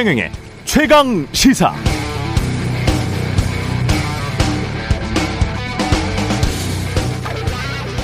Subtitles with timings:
[0.00, 0.32] 최경영의
[0.64, 1.74] 최강 시사.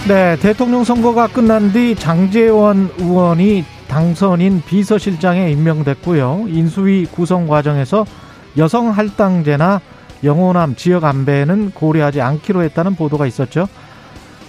[0.06, 6.44] 네, 대통령 선거가 끝난 뒤 장재원 의원이 당선인 비서실장에 임명됐고요.
[6.48, 8.04] 인수위 구성 과정에서
[8.58, 9.80] 여성 할당제나
[10.22, 13.68] 영호남 지역 안배는 고려하지 않기로 했다는 보도가 있었죠.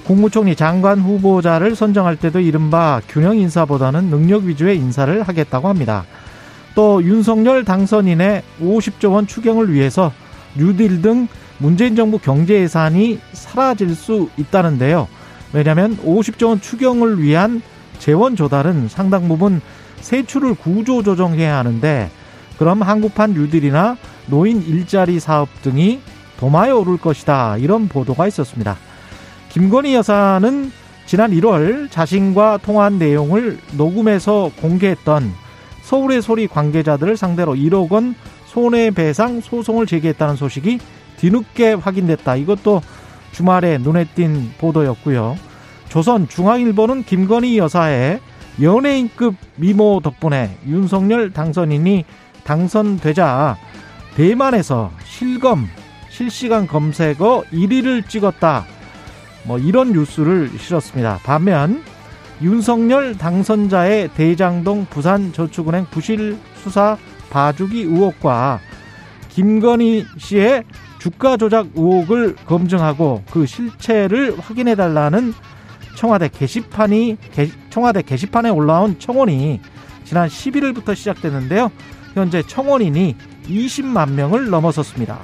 [0.03, 6.03] 국무총리 장관 후보자를 선정할 때도 이른바 균형 인사보다는 능력 위주의 인사를 하겠다고 합니다.
[6.77, 10.13] 또 윤석열 당선인의 50조 원 추경을 위해서
[10.55, 11.27] 뉴딜 등
[11.57, 15.07] 문재인 정부 경제 예산이 사라질 수 있다는데요.
[15.53, 17.63] 왜냐하면 50조 원 추경을 위한
[17.97, 19.59] 재원 조달은 상당 부분
[20.01, 22.11] 세출을 구조 조정해야 하는데
[22.59, 23.97] 그럼 한국판 뉴딜이나
[24.27, 25.99] 노인 일자리 사업 등이
[26.39, 27.57] 도마에 오를 것이다.
[27.57, 28.77] 이런 보도가 있었습니다.
[29.49, 30.71] 김건희 여사는
[31.07, 35.46] 지난 1월 자신과 통화한 내용을 녹음해서 공개했던
[35.87, 38.13] 서울의 소리 관계자들을 상대로 1억 원
[38.47, 40.79] 손해배상 소송을 제기했다는 소식이
[41.15, 42.35] 뒤늦게 확인됐다.
[42.35, 42.81] 이것도
[43.31, 45.37] 주말에 눈에 띈 보도였고요.
[45.87, 48.19] 조선 중앙일보는 김건희 여사의
[48.61, 52.03] 연예인급 미모 덕분에 윤석열 당선인이
[52.43, 53.55] 당선되자
[54.15, 55.69] 대만에서 실검
[56.09, 58.65] 실시간 검색어 1위를 찍었다.
[59.45, 61.19] 뭐 이런 뉴스를 실었습니다.
[61.23, 61.81] 반면
[62.41, 66.97] 윤석열 당선자의 대장동 부산저축은행 부실 수사
[67.29, 68.59] 봐주기 의혹과
[69.29, 70.63] 김건희 씨의
[70.99, 75.33] 주가 조작 의혹을 검증하고 그 실체를 확인해 달라는
[75.95, 77.17] 청와대 게시판이
[77.69, 79.59] 청와대 게시판에 올라온 청원이
[80.03, 81.71] 지난 11일부터 시작됐는데요.
[82.13, 83.15] 현재 청원인이
[83.47, 85.19] 20만 명을 넘어섰습니다.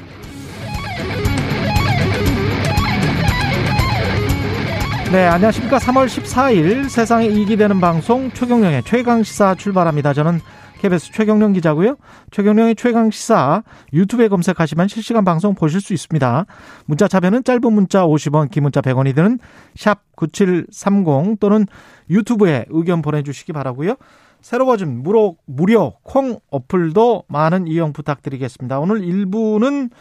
[5.14, 5.78] 네, 안녕하십니까.
[5.78, 10.11] 3월 14일 세상에 이익이 되는 방송 최경령의 최강시사 출발합니다.
[10.11, 10.39] 저는
[10.80, 11.98] KBS 최경령 기자고요.
[12.32, 13.61] 최경령의 최강시사
[13.93, 16.48] 유튜브에 검색하시면 실시간 방송 보실 수 있습니다.
[16.88, 19.38] 문자 차변은 짧은 문자 50원, 긴 문자 100원이 드는
[19.76, 21.67] 샵 9730 또는
[22.09, 23.98] 유튜브에 의견 보내주시기 바라고요.
[24.42, 28.80] 새로 버진 무료, 무료 콩 어플도 많은 이용 부탁드리겠습니다.
[28.80, 29.92] 오늘 1부는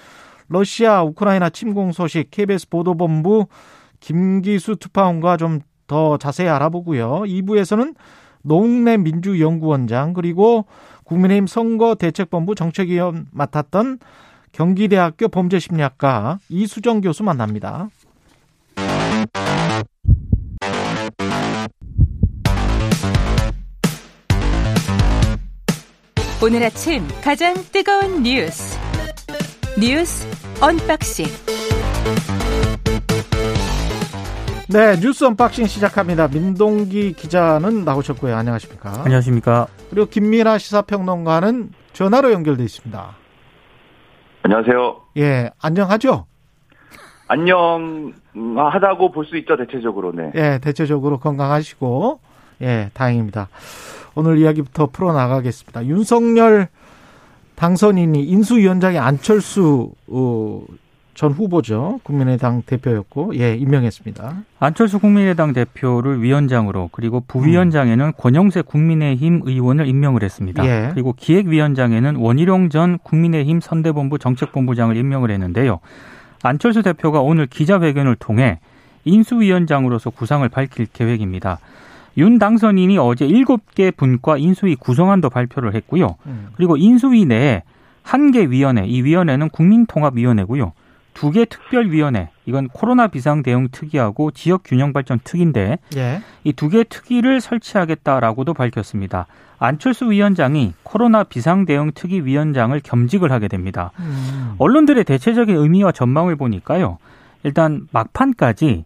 [0.49, 3.49] 러시아 우크라이나 침공 소식 KBS 보도본부
[4.03, 5.61] 김기수 특파원과 좀
[5.93, 7.25] 더 자세히 알아보고요.
[7.27, 7.95] 2부에서는
[8.41, 10.65] 노웅래 민주연구원장 그리고
[11.05, 13.99] 국민의힘 선거대책본부 정책위원 맡았던
[14.53, 17.91] 경기대학교 범죄심리학과 이수정 교수 만납니다.
[26.43, 28.79] 오늘 아침 가장 뜨거운 뉴스
[29.79, 30.27] 뉴스
[30.61, 31.27] 언박싱
[34.73, 36.29] 네, 뉴스 언박싱 시작합니다.
[36.29, 38.35] 민동기 기자는 나오셨고요.
[38.35, 39.03] 안녕하십니까?
[39.05, 39.67] 안녕하십니까?
[39.91, 43.17] 그리고 김민아 시사평론가는 전화로 연결돼 있습니다.
[44.45, 44.97] 안녕하세요.
[45.19, 46.25] 예, 안녕하죠?
[47.29, 50.33] 안녕하다고 볼 수 있죠, 대체적으로, 네.
[50.35, 52.21] 예, 대체적으로 건강하시고,
[52.63, 53.49] 예, 다행입니다.
[54.15, 55.85] 오늘 이야기부터 풀어나가겠습니다.
[55.87, 56.69] 윤석열
[57.57, 60.63] 당선인이 인수위원장이 안철수 어,
[61.15, 62.01] 전 후보죠.
[62.05, 64.37] 국민의당 대표였고, 예, 임명했습니다.
[64.59, 68.13] 안철수 국민의당 대표를 위원장으로 그리고 부위원장에는 음.
[68.17, 70.65] 권영세 국민의힘 의원을 임명을 했습니다.
[70.67, 70.91] 예.
[70.93, 75.81] 그리고 기획위원장에는 원희룡 전 국민의힘 선대본부 정책본부장을 임명을 했는데요.
[76.43, 78.59] 안철수 대표가 오늘 기자회견을 통해
[79.05, 81.59] 인수위원장으로서 구상을 밝힐 계획입니다.
[82.19, 86.17] 윤 당선인이 어제 7개 분과 인수위 구성안도 발표를 했고요.
[86.27, 86.49] 음.
[86.57, 87.63] 그리고 인수위 내에
[88.03, 90.73] 한 개 위원회, 이 위원회는 국민통합위원회고요.
[91.15, 96.23] 두 개 특별위원회 이건 코로나 비상 대응 특위하고 지역 균형 발전 특위인데 예.
[96.45, 99.27] 이두 개 특위를 설치하겠다라고도 밝혔습니다.
[99.59, 103.93] 안철수 위원장이 코로나 비상 대응 특위 위원장을 겸직을 하게 됩니다.
[104.01, 104.55] 음.
[104.59, 106.99] 언론들의 대체적인 의미와 전망을 보니까요.
[107.45, 108.85] 일단 막판까지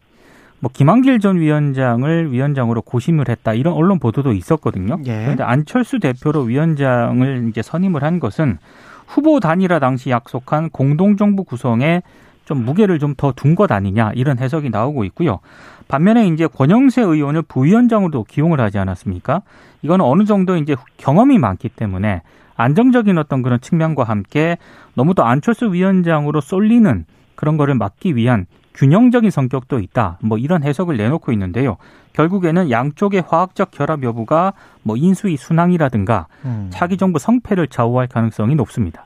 [0.60, 4.98] 뭐 김한길 전 위원장을 위원장으로 고심을 했다 이런 언론 보도도 있었거든요.
[5.06, 5.22] 예.
[5.22, 8.58] 그런데 안철수 대표로 위원장을 이제 선임을 한 것은
[9.06, 12.02] 후보 단일화 당시 약속한 공동정부 구성에
[12.44, 15.40] 좀 무게를 좀 더 둔 것 아니냐 이런 해석이 나오고 있고요.
[15.88, 19.42] 반면에 이제 권영세 의원을 부위원장으로 기용을 하지 않았습니까?
[19.82, 22.22] 이거는 어느 정도 이제 경험이 많기 때문에
[22.56, 24.58] 안정적인 어떤 그런 측면과 함께
[24.94, 27.04] 너무 도 안철수 위원장으로 쏠리는
[27.34, 30.18] 그런 거를 막기 위한 균형적인 성격도 있다.
[30.22, 31.76] 뭐 이런 해석을 내놓고 있는데요.
[32.12, 34.52] 결국에는 양쪽의 화학적 결합 여부가
[34.82, 36.68] 뭐 인수위 순항이라든가 음.
[36.70, 39.04] 차기 정부 성패를 좌우할 가능성이 높습니다.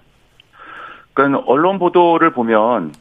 [1.14, 2.92] 그러니까 언론 보도를 보면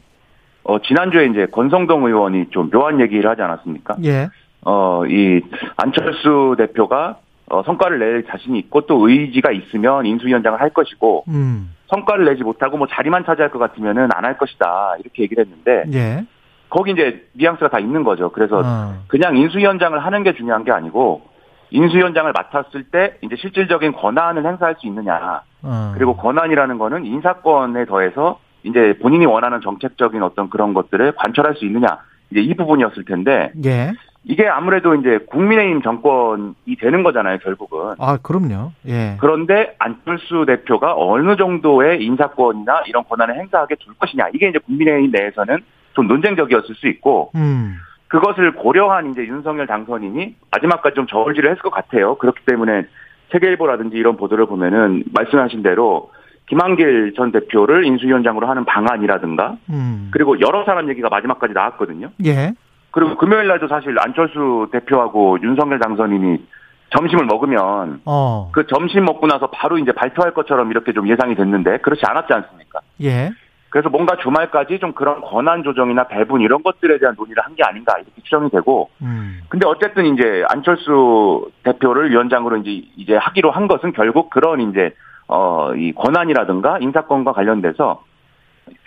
[0.64, 3.96] 어 지난주에 이제 권성동 의원이 좀 묘한 얘기를 하지 않았습니까?
[4.04, 4.28] 예.
[4.64, 5.40] 어 이
[5.76, 7.18] 안철수 대표가
[7.48, 11.74] 어, 성과를 낼 자신이 있고 또 의지가 있으면 인수위원장을 할 것이고 음.
[11.88, 16.24] 성과를 내지 못하고 뭐 자리만 차지할 것 같으면은 안 할 것이다 이렇게 얘기를 했는데 예.
[16.70, 18.30] 거기 이제 뉘앙스가 다 있는 거죠.
[18.30, 18.94] 그래서 어.
[19.08, 21.22] 그냥 인수위원장을 하는 게 중요한 게 아니고
[21.70, 25.42] 인수위원장을 맡았을 때 이제 실질적인 권한을 행사할 수 있느냐.
[25.62, 25.92] 어.
[25.94, 31.98] 그리고 권한이라는 거는 인사권에 더해서 이제 본인이 원하는 정책적인 어떤 그런 것들을 관철할 수 있느냐.
[32.30, 33.52] 이제 이 부분이었을 텐데.
[33.64, 33.92] 예.
[34.22, 37.94] 이게 아무래도 이제 국민의힘 정권이 되는 거잖아요, 결국은.
[37.98, 38.72] 아, 그럼요.
[38.86, 39.16] 예.
[39.18, 44.28] 그런데 안철수 대표가 어느 정도의 인사권이나 이런 권한을 행사하게 둘 것이냐.
[44.34, 45.58] 이게 이제 국민의힘 내에서는
[45.94, 47.76] 좀 논쟁적이었을 수 있고, 음.
[48.08, 52.16] 그것을 고려한 이제 윤석열 당선인이 마지막까지 좀 저울질을 했을 것 같아요.
[52.16, 52.86] 그렇기 때문에
[53.30, 56.10] 세계일보라든지 이런 보도를 보면은 말씀하신 대로
[56.46, 60.08] 김한길 전 대표를 인수위원장으로 하는 방안이라든가, 음.
[60.10, 62.10] 그리고 여러 사람 얘기가 마지막까지 나왔거든요.
[62.24, 62.52] 예.
[62.90, 66.44] 그리고 금요일 날도 사실 안철수 대표하고 윤석열 당선인이
[66.90, 68.50] 점심을 먹으면 어.
[68.52, 72.80] 그 점심 먹고 나서 바로 이제 발표할 것처럼 이렇게 좀 예상이 됐는데 그렇지 않았지 않습니까?
[73.02, 73.30] 예.
[73.70, 77.94] 그래서 뭔가 주말까지 좀 그런 권한 조정이나 배분 이런 것들에 대한 논의를 한 게 아닌가
[77.96, 78.90] 이렇게 추정이 되고.
[79.02, 79.40] 음.
[79.48, 84.94] 근데 어쨌든 이제 안철수 대표를 위원장으로 이제 이제 하기로 한 것은 결국 그런 이제
[85.28, 88.02] 어 이 권한이라든가 인사권과 관련돼서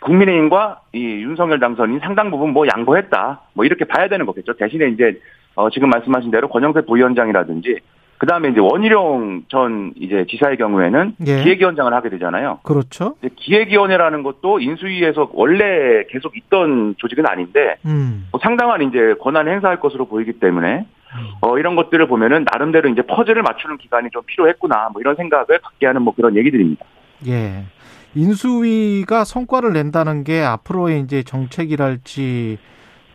[0.01, 3.41] 국민의힘과 이 윤석열 당선인 상당 부분 뭐 양보했다.
[3.53, 4.53] 뭐 이렇게 봐야 되는 거겠죠.
[4.53, 5.19] 대신에 이제
[5.56, 7.79] 어 지금 말씀하신 대로 권영세 부위원장이라든지
[8.18, 11.44] 그 다음에 이제 원희룡 전 이제 지사의 경우에는 예.
[11.44, 12.60] 기획위원장을 하게 되잖아요.
[12.63, 13.15] 그렇죠.
[13.36, 18.27] 기획위원회라는 것도 인수위에서 원래 계속 있던 조직은 아닌데 음.
[18.31, 21.27] 뭐 상당한 이제 권한 행사할 것으로 보이기 때문에 음.
[21.42, 25.86] 어 이런 것들을 보면은 나름대로 이제 퍼즐을 맞추는 기간이 좀 필요했구나 뭐 이런 생각을 갖게
[25.86, 26.86] 하는 뭐 그런 얘기들입니다.
[27.27, 27.65] 예.
[28.15, 32.57] 인수위가 성과를 낸다는 게 앞으로의 이제 정책이랄지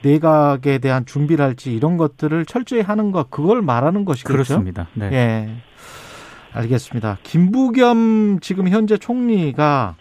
[0.03, 4.33] 내각에 대한 준비를 할지 이런 것들을 철저히 하는 것 그걸 말하는 것이겠죠.
[4.33, 4.89] 그렇습니다.
[4.95, 5.11] 네.
[5.13, 5.49] 예.
[6.53, 7.19] 알겠습니다.
[7.23, 9.97] 김부겸 지금 현재 총리가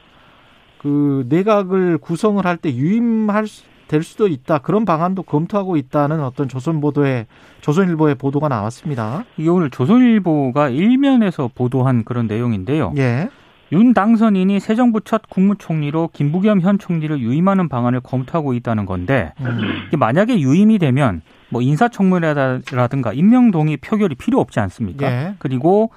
[0.77, 3.45] 그 내각을 구성을 할 때 유임할
[3.87, 7.25] 될 수도 있다 그런 방안도 검토하고 있다는 어떤 조선 보도에
[7.61, 9.23] 조선일보의 보도가 나왔습니다.
[9.37, 12.93] 이게 오늘 조선일보가 일면에서 보도한 그런 내용인데요.
[12.97, 13.29] 예.
[13.71, 19.89] 윤 당선인이 새 정부 첫 국무총리로 김부겸 현 총리를 유임하는 방안을 검토하고 있다는 건데 음.
[19.97, 25.11] 만약에 유임이 되면 뭐 인사청문회라든가 임명 동의 표결이 필요 없지 않습니까?
[25.11, 25.33] 예.
[25.39, 25.91] 그리고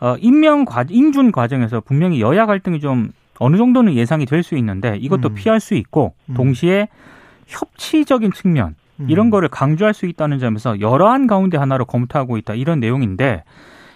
[0.00, 3.10] 어 임명 과 인준 과정에서 분명히 여야 갈등이 좀
[3.40, 5.34] 어느 정도는 예상이 될 수 있는데 이것도 음.
[5.34, 6.34] 피할 수 있고 음.
[6.34, 6.88] 동시에
[7.46, 9.06] 협치적인 측면 음.
[9.10, 13.42] 이런 거를 강조할 수 있다는 점에서 여러한 가운데 하나로 검토하고 있다 이런 내용인데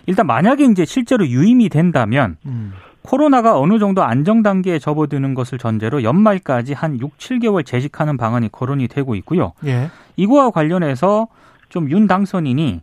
[0.07, 2.73] 일단 만약에 이제 실제로 유임이 된다면 음.
[3.03, 8.89] 코로나가 어느 정도 안정 단계에 접어드는 것을 전제로 연말까지 한 6, 7개월 재직하는 방안이 거론이
[8.89, 9.53] 되고 있고요.
[9.65, 9.91] 예.
[10.17, 11.29] 이거와 관련해서
[11.69, 12.81] 좀 윤 당선인이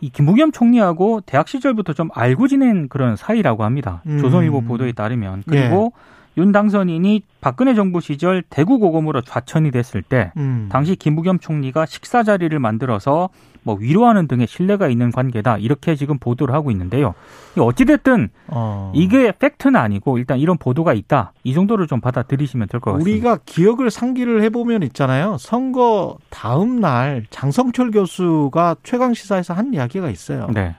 [0.00, 4.02] 이 김부겸 총리하고 대학 시절부터 좀 알고 지낸 그런 사이라고 합니다.
[4.06, 4.18] 음.
[4.18, 6.17] 조선일보 보도에 따르면 그리고 예.
[6.38, 10.68] 윤 당선인이 박근혜 정부 시절 대구 고검으로 좌천이 됐을 때 음.
[10.70, 13.28] 당시 김부겸 총리가 식사 자리를 만들어서
[13.64, 17.14] 뭐 위로하는 등의 신뢰가 있는 관계다 이렇게 지금 보도를 하고 있는데요.
[17.58, 18.92] 어찌 됐든 어.
[18.94, 23.10] 이게 팩트는 아니고 일단 이런 보도가 있다 이 정도를 좀 받아들이시면 될 것 같습니다.
[23.10, 25.36] 우리가 기억을 상기를 해보면 있잖아요.
[25.40, 30.46] 선거 다음 날 장성철 교수가 최강 시사에서 한 이야기가 있어요.
[30.54, 30.76] 네.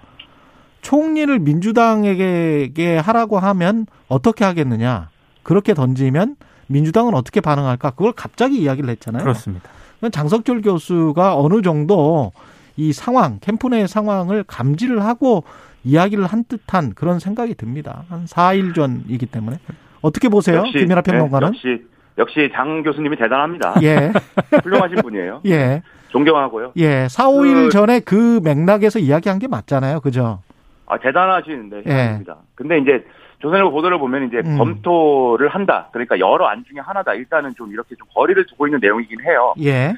[0.82, 5.10] 총리를 민주당에게 하라고 하면 어떻게 하겠느냐?
[5.44, 6.36] 그렇게 던지면
[6.68, 7.92] 민주당은 어떻게 반응할까?
[7.92, 9.24] 그걸 갑자기 이야기를 했잖아요.
[9.24, 9.70] 그렇습니다.
[10.12, 12.32] 장석철 교수가 어느 정도
[12.78, 15.44] 이 상황, 캠프 내 상황을 감지를 하고
[15.84, 18.04] 이야기를 한 듯한 그런 생각이 듭니다.
[18.10, 19.58] 한 4일 전이기 때문에.
[20.02, 20.60] 어떻게 보세요?
[20.60, 21.52] 역시, 김연아 평론가는?
[21.52, 21.86] 네, 역시,
[22.18, 23.76] 역시 장 교수님이 대단합니다.
[23.84, 24.12] 예.
[24.64, 25.42] 훌륭하신 분이에요.
[25.48, 25.82] 예.
[26.10, 26.74] 존경하고요.
[26.78, 27.08] 예.
[27.10, 30.00] 4, 5일 그, 전에 그 맥락에서 이야기한 게 맞잖아요.
[30.00, 30.42] 그죠?
[30.86, 32.38] 아, 대단하신데, 대단합니다.
[32.40, 32.46] 예.
[32.56, 33.06] 근데 이제
[33.40, 34.58] 조선일보 보도를 보면 이제 음.
[34.58, 35.88] 검토를 한다.
[35.92, 37.14] 그러니까 여러 안 중에 하나다.
[37.14, 39.54] 일단은 좀 이렇게 좀 거리를 두고 있는 내용이긴 해요.
[39.62, 39.94] 예.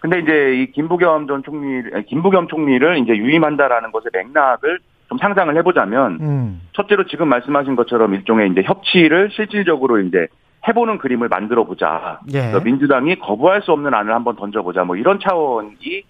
[0.00, 6.18] 근데 이제 이 김부겸 전 총리, 김부겸 총리를 이제 유임한다라는 것의 맥락을 좀 상상을 해보자면,
[6.20, 6.60] 음.
[6.72, 10.26] 첫째로 지금 말씀하신 것처럼 일종의 이제 협치를 실질적으로 이제
[10.68, 12.20] 해보는 그림을 만들어 보자.
[12.32, 12.52] 예.
[12.62, 14.84] 민주당이 거부할 수 없는 안을 한번 던져보자.
[14.84, 16.04] 뭐 이런 차원이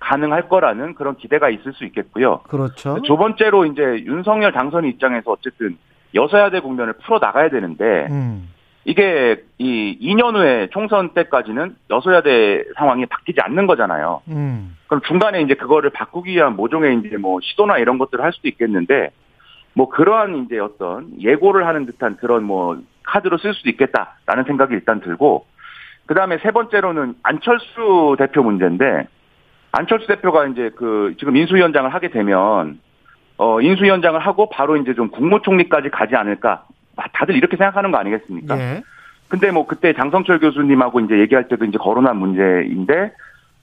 [0.00, 2.40] 가능할 거라는 그런 기대가 있을 수 있겠고요.
[2.48, 3.00] 그렇죠.
[3.02, 5.76] 두 번째로 이제 윤석열 당선인 입장에서 어쨌든
[6.14, 8.48] 여서야대 국면을 풀어 나가야 되는데, 음.
[8.88, 14.22] 이게 이 2년 후에 총선 때까지는 여소야대 상황이 바뀌지 않는 거잖아요.
[14.28, 14.78] 음.
[14.86, 19.10] 그럼 중간에 이제 그거를 바꾸기 위한 모종의 이제 뭐 시도나 이런 것들을 할 수도 있겠는데
[19.74, 25.00] 뭐 그러한 이제 어떤 예고를 하는 듯한 그런 뭐 카드로 쓸 수도 있겠다라는 생각이 일단
[25.00, 25.44] 들고
[26.06, 29.06] 그 다음에 세 번째로는 안철수 대표 문제인데
[29.72, 32.80] 안철수 대표가 이제 그 지금 인수위원장을 하게 되면
[33.38, 36.64] 어, 인수위 원장을 하고 바로 이제 좀 국무총리까지 가지 않을까.
[37.12, 38.58] 다들 이렇게 생각하는 거 아니겠습니까?
[38.58, 38.82] 예.
[39.28, 43.12] 근데 뭐 그때 장성철 교수님하고 이제 얘기할 때도 이제 거론한 문제인데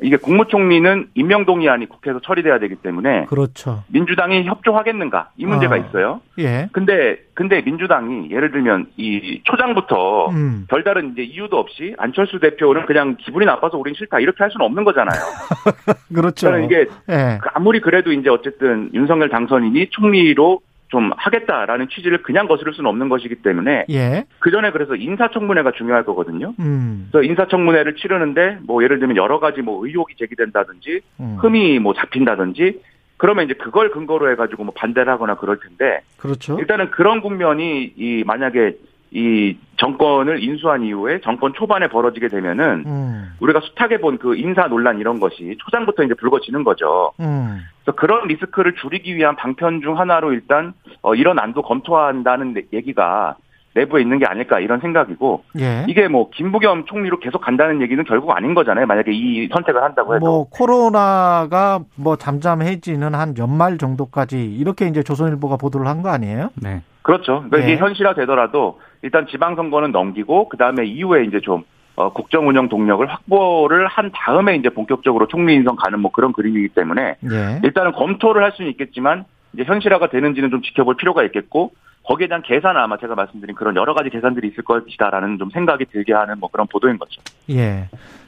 [0.01, 3.83] 이게 국무총리는 임명동의안이 국회에서 처리돼야 되기 때문에 그렇죠.
[3.87, 5.77] 민주당이 협조하겠는가 이 문제가 어.
[5.77, 6.21] 있어요.
[6.37, 6.67] 예.
[6.73, 10.65] 근데 근데 민주당이 예를 들면 이 초장부터 음.
[10.69, 14.83] 별다른 이제 이유도 없이 안철수 대표는 그냥 기분이 나빠서 우린 싫다 이렇게 할 수는 없는
[14.83, 15.19] 거잖아요.
[16.13, 16.57] 그렇죠.
[16.57, 17.39] 이게 예.
[17.53, 23.35] 아무리 그래도 이제 어쨌든 윤석열 당선인이 총리로 좀 하겠다라는 취지를 그냥 거스를 수는 없는 것이기
[23.35, 24.25] 때문에 예.
[24.39, 26.53] 그 전에 그래서 인사청문회가 중요할 거거든요.
[26.59, 27.09] 음.
[27.11, 31.37] 그래서 인사청문회를 치르는데 뭐 예를 들면 여러 가지 뭐 의혹이 제기된다든지 음.
[31.39, 32.81] 흠이 뭐 잡힌다든지
[33.17, 36.57] 그러면 이제 그걸 근거로 해가지고 뭐 반대를 하거나 그럴 텐데 그렇죠.
[36.59, 38.75] 일단은 그런 국면이 이 만약에
[39.17, 43.29] 이 정권을 인수한 이후에 정권 초반에 벌어지게 되면은 음.
[43.39, 47.13] 우리가 숱하게 본 그 인사 논란 이런 것이 초장부터 이제 불거지는 거죠.
[47.21, 47.61] 음.
[47.83, 53.37] 그래서 그런 리스크를 줄이기 위한 방편 중 하나로 일단 어 이런 안도 검토한다는 얘기가
[53.73, 55.85] 내부에 있는 게 아닐까 이런 생각이고 예.
[55.89, 58.85] 이게 뭐 김부겸 총리로 계속 간다는 얘기는 결국 아닌 거잖아요.
[58.85, 65.57] 만약에 이 선택을 한다고 해도 뭐 코로나가 뭐 잠잠해지는 한 연말 정도까지 이렇게 이제 조선일보가
[65.57, 66.49] 보도를 한 거 아니에요?
[66.61, 66.81] 네.
[67.01, 67.43] 그렇죠.
[67.49, 67.63] 그러니까 네.
[67.63, 71.63] 이게 현실화 되더라도 일단 지방선거는 넘기고 그 다음에 이후에 이제 좀
[71.95, 76.69] 어, 국정 운영 동력을 확보를 한 다음에 이제 본격적으로 총리 인선 가는 뭐 그런 그림이기
[76.69, 77.61] 때문에 네.
[77.63, 81.71] 일단은 검토를 할 수는 있겠지만 이제 현실화가 되는지는 좀 지켜볼 필요가 있겠고
[82.03, 86.13] 거기에 대한 계산 아마 제가 말씀드린 그런 여러 가지 계산들이 있을 것이다라는 좀 생각이 들게
[86.13, 87.21] 하는 뭐 그런 보도인 거죠.
[87.51, 87.87] 예.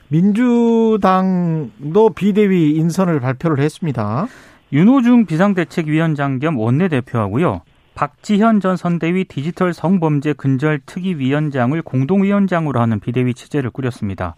[0.09, 4.27] 민주당도 비대위 인선을 발표를 했습니다.
[4.71, 7.61] 윤호중 비상대책위원장 겸 원내대표하고요.
[7.97, 14.35] 박지현 전 선대위 디지털 성범죄 근절 특위위원장을 공동위원장으로 하는 비대위 체제를 꾸렸습니다.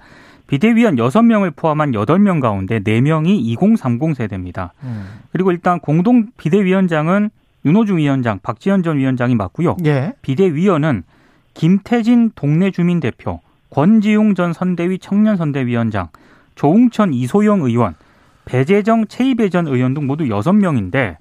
[0.47, 4.71] 비대위원 6명을 포함한 8명 가운데 4명이 2030 세대입니다.
[4.83, 5.07] 음.
[5.33, 7.31] 그리고 일단 공동 비대위원장은
[7.65, 9.75] 윤호중 위원장, 박지현 전 위원장이 맡고요.
[9.85, 10.13] 예.
[10.21, 11.03] 비대위원은
[11.53, 16.07] 김태진 동네 주민 대표, 권지용 전 선대위 청년 선대위원장,
[16.55, 17.95] 조웅천 이소영 의원,
[18.45, 21.17] 배재정 최이배 전 의원 등 모두 6명인데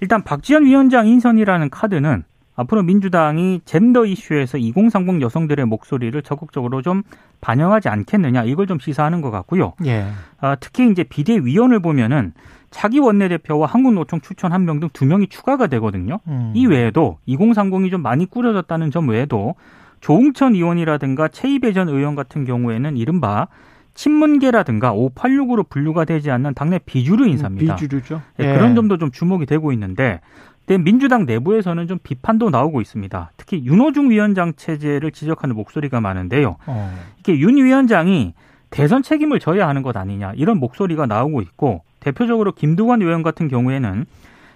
[0.00, 2.24] 일단 박지원 위원장 인선이라는 카드는
[2.56, 7.02] 앞으로 민주당이 젠더 이슈에서 2030 여성들의 목소리를 적극적으로 좀
[7.40, 9.72] 반영하지 않겠느냐 이걸 좀 시사하는 것 같고요.
[9.86, 10.06] 예.
[10.40, 12.32] 아, 특히 이제 비대위원을 보면은
[12.70, 16.20] 차기 원내대표와 한국노총 추천 한 명 등 두 명이 추가가 되거든요.
[16.28, 16.52] 음.
[16.54, 19.54] 이 외에도 2030이 좀 많이 꾸려졌다는 점 외에도
[20.00, 23.48] 조웅천 의원이라든가 최이배 전 의원 같은 경우에는 이른바
[23.94, 27.76] 친문계라든가 586으로 분류가 되지 않는 당내 비주류 인사입니다.
[27.76, 28.20] 비주류죠.
[28.36, 28.54] 네, 예.
[28.54, 30.20] 그런 점도 좀 주목이 되고 있는데
[30.66, 33.30] 민주당 내부에서는 좀 비판도 나오고 있습니다.
[33.36, 36.56] 특히 윤호중 위원장 체제를 지적하는 목소리가 많은데요.
[36.66, 36.98] 어.
[37.18, 38.34] 이게 윤 위원장이
[38.70, 44.06] 대선 책임을 져야 하는 것 아니냐 이런 목소리가 나오고 있고 대표적으로 김두관 의원 같은 경우에는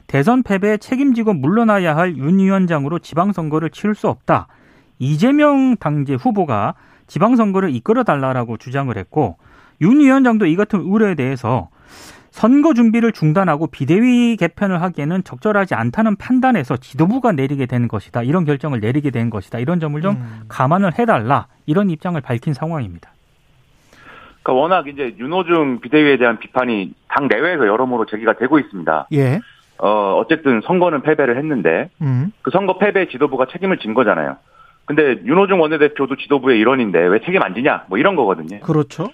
[0.07, 4.49] 대선 패배에 책임지고 물러나야 할 윤 위원장으로 지방선거를 치를 수 없다.
[4.99, 6.75] 이재명 당제 후보가
[7.09, 9.37] 지방선거를 이끌어 달라라고 주장을 했고
[9.81, 11.69] 윤 위원장도 이 같은 우려에 대해서
[12.31, 18.23] 선거 준비를 중단하고 비대위 개편을 하기에는 적절하지 않다는 판단에서 지도부가 내리게 된 것이다.
[18.23, 19.59] 이런 결정을 내리게 된 것이다.
[19.59, 20.41] 이런 점을 좀 음.
[20.49, 21.49] 감안을 해달라.
[21.67, 23.11] 이런 입장을 밝힌 상황입니다.
[24.43, 29.09] 그러니까 워낙 이제 윤호중 비대위에 대한 비판이 당 내외에서 여러모로 제기가 되고 있습니다.
[29.15, 29.41] 예.
[29.79, 32.33] 어, 어쨌든 선거는 패배를 했는데 음.
[32.43, 34.37] 그 선거 패배 지도부가 책임을 진 거잖아요.
[34.89, 37.85] 근데 윤호중 원내대표도 지도부의 일원인데 왜 책임 안 지냐?
[37.89, 38.61] 뭐 이런 거거든요.
[38.61, 39.09] 그렇죠.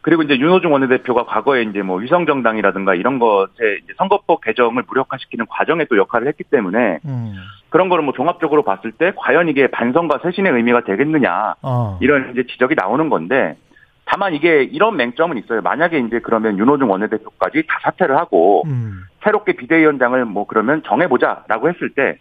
[0.00, 5.84] 그리고 이제 윤호중 원내대표가 과거에 이제 뭐 위성정당이라든가 이런 것에 이제 선거법 개정을 무력화시키는 과정에
[5.84, 7.34] 또 역할을 했기 때문에 음.
[7.68, 11.98] 그런 거를 뭐 종합적으로 봤을 때 과연 이게 반성과 쇄신의 의미가 되겠느냐 어.
[12.00, 13.58] 이런 이제 지적이 나오는 건데
[14.06, 15.60] 다만 이게 이런 맹점은 있어요.
[15.60, 19.02] 만약에 이제 그러면 윤호중 원내대표까지 다 사퇴를 하고 음.
[19.22, 22.18] 새롭게 비대위원장을 뭐 그러면 정해보자라고 했을 때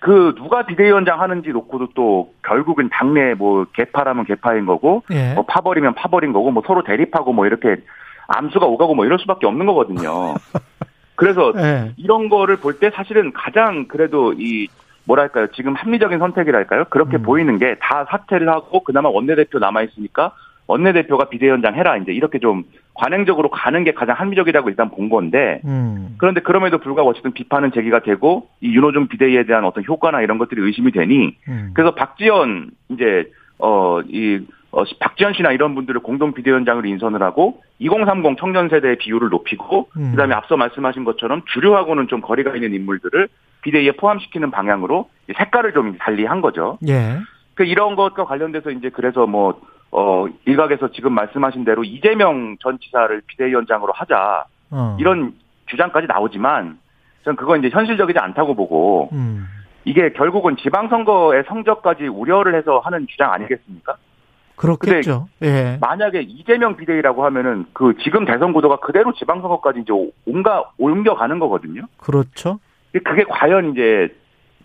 [0.00, 5.34] 그 누가 비대위원장 하는지 놓고도 또 결국은 당내 뭐 개파라면 개파인 거고 예.
[5.34, 7.76] 뭐 파벌이면 파벌인 거고 뭐 서로 대립하고 뭐 이렇게
[8.26, 10.34] 암수가 오가고 뭐 이럴 수밖에 없는 거거든요.
[11.16, 11.92] 그래서 예.
[11.98, 14.68] 이런 거를 볼 때 사실은 가장 그래도 이
[15.04, 17.22] 뭐랄까요 지금 합리적인 선택이랄까요 그렇게 음.
[17.22, 20.32] 보이는 게 다 사퇴를 하고 그나마 원내대표 남아 있으니까
[20.66, 22.64] 원내대표가 비대위원장 해라 이제 이렇게 좀
[23.00, 26.16] 관행적으로 가는 게 가장 합리적이라고 일단 본 건데 음.
[26.18, 30.60] 그런데 그럼에도 불구하고 어쨌든 비판은 제기가 되고 이 윤호중 비대위에 대한 어떤 효과나 이런 것들이
[30.60, 31.70] 의심이 되니 음.
[31.72, 34.40] 그래서 박지원 이제 어이
[34.72, 40.10] 어, 박지원 씨나 이런 분들을 공동 비대위원장으로 인선을 하고 2030 청년 세대의 비율을 높이고 음.
[40.10, 43.28] 그다음에 앞서 말씀하신 것처럼 주류하고는 좀 거리가 있는 인물들을
[43.62, 46.78] 비대위에 포함시키는 방향으로 색깔을 좀 달리 한 거죠.
[46.86, 47.18] 예.
[47.54, 49.60] 그 이런 것과 관련돼서 이제 그래서 뭐
[49.92, 54.44] 어, 일각에서 지금 말씀하신 대로 이재명 전 지사를 비대위원장으로 하자.
[54.70, 54.96] 어.
[55.00, 55.34] 이런
[55.66, 56.78] 주장까지 나오지만
[57.24, 59.46] 저는 그건 이제 현실적이지 않다고 보고 음.
[59.84, 63.96] 이게 결국은 지방선거의 성적까지 우려를 해서 하는 주장 아니겠습니까?
[64.56, 65.28] 그렇겠죠.
[65.42, 65.78] 예.
[65.80, 69.92] 만약에 이재명 비대위라고 하면은 그 지금 대선 구도가 그대로 지방선거까지 이제
[70.26, 71.82] 온가 옮겨가는 거거든요.
[71.96, 72.60] 그렇죠.
[72.92, 74.14] 그게 과연 이제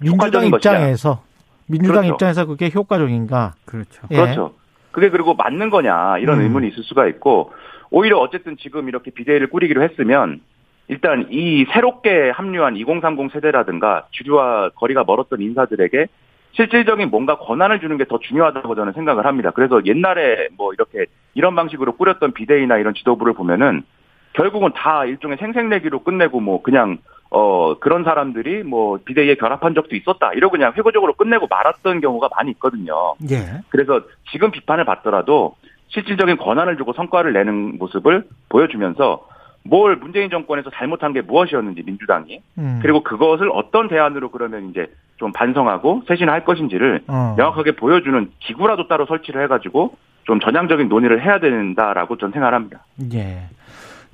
[0.01, 1.23] 민주당 입장에서
[1.67, 2.13] 민주당 그렇죠.
[2.13, 3.53] 입장에서 그게 효과적인가?
[3.63, 4.01] 그렇죠.
[4.11, 4.15] 예.
[4.15, 4.53] 그렇죠.
[4.95, 6.43] 그게 그리고 맞는 거냐 이런 음.
[6.43, 7.51] 의문이 있을 수가 있고
[7.91, 10.39] 오히려 어쨌든 지금 이렇게 비대위를 꾸리기로 했으면
[10.87, 16.07] 일단 이 새롭게 합류한 2030 세대라든가 주류와 거리가 멀었던 인사들에게
[16.53, 19.51] 실질적인 뭔가 권한을 주는 게 더 중요하다고 저는 생각을 합니다.
[19.51, 23.83] 그래서 옛날에 뭐 이렇게 이런 방식으로 꾸렸던 비대위나 이런 지도부를 보면은
[24.31, 30.31] 결국은 다 일종의 생색내기로 끝내고 뭐 그냥 어 그런 사람들이 뭐 비대위에 결합한 적도 있었다
[30.33, 33.15] 이러고 그냥 회고적으로 끝내고 말았던 경우가 많이 있거든요.
[33.29, 33.61] 예.
[33.69, 34.01] 그래서
[34.31, 35.55] 지금 비판을 받더라도
[35.89, 39.27] 실질적인 권한을 주고 성과를 내는 모습을 보여주면서
[39.63, 42.79] 뭘 문재인 정권에서 잘못한 게 무엇이었는지 민주당이 음.
[42.81, 47.33] 그리고 그것을 어떤 대안으로 그러면 이제 좀 반성하고 쇄신할 것인지를 어.
[47.37, 52.85] 명확하게 보여주는 기구라도 따로 설치를 해가지고 좀 전향적인 논의를 해야 된다라고 저는 생각합니다.
[53.13, 53.47] 예.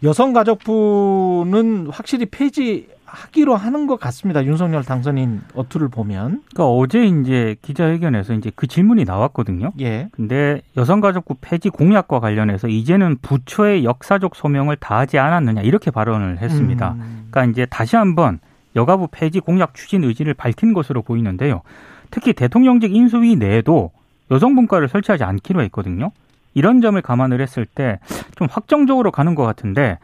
[0.04, 4.44] 여성가족부는 확실히 폐지 하기로 하는 것 같습니다.
[4.46, 6.44] 윤석열 당선인 어투를 보면.
[6.54, 9.72] 그러니까 어제 이제 기자회견에서 이제 그 질문이 나왔거든요.
[9.82, 10.10] 예.
[10.12, 16.96] 근데 여성가족부 폐지 공약과 관련해서 이제는 부처의 역사적 소명을 다하지 않았느냐 이렇게 발언을 했습니다.
[16.98, 17.28] 음.
[17.30, 18.40] 그러니까 이제 다시 한번
[18.76, 21.62] 여가부 폐지 공약 추진 의지를 밝힌 것으로 보이는데요.
[22.10, 23.92] 특히 대통령직 인수위 내에도
[24.32, 26.12] 여성분과를 설치하지 않기로 했거든요.
[26.54, 28.00] 이런 점을 감안을 했을 때
[28.42, 30.00] 좀 확정적으로 가는 것 같은데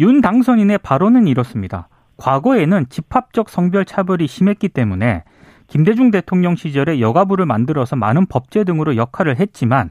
[0.00, 1.88] 윤 당선인의 발언은 이렇습니다.
[2.16, 5.24] 과거에는 집합적 성별 차별이 심했기 때문에
[5.66, 9.90] 김대중 대통령 시절에 여가부를 만들어서 많은 법제 등으로 역할을 했지만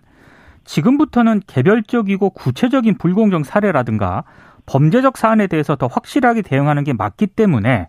[0.64, 4.24] 지금부터는 개별적이고 구체적인 불공정 사례라든가
[4.66, 7.88] 범죄적 사안에 대해서 더 확실하게 대응하는 게 맞기 때문에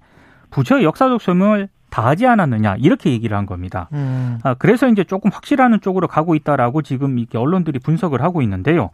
[0.50, 3.88] 부처의 역사적 소명을 다하지 않았느냐 이렇게 얘기를 한 겁니다.
[3.94, 4.38] 음.
[4.42, 8.90] 아, 그래서 이제 조금 확실하는 쪽으로 가고 있다라고 지금 이렇게 언론들이 분석을 하고 있는데요.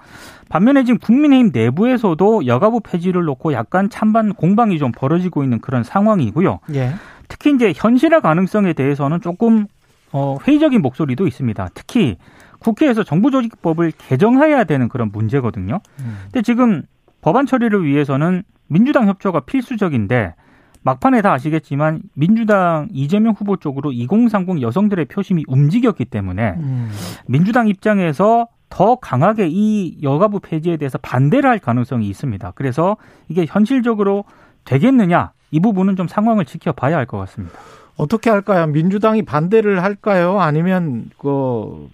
[0.48, 6.60] 반면에 지금 국민의힘 내부에서도 여가부 폐지를 놓고 약간 찬반 공방이 좀 벌어지고 있는 그런 상황이고요.
[6.74, 6.92] 예.
[7.26, 9.66] 특히 이제 현실화 가능성에 대해서는 조금
[10.12, 11.70] 어, 회의적인 목소리도 있습니다.
[11.74, 12.18] 특히
[12.60, 15.80] 국회에서 정부조직법을 개정해야 되는 그런 문제거든요.
[15.98, 16.18] 음.
[16.26, 16.82] 근데 지금
[17.20, 20.34] 법안 처리를 위해서는 민주당 협조가 필수적인데
[20.82, 26.90] 막판에 다 아시겠지만 민주당 이재명 후보 쪽으로 2030 여성들의 표심이 움직였기 때문에 음.
[27.26, 32.52] 민주당 입장에서 더 강하게 이 여가부 폐지에 대해서 반대를 할 가능성이 있습니다.
[32.54, 32.96] 그래서
[33.28, 34.24] 이게 현실적으로
[34.64, 37.54] 되겠느냐 이 부분은 좀 상황을 지켜봐야 할 것 같습니다.
[37.96, 38.66] 어떻게 할까요?
[38.68, 40.40] 민주당이 반대를 할까요?
[40.40, 41.88] 아니면 그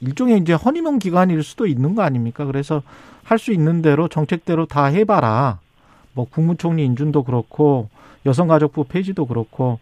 [0.00, 2.44] 일종의 이제 허니문 기간일 수도 있는 거 아닙니까?
[2.46, 2.82] 그래서
[3.22, 5.58] 할 수 있는 대로 정책대로 다 해봐라.
[6.14, 7.88] 뭐 국무총리 인준도 그렇고
[8.26, 9.78] 여성가족부 폐지도 그렇고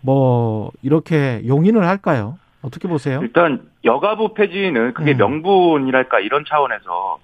[0.00, 2.38] 뭐 이렇게 용인을 할까요?
[2.62, 3.20] 어떻게 보세요?
[3.22, 5.18] 일단 여가부 폐지는 그게 음.
[5.18, 7.18] 명분이랄까 이런 차원에서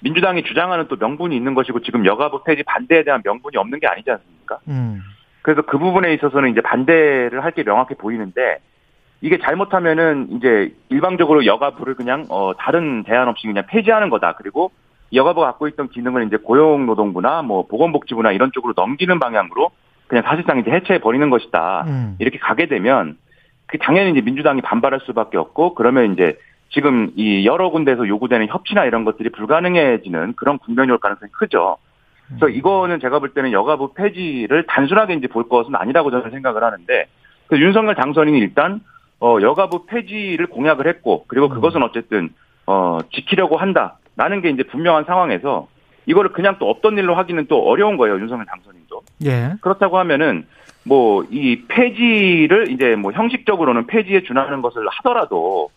[0.00, 4.10] 민주당이 주장하는 또 명분이 있는 것이고 지금 여가부 폐지 반대에 대한 명분이 없는 게 아니지
[4.10, 4.58] 않습니까?
[4.68, 5.02] 음.
[5.42, 8.58] 그래서 그 부분에 있어서는 이제 반대를 할 게 명확해 보이는데
[9.20, 14.34] 이게 잘못하면은 이제 일방적으로 여가부를 그냥 어 다른 대안 없이 그냥 폐지하는 거다.
[14.36, 14.70] 그리고
[15.12, 19.70] 여가부가 갖고 있던 기능을 이제 고용노동부나 뭐 보건복지부나 이런 쪽으로 넘기는 방향으로
[20.08, 21.84] 그냥 사실상 이제 해체해 버리는 것이다.
[21.86, 22.16] 음.
[22.18, 23.16] 이렇게 가게 되면
[23.66, 26.38] 그 당연히 이제 민주당이 반발할 수밖에 없고 그러면 이제
[26.70, 31.76] 지금 이 여러 군데에서 요구되는 협치나 이런 것들이 불가능해지는 그런 국면이 올 가능성이 크죠.
[32.28, 32.52] 그래서 음.
[32.52, 37.06] 이거는 제가 볼 때는 여가부 폐지를 단순하게 이제 볼 것은 아니라고 저는 생각을 하는데
[37.46, 38.80] 그 윤석열 당선인이 일단
[39.20, 41.50] 어 여가부 폐지를 공약을 했고 그리고 음.
[41.50, 42.30] 그것은 어쨌든
[42.66, 45.68] 어 지키려고 한다라는 게 이제 분명한 상황에서
[46.06, 48.77] 이거를 그냥 또 없던 일로 하기는 또 어려운 거예요 윤석열 당선인도.
[49.24, 49.54] 예.
[49.60, 50.46] 그렇다고 하면은
[50.84, 55.70] 뭐 이 폐지를 이제 뭐 형식적으로는 폐지에 준하는 것을 하더라도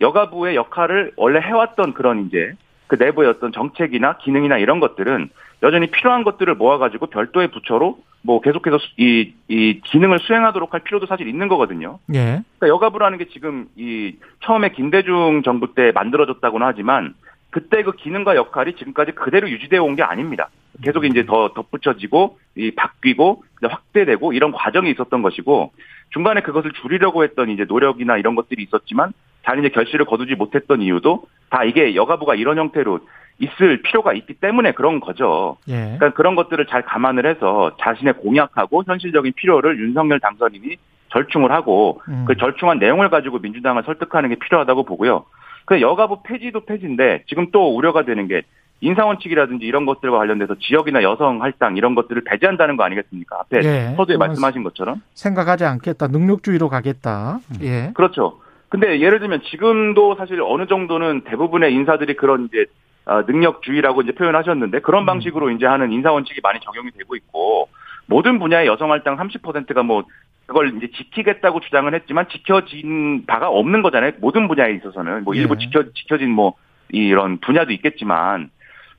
[0.00, 2.52] 여가부의 역할을 원래 해왔던 그런 이제
[2.86, 5.30] 그 내부의 어떤 정책이나 기능이나 이런 것들은
[5.62, 11.28] 여전히 필요한 것들을 모아가지고 별도의 부처로 뭐 계속해서 이, 이 기능을 수행하도록 할 필요도 사실
[11.28, 11.98] 있는 거거든요.
[12.12, 12.42] 예.
[12.58, 17.14] 그러니까 여가부라는 게 지금 이 처음에 김대중 정부 때 만들어졌다고는 하지만
[17.50, 20.48] 그때 그 기능과 역할이 지금까지 그대로 유지되어 온 게 아닙니다.
[20.82, 25.72] 계속 이제 더 덧붙여지고 이 바뀌고 확대되고 이런 과정이 있었던 것이고
[26.10, 29.12] 중간에 그것을 줄이려고 했던 이제 노력이나 이런 것들이 있었지만
[29.44, 33.00] 잘 이제 결실을 거두지 못했던 이유도 다 이게 여가부가 이런 형태로
[33.38, 35.58] 있을 필요가 있기 때문에 그런 거죠.
[35.68, 35.74] 예.
[35.74, 40.76] 그러니까 그런 것들을 잘 감안을 해서 자신의 공약하고 현실적인 필요를 윤석열 당선인이
[41.10, 42.24] 절충을 하고 음.
[42.26, 45.24] 그 절충한 내용을 가지고 민주당을 설득하는 게 필요하다고 보고요.
[45.66, 48.42] 그 여가부 폐지도 폐지인데 지금 또 우려가 되는 게
[48.80, 53.40] 인사원칙이라든지 이런 것들과 관련돼서 지역이나 여성 할당 이런 것들을 배제한다는 거 아니겠습니까?
[53.40, 57.38] 앞에 예, 서두에 말씀하신 것처럼 생각하지 않겠다, 능력주의로 가겠다.
[57.62, 58.40] 예, 그렇죠.
[58.68, 62.66] 근데 예를 들면 지금도 사실 어느 정도는 대부분의 인사들이 그런 이제
[63.06, 65.06] 어, 능력주의라고 이제 표현하셨는데 그런 음.
[65.06, 67.68] 방식으로 이제 하는 인사 원칙이 많이 적용이 되고 있고
[68.06, 70.04] 모든 분야의 여성 할당 30%가 뭐
[70.46, 74.12] 그걸 이제 지키겠다고 주장을 했지만 지켜진 바가 없는 거잖아요.
[74.18, 75.58] 모든 분야에 있어서는 뭐 일부 예.
[75.58, 76.54] 지켜 지켜진 뭐
[76.88, 78.50] 이런 분야도 있겠지만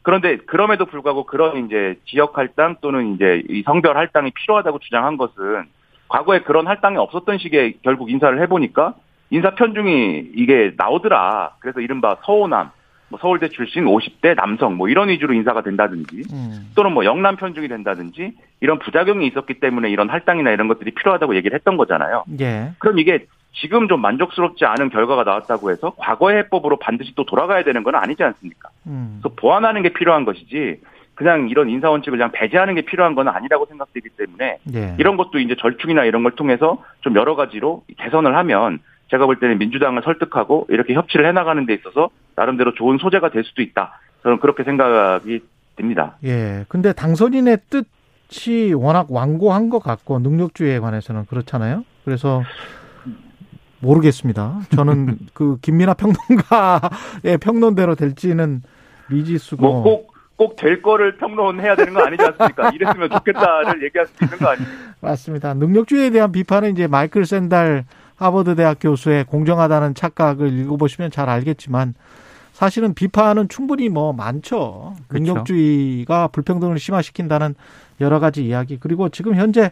[0.07, 5.65] 그런데 그럼에도 불구하고 그런 이제 지역 할당 또는 이제 이 성별 할당이 필요하다고 주장한 것은
[6.07, 8.93] 과거에 그런 할당이 없었던 시기에 결국 인사를 해보니까
[9.31, 11.55] 인사 편중이 이게 나오더라.
[11.59, 12.71] 그래서 이른바 서호남
[13.09, 16.71] 뭐 서울대 출신 50대 남성 뭐 이런 위주로 인사가 된다든지 음.
[16.73, 21.53] 또는 뭐 영남 편중이 된다든지 이런 부작용이 있었기 때문에 이런 할당이나 이런 것들이 필요하다고 얘기를
[21.53, 22.23] 했던 거잖아요.
[22.39, 22.71] 예.
[22.77, 23.25] 그럼 이게
[23.61, 28.23] 지금 좀 만족스럽지 않은 결과가 나왔다고 해서 과거의 해법으로 반드시 또 돌아가야 되는 건 아니지
[28.23, 28.69] 않습니까?
[28.85, 29.19] 음.
[29.21, 30.79] 그래서 보완하는 게 필요한 것이지
[31.15, 34.95] 그냥 이런 인사 원칙을 그냥 배제하는 게 필요한 건 아니라고 생각되기 때문에 예.
[34.99, 39.57] 이런 것도 이제 절충이나 이런 걸 통해서 좀 여러 가지로 개선을 하면 제가 볼 때는
[39.57, 43.99] 민주당을 설득하고 이렇게 협치를 해나가는 데 있어서 나름대로 좋은 소재가 될 수도 있다.
[44.21, 45.39] 저는 그렇게 생각이
[45.75, 46.17] 듭니다.
[46.23, 46.65] 예.
[46.67, 51.83] 근데 당선인의 뜻이 워낙 완고한 것 같고 능력주의에 관해서는 그렇잖아요.
[52.05, 52.43] 그래서
[53.79, 54.61] 모르겠습니다.
[54.75, 58.63] 저는 그 김민아 평론가의 평론대로 될지는
[59.09, 60.07] 미지수고.
[60.37, 62.69] 뭐꼭꼭될 거를 평론해야 되는 거 아니지 않습니까?
[62.69, 64.71] 이랬으면 좋겠다를 얘기할 수 있는 거 아닙니까?
[65.01, 65.53] 맞습니다.
[65.53, 67.85] 능력주의에 대한 비판은 이제 마이클 샌달
[68.15, 71.93] 하버드 대학 교수의 공정하다는 착각을 읽어보시면 잘 알겠지만
[72.51, 74.95] 사실은 비판은 충분히 뭐 많죠.
[75.07, 75.33] 그렇죠.
[75.33, 77.53] 능력주의가 불평등을 심화시킨다는
[78.01, 78.77] 여러 가지 이야기.
[78.79, 79.71] 그리고 지금 현재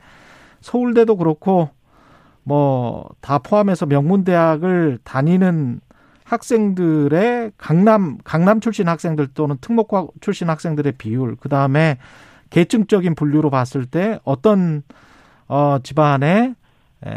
[0.61, 1.69] 서울대도 그렇고
[2.45, 5.81] 뭐 다 포함해서 명문대학을 다니는
[6.23, 11.97] 학생들의 강남 강남 출신 학생들 또는 특목고 출신 학생들의 비율 그 다음에
[12.51, 14.83] 계층적인 분류로 봤을 때 어떤
[15.47, 16.55] 어 집안의
[17.05, 17.11] 에,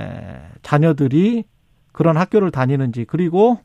[0.62, 1.44] 자녀들이
[1.92, 3.58] 그런 학교를 다니는지 그리고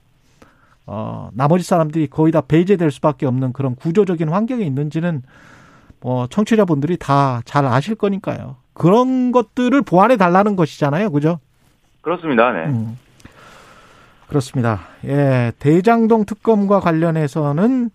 [0.86, 5.24] 어, 나머지 사람들이 거의 다 배제될 수밖에 없는 그런 구조적인 환경이 있는지는
[6.02, 8.58] 뭐 청취자분들이 다 잘 아실 거니까요.
[8.74, 11.40] 그런 것들을 보완해 달라는 것이잖아요, 그죠?
[12.04, 12.52] 그렇습니다.
[12.52, 12.66] 네.
[12.66, 12.98] 음.
[14.28, 14.82] 그렇습니다.
[15.06, 17.90] 예, 대장동 특검과 관련해서는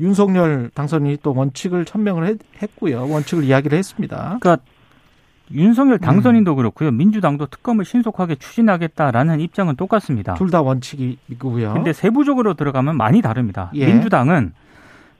[0.00, 3.08] 윤석열 당선인이 또 원칙을 천명을 했 고요.
[3.08, 4.38] 원칙을 이야기를 했습니다.
[4.40, 4.58] 그러니까
[5.52, 6.56] 윤석열 당선인도 음.
[6.56, 6.90] 그렇고요.
[6.90, 10.34] 민주당도 특검을 신속하게 추진하겠다라는 입장은 똑같습니다.
[10.34, 11.74] 둘 다 원칙이고요.
[11.74, 13.70] 근데 세부적으로 들어가면 많이 다릅니다.
[13.74, 13.86] 예.
[13.86, 14.52] 민주당은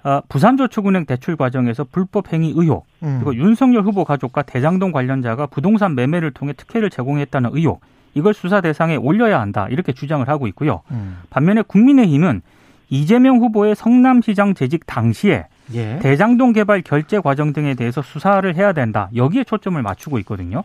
[0.02, 3.20] 어, 부산저축은행 대출 과정에서 불법 행위 의혹, 음.
[3.22, 7.80] 그리고 윤석열 후보 가족과 대장동 관련자가 부동산 매매를 통해 특혜를 제공했다는 의혹,
[8.14, 10.82] 이걸 수사 대상에 올려야 한다 이렇게 주장을 하고 있고요.
[10.90, 11.18] 음.
[11.30, 12.42] 반면에 국민의힘은
[12.90, 15.98] 이재명 후보의 성남시장 재직 당시에 예.
[16.00, 19.08] 대장동 개발 결제 과정 등에 대해서 수사를 해야 된다.
[19.14, 20.62] 여기에 초점을 맞추고 있거든요.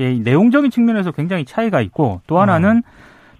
[0.00, 2.82] 예, 내용적인 측면에서 굉장히 차이가 있고 또 하나는 음.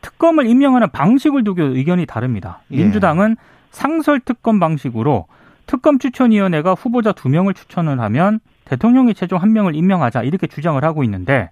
[0.02, 2.60] 특검을 임명하는 방식을 두고 의견이 다릅니다.
[2.70, 2.76] 예.
[2.76, 3.36] 민주당은
[3.70, 5.26] 상설 특검 방식으로
[5.66, 11.04] 특검 추천위원회가 후보자 두 명을 추천을 하면 대통령이 최종 한 명을 임명하자 이렇게 주장을 하고
[11.04, 11.50] 있는데 에,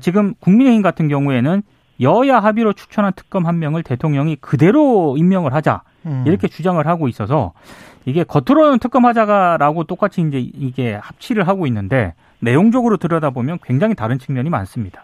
[0.00, 1.62] 지금 국민의힘 같은 경우에는
[2.00, 6.24] 여야 합의로 추천한 특검 한 명을 대통령이 그대로 임명을 하자 음.
[6.26, 7.52] 이렇게 주장을 하고 있어서
[8.04, 15.02] 이게 겉으로는 특검하자가라고 똑같이 이제 이게 합치를 하고 있는데 내용적으로 들여다보면 굉장히 다른 측면이 많습니다.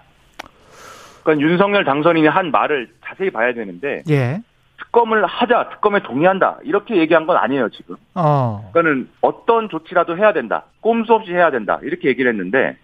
[1.22, 4.42] 그러니까 윤석열 당선인이 한 말을 자세히 봐야 되는데 예.
[4.78, 7.96] 특검을 하자, 특검에 동의한다 이렇게 얘기한 건 아니에요 지금.
[8.14, 8.68] 어.
[8.72, 12.76] 그러니까는 어떤 조치라도 해야 된다, 꼼수 없이 해야 된다 이렇게 얘기를 했는데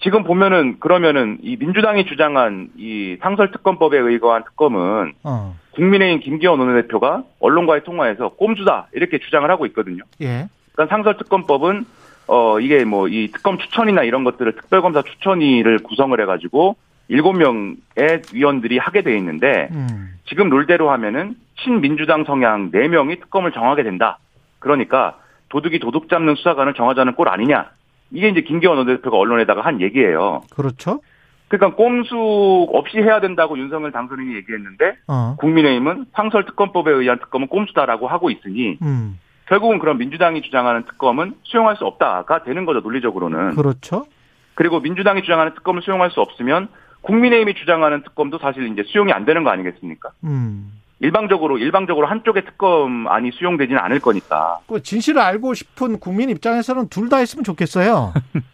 [0.00, 5.56] 지금 보면은 그러면은 이 민주당이 주장한 이 상설특검법에 의거한 특검은 어.
[5.74, 10.02] 국민의힘 김기현 원내대표가 언론과의 통화에서 꼼수다 이렇게 주장을 하고 있거든요.
[10.20, 10.48] 예.
[10.72, 11.84] 그러니까 상설특검법은
[12.28, 16.76] 어 이게 뭐 이 특검 추천이나 이런 것들을 특별검사 추천위를 구성을 해가지고
[17.08, 17.76] 일곱 명의
[18.32, 20.10] 위원들이 하게 돼 있는데 음.
[20.28, 24.18] 지금 룰대로 하면은 친민주당 성향 네 명이 특검을 정하게 된다.
[24.58, 27.70] 그러니까 도둑이 도둑 잡는 수사관을 정하자는 꼴 아니냐.
[28.10, 30.42] 이게 이제 김기현 원내대표가 언론에다가 한 얘기예요.
[30.50, 31.00] 그렇죠.
[31.48, 35.36] 그러니까 꼼수 없이 해야 된다고 윤석열 당선인이 얘기했는데 어.
[35.38, 39.18] 국민의힘은 상설 특검법에 의한 특검은 꼼수다라고 하고 있으니 음.
[39.46, 43.54] 결국은 그런 민주당이 주장하는 특검은 수용할 수 없다가 되는 거죠 논리적으로는.
[43.54, 44.06] 그렇죠.
[44.54, 46.68] 그리고 민주당이 주장하는 특검을 수용할 수 없으면
[47.02, 50.10] 국민의힘이 주장하는 특검도 사실 이제 수용이 안 되는 거 아니겠습니까?
[50.24, 50.72] 음.
[51.00, 54.60] 일방적으로 일방적으로 한쪽의 특검안이 수용되지는 않을 거니까.
[54.66, 58.12] 그 진실을 알고 싶은 국민 입장에서는 둘 다 했으면 좋겠어요.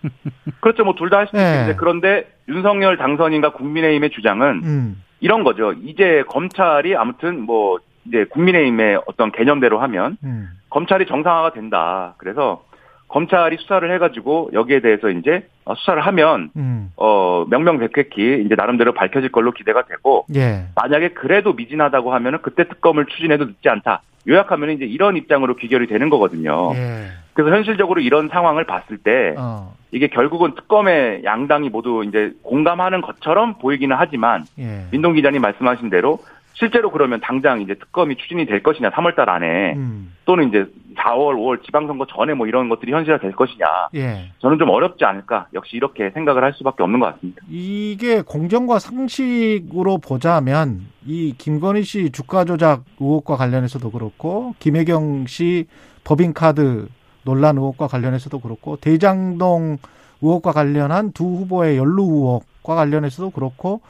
[0.60, 1.50] 그렇죠, 뭐 둘다 했으면 네.
[1.52, 5.02] 좋겠는데 그런데 윤석열 당선인과 국민의힘의 주장은 음.
[5.20, 5.72] 이런 거죠.
[5.72, 10.48] 이제 검찰이 아무튼 뭐 이제 국민의힘의 어떤 개념대로 하면 음.
[10.70, 12.14] 검찰이 정상화가 된다.
[12.18, 12.64] 그래서
[13.12, 15.46] 검찰이 수사를 해가지고 여기에 대해서 이제
[15.76, 16.90] 수사를 하면 음.
[16.96, 20.64] 어 명명백백히 이제 나름대로 밝혀질 걸로 기대가 되고 예.
[20.74, 24.00] 만약에 그래도 미진하다고 하면은 그때 특검을 추진해도 늦지 않다.
[24.26, 26.72] 요약하면 이제 이런 입장으로 귀결이 되는 거거든요.
[26.74, 27.08] 예.
[27.34, 29.74] 그래서 현실적으로 이런 상황을 봤을 때 어.
[29.90, 34.86] 이게 결국은 특검의 양당이 모두 이제 공감하는 것처럼 보이기는 하지만 예.
[34.90, 36.18] 민동 기자님 말씀하신 대로
[36.54, 40.14] 실제로 그러면 당장 이제 특검이 추진이 될 것이냐 3월달 안에 음.
[40.24, 44.30] 또는 이제 4월, 5월 지방선거 전에 뭐 이런 것들이 현실화 될 것이냐 예.
[44.38, 47.42] 저는 좀 어렵지 않을까 역시 이렇게 생각을 할 수밖에 없는 것 같습니다.
[47.48, 55.66] 이게 공정과 상식으로 보자면 이 김건희 씨 주가 조작 의혹과 관련해서도 그렇고 김혜경 씨
[56.04, 56.88] 법인카드
[57.24, 59.78] 논란 의혹과 관련해서도 그렇고 대장동
[60.20, 63.80] 의혹과 관련한 두 후보의 연루 의혹과 관련해서도 그렇고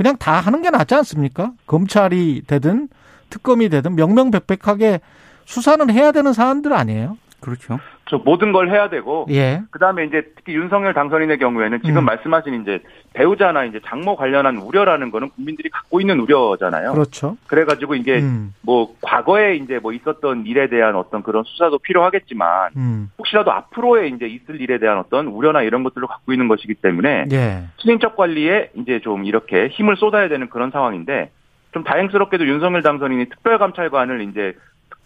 [0.00, 1.52] 그냥 다 하는 게 낫지 않습니까?
[1.66, 2.88] 검찰이 되든
[3.28, 5.00] 특검이 되든 명명백백하게
[5.44, 7.18] 수사는 해야 되는 사안들 아니에요?
[7.40, 7.78] 그렇죠.
[8.10, 9.62] 저 모든 걸 해야 되고 예.
[9.70, 12.04] 그다음에 이제 특히 윤석열 당선인의 경우에는 지금 음.
[12.06, 12.80] 말씀하신 이제
[13.12, 16.92] 배우자나 이제 장모 관련한 우려라는 거는 국민들이 갖고 있는 우려잖아요.
[16.92, 17.36] 그렇죠.
[17.46, 18.52] 그래 가지고 이게 음.
[18.62, 23.10] 뭐 과거에 이제 뭐 있었던 일에 대한 어떤 그런 수사도 필요하겠지만 음.
[23.16, 27.62] 혹시라도 앞으로에 이제 있을 일에 대한 어떤 우려나 이런 것들을 갖고 있는 것이기 때문에 예.
[27.76, 31.30] 친인척 관리에 이제 좀 이렇게 힘을 쏟아야 되는 그런 상황인데
[31.72, 34.54] 좀 다행스럽게도 윤석열 당선인이 특별감찰관을 이제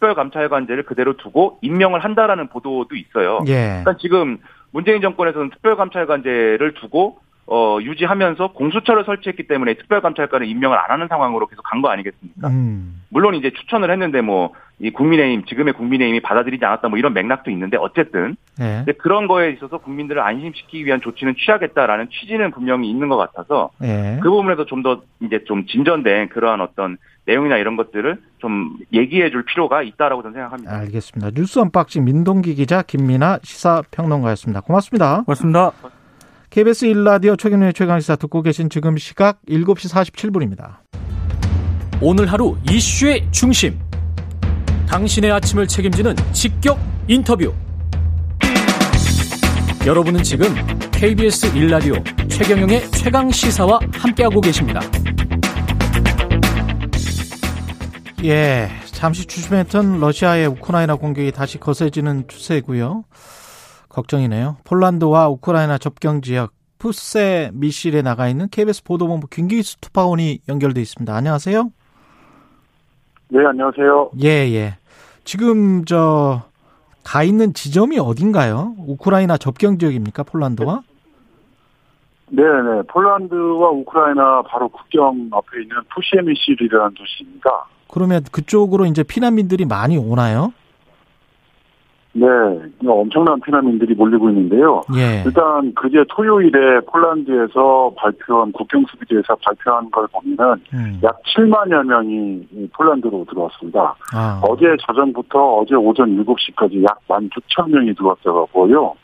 [0.05, 3.41] 특별감찰관제를 그대로 두고 임명을 한다라는 보도도 있어요.
[3.47, 3.81] 예.
[3.83, 4.39] 그러니까 지금
[4.71, 11.63] 문재인 정권에서는 특별감찰관제를 두고 어, 유지하면서 공수처를 설치했기 때문에 특별감찰관을 임명을 안 하는 상황으로 계속
[11.63, 12.49] 간 거 아니겠습니까?
[12.49, 13.03] 음.
[13.11, 17.77] 물론 이제 추천을 했는데 뭐, 이 국민의힘, 지금의 국민의힘이 받아들이지 않았다 뭐 이런 맥락도 있는데
[17.77, 18.37] 어쨌든.
[18.59, 18.85] 네.
[18.99, 23.71] 그런 거에 있어서 국민들을 안심시키기 위한 조치는 취하겠다라는 취지는 분명히 있는 것 같아서.
[23.79, 24.19] 네.
[24.23, 29.45] 그 부분에서 좀 더 이제 좀 진전된 그러한 어떤 내용이나 이런 것들을 좀 얘기해 줄
[29.45, 30.77] 필요가 있다라고 저는 생각합니다.
[30.77, 31.31] 알겠습니다.
[31.35, 34.61] 뉴스 언박싱 민동기 기자 김민아 시사평론가였습니다.
[34.61, 35.23] 고맙습니다.
[35.23, 35.73] 고맙습니다.
[36.51, 40.77] KBS 1라디오 최경영의 최강시사 듣고 계신 지금 시각 7시 47분입니다.
[42.01, 43.79] 오늘 하루 이슈의 중심.
[44.89, 47.53] 당신의 아침을 책임지는 직격 인터뷰.
[49.87, 50.47] 여러분은 지금
[50.93, 54.81] KBS 1라디오 최경영의 최강시사와 함께하고 계십니다.
[58.25, 63.05] 예, 잠시 주춤했던 러시아의 우크라이나 공격이 다시 거세지는 추세고요.
[63.91, 64.57] 걱정이네요.
[64.65, 71.15] 폴란드와 우크라이나 접경 지역 푸세 미실에 나가 있는 KBS 보도본부 김기수 투파원이 연결돼 있습니다.
[71.15, 71.71] 안녕하세요.
[73.29, 74.11] 네, 안녕하세요.
[74.23, 74.77] 예, 예.
[75.25, 76.55] 지금 저
[77.05, 78.75] 가 있는 지점이 어딘가요?
[78.79, 80.23] 우크라이나 접경 지역입니까?
[80.23, 80.83] 폴란드와?
[82.31, 82.83] 네, 네.
[82.89, 87.67] 폴란드와 우크라이나 바로 국경 앞에 있는 푸시에미실이라는 도시입니다.
[87.89, 90.53] 그러면 그쪽으로 이제 피난민들이 많이 오나요?
[92.17, 92.27] 네,
[92.87, 94.83] 엄청난 피난민들이 몰리고 있는데요.
[94.97, 95.25] 예.
[95.27, 101.01] 일단 그제 토요일에 폴란드에서 발표한 국경 수비대에서 발표한 걸 보면은 음.
[101.03, 103.97] 약 7만여 명이 폴란드로 들어왔습니다.
[104.15, 104.41] 아.
[104.49, 108.95] 어제 저녁부터 어제 오전 7시까지 약 16,000 명이 들어왔다고요.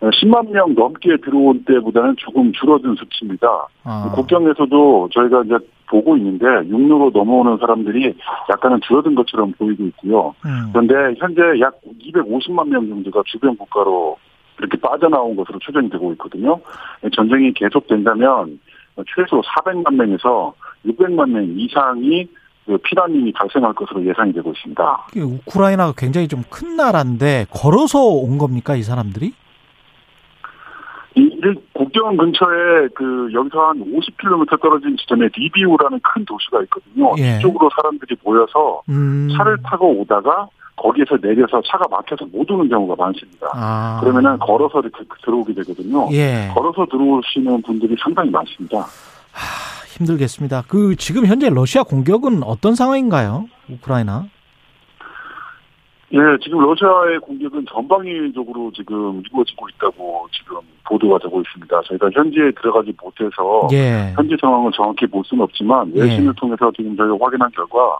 [0.00, 3.48] 10만 명 넘게 들어온 때보다는 조금 줄어든 수치입니다.
[3.84, 4.12] 아.
[4.14, 5.56] 국경에서도 저희가 이제
[5.88, 8.14] 보고 있는데 육로로 넘어오는 사람들이
[8.50, 10.34] 약간은 줄어든 것처럼 보이고 있고요.
[10.44, 10.70] 음.
[10.72, 14.16] 그런데 현재 약 250만 명 정도가 주변 국가로
[14.58, 16.58] 이렇게 빠져나온 것으로 추정이 되고 있거든요.
[17.14, 18.58] 전쟁이 계속된다면
[19.14, 20.54] 최소 400만 명에서
[20.86, 22.26] 600만 명 이상이
[22.64, 25.06] 그 피난민이 발생할 것으로 예상이 되고 있습니다.
[25.16, 29.32] 우크라이나가 굉장히 좀 큰 나라인데 걸어서 온 겁니까 이 사람들이?
[31.16, 37.14] 이 국경 근처에 그 여기서 한 50km 떨어진 지점에 리비우라는 큰 도시가 있거든요.
[37.18, 37.38] 예.
[37.38, 39.28] 이쪽으로 사람들이 모여서 음.
[39.34, 43.46] 차를 타고 오다가 거기에서 내려서 차가 막혀서 못 오는 경우가 많습니다.
[43.54, 43.98] 아.
[44.00, 46.06] 그러면은 걸어서 이렇게 들어오게 되거든요.
[46.12, 46.50] 예.
[46.54, 48.80] 걸어서 들어오시는 분들이 상당히 많습니다.
[48.80, 50.64] 하, 힘들겠습니다.
[50.68, 53.46] 그 지금 현재 러시아 공격은 어떤 상황인가요?
[53.70, 54.26] 우크라이나?
[56.12, 61.80] 예, 지금 러시아의 공격은 전방위적으로 지금 이루어지고 있다고 지금 보도가 되고 있습니다.
[61.82, 64.12] 저희가 현지에 들어가지 못해서 예.
[64.14, 66.40] 현지 상황을 정확히 볼 수는 없지만 외신을 예.
[66.40, 67.98] 통해서 지금 저희가 확인한 결과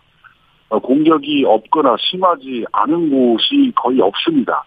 [0.68, 4.64] 어, 공격이 없거나 심하지 않은 곳이 거의 없습니다.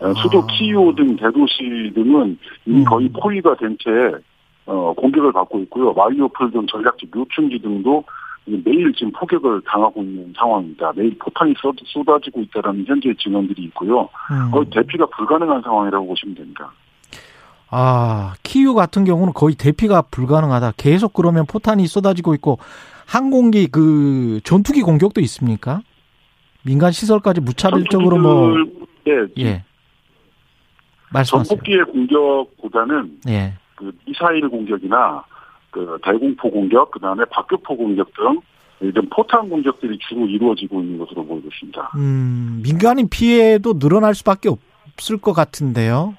[0.00, 0.46] 어, 수도 아.
[0.50, 2.84] 키이오 등 대도시 등은 이미 음.
[2.84, 3.90] 거의 포위가 된채
[4.66, 5.92] 어, 공격을 받고 있고요.
[5.92, 8.04] 마리오폴 등 전략적 묘충지 등도
[8.46, 10.92] 매일 지금 포격을 당하고 있는 상황입니다.
[10.94, 11.54] 매일 포탄이
[11.84, 14.08] 쏟아지고 있다는 현재 증언들이 있고요.
[14.30, 14.50] 음.
[14.52, 16.70] 거의 대피가 불가능한 상황이라고 보시면 됩니다.
[17.70, 20.72] 아, 키유 같은 경우는 거의 대피가 불가능하다.
[20.76, 22.58] 계속 그러면 포탄이 쏟아지고 있고
[23.06, 25.80] 항공기 그 전투기 공격도 있습니까?
[26.64, 28.54] 민간 시설까지 무차별적으로 뭐
[29.06, 29.42] 예.
[29.42, 29.64] 예.
[31.12, 31.48] 말씀하세요.
[31.48, 33.54] 전폭기의 공격보다는 예.
[33.76, 35.24] 그 미사일 공격이나
[35.74, 38.40] 그 대공포 공격, 그 다음에 박격포 공격 등
[38.80, 41.90] 이런 포탄 공격들이 주로 이루어지고 있는 것으로 보이고 있습니다.
[41.96, 46.14] 음, 민간인 피해도 늘어날 수밖에 없을 것 같은데요.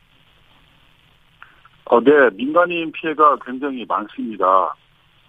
[1.85, 4.75] 어, 네, 민간인 피해가 굉장히 많습니다.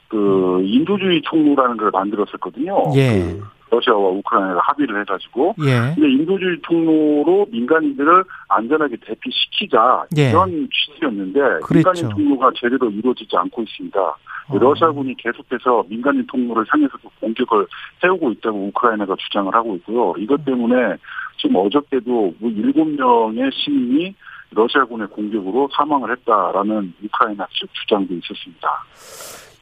[0.08, 2.92] 그 인도주의 총무라는 걸 만들었었거든요.
[2.96, 3.38] 예.
[3.38, 5.54] 그 러시아와 우크라이나가 합의를 해가지고.
[5.60, 5.94] 예.
[5.94, 10.30] 근데 인도주의 통로로 민간인들을 안전하게 대피시키자 예.
[10.30, 11.90] 이런 취지였는데 그랬죠.
[11.90, 14.00] 민간인 통로가 제대로 이루어지지 않고 있습니다.
[14.00, 14.58] 어.
[14.58, 17.66] 러시아군이 계속해서 민간인 통로를 향해서도 공격을
[18.04, 20.14] 해오고 있다고 우크라이나가 주장을 하고 있고요.
[20.18, 20.96] 이것 때문에
[21.38, 24.14] 지금 어저께도 뭐 일곱 명의 시민이
[24.50, 28.68] 러시아군의 공격으로 사망을 했다라는 우크라이나 측 주장도 있었습니다.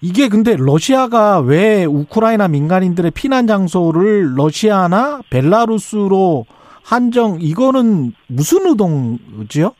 [0.05, 6.45] 이게 근데 러시아가 왜 우크라이나 민간인들의 피난 장소를 러시아나 벨라루스로
[6.85, 9.75] 한정 이거는 무슨 의도지요?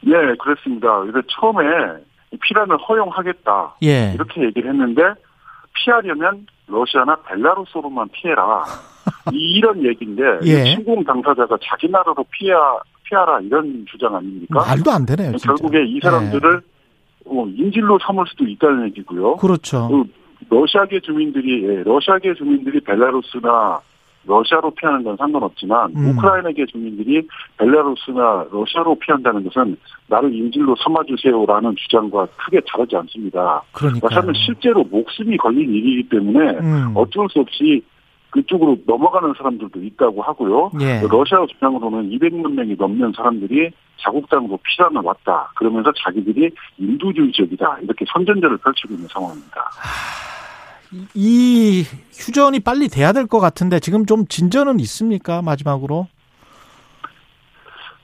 [0.00, 0.98] 네, 그렇습니다.
[1.02, 1.62] 그래서 처음에
[2.42, 4.12] 피난을 허용하겠다 예.
[4.14, 5.02] 이렇게 얘기를 했는데
[5.74, 8.64] 피하려면 러시아나 벨라루스로만 피해라
[9.32, 10.64] 이런 얘기인데 예.
[10.64, 14.64] 침공 당사자가 자기 나라로 피하 피하라 이런 주장 아닙니까?
[14.66, 15.30] 말도 안 되네요.
[15.36, 15.54] 진짜.
[15.54, 16.75] 결국에 이 사람들을 예.
[17.26, 19.36] 어, 인질로 삼을 수도 있다는 얘기고요.
[19.36, 19.88] 그렇죠.
[19.88, 20.04] 그
[20.48, 23.80] 러시아계 주민들이 예, 러시아계 주민들이 벨라루스나
[24.26, 26.10] 러시아로 피하는 건 상관없지만 음.
[26.10, 27.26] 우크라이나계 주민들이
[27.58, 29.76] 벨라루스나 러시아로 피한다는 것은
[30.08, 33.62] 나를 인질로 삼아주세요라는 주장과 크게 다르지 않습니다.
[33.72, 36.92] 그러니까 러시아는 실제로 목숨이 걸린 일이기 때문에 음.
[36.94, 37.82] 어쩔 수 없이
[38.36, 40.70] 그쪽으로 넘어가는 사람들도 있다고 하고요.
[40.82, 41.00] 예.
[41.08, 45.50] 러시아 주장으로는 200만 명이 넘는 사람들이 자국 땅으로 피난을 왔다.
[45.56, 47.78] 그러면서 자기들이 인도주의 적이다.
[47.82, 49.64] 이렇게 선전제를 펼치고 있는 상황입니다.
[51.14, 55.42] 이 휴전이 빨리 돼야 될 것 같은데 지금 좀 진전은 있습니까?
[55.42, 56.06] 마지막으로?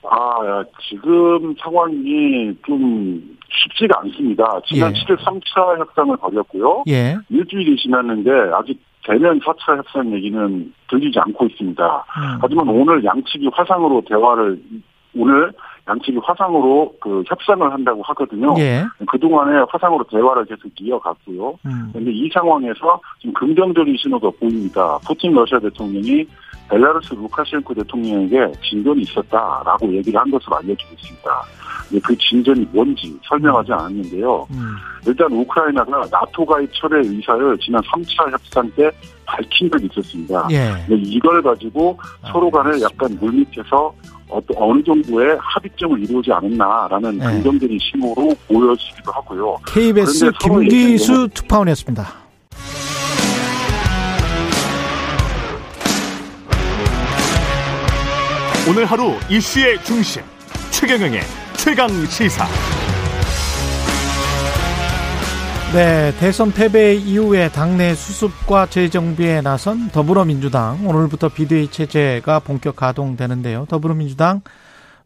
[0.09, 4.59] 아, 지금 상황이 좀 쉽지가 않습니다.
[4.65, 4.99] 지난 예.
[4.99, 6.83] 7일 3차 협상을 벌였고요.
[6.89, 7.15] 예.
[7.29, 11.83] 일주일이 지났는데 아직 대면 4차 협상 얘기는 들리지 않고 있습니다.
[11.83, 12.37] 음.
[12.41, 14.61] 하지만 오늘 양측이 화상으로 대화를
[15.15, 15.51] 오늘
[15.87, 18.55] 양측이 화상으로 그 협상을 한다고 하거든요.
[18.57, 18.83] 예.
[19.07, 21.55] 그동안에 화상으로 대화를 계속 이어갔고요.
[21.61, 22.13] 그런데 음.
[22.13, 24.97] 이 상황에서 지금 긍정적인 신호가 보입니다.
[25.05, 26.25] 푸틴 러시아 대통령이
[26.69, 31.29] 벨라루스 루카셴코 대통령에게 진전이 있었다라고 얘기를 한 것으로 알려지고 있습니다.
[31.99, 34.47] 그 진전이 뭔지 설명하지 않았는데요.
[34.51, 34.75] 음.
[35.05, 38.89] 일단 우크라이나가 나토 가입 철회 의사를 지난 3차 협상 때
[39.25, 40.47] 밝힌 적이 있었습니다.
[40.51, 40.73] 예.
[40.89, 43.93] 이걸 가지고 아, 서로 간에 약간 물밑에서
[44.55, 47.25] 어느 정도의 합의점을 이루지 않았나라는 네.
[47.25, 49.57] 긍정적인 신호로 보여지기도 하고요.
[49.67, 52.23] KBS 김기수 특파원이었습니다.
[58.67, 60.23] 오늘 하루 이슈의 중심
[60.71, 61.19] 최경영의
[61.63, 62.43] 최강 시사.
[65.73, 73.65] 네, 대선 패배 이후에 당내 수습과 재정비에 나선 더불어민주당 오늘부터 비대위 체제가 본격 가동되는데요.
[73.69, 74.41] 더불어민주당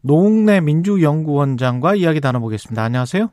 [0.00, 2.82] 노웅래 민주연구원장과 이야기 나눠보겠습니다.
[2.82, 3.30] 안녕하세요.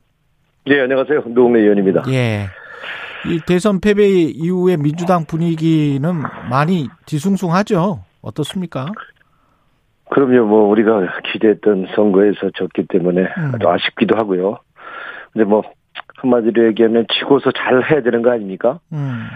[0.68, 1.24] 네, 안녕하세요.
[1.30, 2.04] 노웅래 의원입니다.
[2.10, 2.46] 예.
[3.26, 6.14] 이 대선 패배 이후에 민주당 분위기는
[6.48, 8.04] 많이 뒤숭숭하죠.
[8.22, 8.92] 어떻습니까?
[10.16, 10.46] 그럼요.
[10.46, 13.52] 뭐 우리가 기대했던 선거에서 졌기 때문에 음.
[13.54, 14.60] 아주 아쉽기도 하고요.
[15.34, 15.62] 근데 뭐
[16.16, 18.80] 한마디로 얘기하면 지고서 잘 해야 되는 거 아닙니까?
[18.94, 19.28] 음.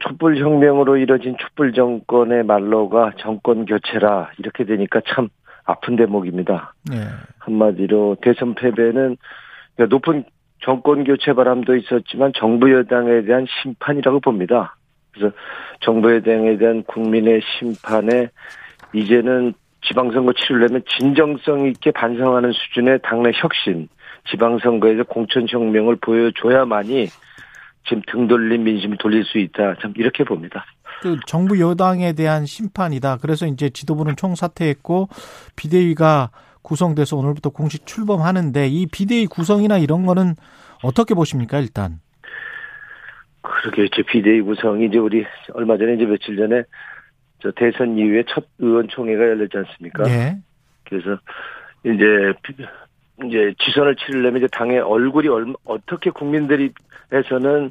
[0.00, 5.28] 촛불 혁명으로 이뤄진 촛불 정권의 말로가 정권 교체라 이렇게 되니까 참
[5.64, 6.72] 아픈 대목입니다.
[6.90, 6.96] 네.
[7.40, 9.18] 한마디로 대선 패배는
[9.90, 10.24] 높은
[10.62, 14.76] 정권 교체 바람도 있었지만 정부 여당에 대한 심판이라고 봅니다.
[15.12, 15.36] 그래서
[15.80, 18.30] 정부 여당에 대한 국민의 심판에
[18.94, 19.52] 이제는
[19.88, 23.88] 지방선거 치르려면 진정성 있게 반성하는 수준의 당내 혁신,
[24.30, 27.08] 지방선거에서 공천혁명을 보여줘야만이
[27.88, 29.76] 지금 등 돌린 민심을 돌릴 수 있다.
[29.80, 30.64] 참 이렇게 봅니다.
[31.02, 33.18] 그 정부 여당에 대한 심판이다.
[33.18, 35.08] 그래서 이제 지도부는 총사퇴했고
[35.54, 36.30] 비대위가
[36.62, 40.34] 구성돼서 오늘부터 공식 출범하는데 이 비대위 구성이나 이런 거는
[40.82, 42.00] 어떻게 보십니까 일단?
[43.42, 46.64] 그러게 이제 비대위 구성이 이제 우리 얼마 전에 이제 며칠 전에
[47.40, 50.04] 저 대선 이후에 첫 의원총회가 열렸지 않습니까?
[50.04, 50.36] 네.
[50.88, 51.18] 그래서
[51.84, 52.32] 이제
[53.24, 56.72] 이제 지선을 치르려면 이제 당의 얼굴이 얼마, 어떻게 국민들이
[57.12, 57.70] 에서는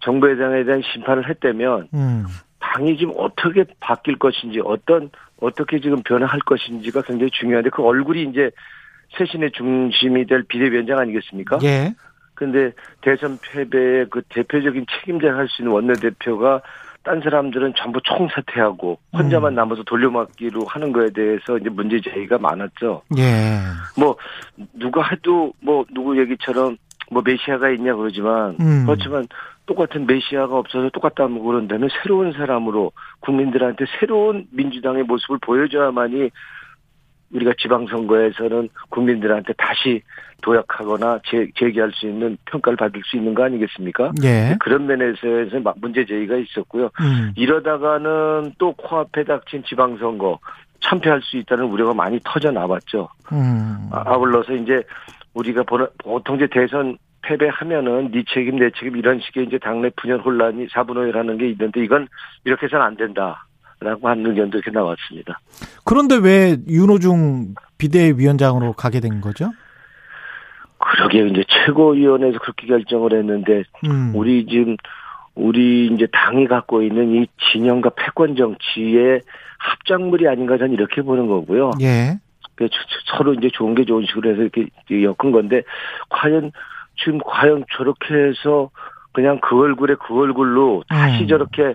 [0.00, 2.24] 정부에 대한 심판을 했다면 음.
[2.60, 5.10] 당이 지금 어떻게 바뀔 것인지 어떤
[5.40, 8.50] 어떻게 지금 변화할 것인지가 굉장히 중요한데 그 얼굴이 이제
[9.18, 11.58] 쇄신의 중심이 될 비대위원장 아니겠습니까?
[11.62, 11.94] 예.
[12.34, 16.60] 근데 대선 패배의 그 대표적인 책임자를 할수 있는 원내대표가
[17.06, 19.54] 딴 사람들은 전부 총사퇴하고 혼자만 음.
[19.54, 23.02] 남아서 돌려막기로 하는 거에 대해서 이제 문제 제기가 많았죠.
[23.16, 23.60] 예.
[23.96, 24.16] 뭐
[24.74, 26.76] 누가 해도 뭐 누구 얘기처럼
[27.12, 28.84] 뭐 메시아가 있냐 그러지만 음.
[28.86, 29.28] 그렇지만
[29.66, 32.90] 똑같은 메시아가 없어서 똑같다고 그런다면 새로운 사람으로
[33.20, 36.30] 국민들한테 새로운 민주당의 모습을 보여줘야만이
[37.32, 40.02] 우리가 지방선거에서는 국민들한테 다시
[40.42, 44.12] 도약하거나 재, 재개할 수 있는 평가를 받을 수 있는 거 아니겠습니까?
[44.22, 44.56] 예.
[44.60, 45.26] 그런 면에서
[45.76, 46.90] 문제 제기가 있었고요.
[47.00, 47.32] 음.
[47.36, 50.38] 이러다가는 또 코앞에 닥친 지방선거
[50.80, 53.08] 참패할 수 있다는 우려가 많이 터져 나왔죠.
[53.32, 53.88] 음.
[53.90, 54.82] 아, 아울러서 이제
[55.34, 55.64] 우리가
[55.98, 61.38] 보통 이제 대선 패배하면은 네 책임 내 책임 이런 식의 이제 당내 분열 혼란이 사분오열하는
[61.38, 62.06] 게 있는데 이건
[62.44, 63.45] 이렇게 해서는 안 된다.
[63.80, 65.38] 라고 하는 의견도 이렇게 나왔습니다.
[65.84, 69.52] 그런데 왜 윤호중 비대위원장으로 가게 된 거죠?
[70.78, 74.12] 그러게 이제 최고위원회에서 그렇게 결정을 했는데 음.
[74.14, 74.76] 우리 지금
[75.34, 79.20] 우리 이제 당이 갖고 있는 이 진영과 패권 정치의
[79.58, 81.72] 합작물이 아닌가 저는 이렇게 보는 거고요.
[81.82, 82.18] 예.
[83.16, 85.62] 서로 이제 좋은 게 좋은 식으로 해서 이렇게 엮은 건데
[86.08, 86.52] 과연
[86.96, 88.70] 지금 과연 저렇게 해서
[89.12, 91.28] 그냥 그 얼굴에 그 얼굴로 다시 음.
[91.28, 91.74] 저렇게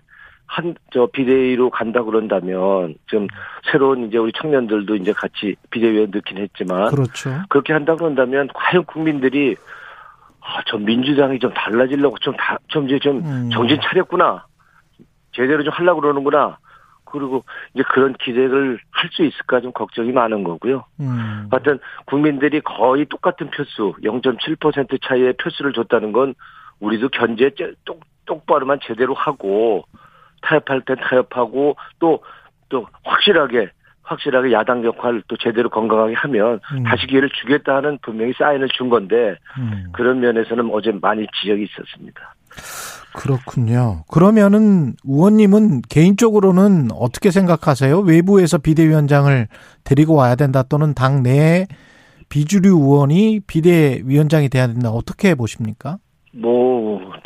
[0.52, 3.28] 한, 저, 비대위로 간다 그런다면, 지금
[3.72, 6.90] 새로운 이제 우리 청년들도 이제 같이 비대위에 넣긴 했지만.
[6.90, 7.30] 그렇죠.
[7.48, 9.56] 그렇게 한다 그런다면, 과연 국민들이,
[10.42, 13.50] 아, 저 민주당이 좀 달라지려고 좀 다, 좀 이제 좀 음.
[13.50, 14.46] 정신 차렸구나.
[15.32, 16.58] 제대로 좀 하려고 그러는구나.
[17.06, 20.86] 그리고 이제 그런 기대를 할 수 있을까 좀 걱정이 많은 거고요.
[21.00, 21.48] 음.
[21.50, 26.34] 하여튼 국민들이 거의 똑같은 표수, 0.7% 차이의 표수를 줬다는 건
[26.80, 27.52] 우리도 견제
[27.86, 29.84] 똑, 똑바로만 제대로 하고
[30.42, 32.24] 타협할 때 타협하고 또,
[32.70, 33.70] 또 확실하게
[34.04, 36.84] 확실하게 야당 역할을 또 제대로 건강하게 하면 음.
[36.84, 39.86] 다시 기회를 주겠다는 분명히 사인을 준 건데 음.
[39.94, 42.36] 그런 면에서는 어제 많이 지적이 있었습니다.
[43.14, 44.04] 그렇군요.
[44.10, 48.00] 그러면은 의원님은 개인적으로는 어떻게 생각하세요?
[48.00, 49.48] 외부에서 비대위원장을
[49.84, 51.68] 데리고 와야 된다 또는 당 내에
[52.30, 54.90] 비주류 의원이 비대위원장이 돼야 된다.
[54.90, 55.98] 어떻게 보십니까?
[56.34, 56.81] 뭐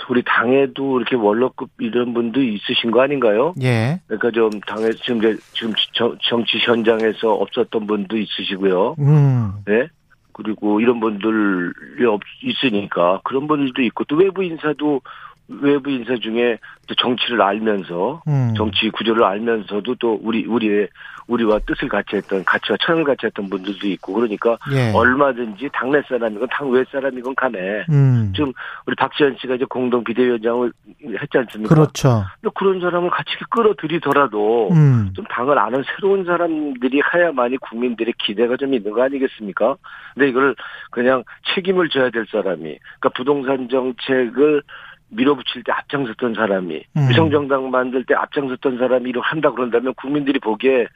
[0.10, 3.54] 우리 당에도 이렇게 원로급 이런 분도 있으신 거 아닌가요?
[3.62, 4.00] 예.
[4.08, 5.22] 그러니까 좀 당에 지금
[5.54, 5.74] 지금
[6.22, 8.96] 정치 현장에서 없었던 분도 있으시고요.
[9.00, 9.54] 음.
[9.66, 9.88] 네.
[10.34, 15.02] 그리고 이런 분들이 없 있으니까 그런 분들도 있고 또 외부 인사도
[15.48, 18.54] 외부 인사 중에 또 정치를 알면서 음.
[18.58, 20.90] 정치 구조를 알면서도 또 우리 우리의
[21.28, 24.92] 우리와 뜻을 같이 했던 가치와 천을 같이 했던 분들도 있고 그러니까 예.
[24.94, 28.32] 얼마든지 당내 사람이건 당외 사람이건 간에 음.
[28.36, 28.54] 좀
[28.86, 30.72] 우리 박지원 씨가 이제 공동 비대위원장을
[31.22, 31.74] 했지 않습니까?
[31.74, 32.24] 그렇죠.
[32.54, 35.12] 그런 사람을 같이 끌어들이더라도 음.
[35.16, 39.76] 좀 당을 아는 새로운 사람들이 해야만이 국민들의 기대가 좀 있는 거 아니겠습니까?
[40.14, 40.56] 근데 이걸
[40.92, 41.24] 그냥
[41.54, 44.62] 책임을 져야 될 사람이 그러니까 부동산 정책을
[45.10, 47.10] 밀어붙일 때 앞장섰던 사람이 음.
[47.10, 50.88] 위성정당 만들 때 앞장섰던 사람이 이렇게 한다 그런다면 국민들이 보기에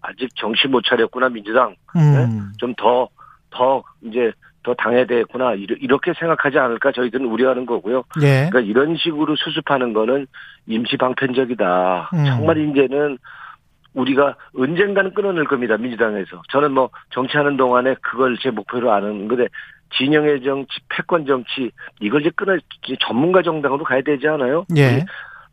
[0.00, 2.00] 아직 정신 못 차렸구나 민주당 음.
[2.00, 2.28] 네?
[2.58, 3.08] 좀더더
[3.50, 4.32] 더 이제
[4.62, 8.04] 더 당해야 되겠구나 이렇게 생각하지 않을까 저희들은 우려하는 거고요.
[8.22, 8.48] 예.
[8.50, 10.26] 그러니까 이런 식으로 수습하는 거는
[10.66, 12.10] 임시 방편적이다.
[12.12, 12.24] 음.
[12.26, 13.18] 정말 이제는
[13.94, 16.42] 우리가 언젠가는 끊어낼 겁니다 민주당에서.
[16.50, 19.46] 저는 뭐 정치하는 동안에 그걸 제 목표로 아는 건데
[19.96, 21.70] 진영의 정치, 패권 정치
[22.00, 22.56] 이걸 이제 끊어
[23.00, 24.64] 전문가 정당으로 가야 되지 않아요?
[24.76, 25.04] 예.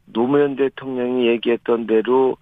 [0.05, 2.37] 노무현 대통령이 얘기했던 대로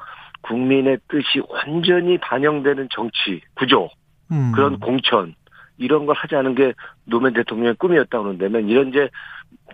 [0.45, 3.89] 국민의 뜻이 완전히 반영되는 정치 구조
[4.31, 4.51] 음.
[4.53, 5.33] 그런 공천
[5.77, 6.73] 이런 걸 하지 않은 게
[7.05, 9.09] 노무현 대통령의 꿈이었다 그런다면 이런 이제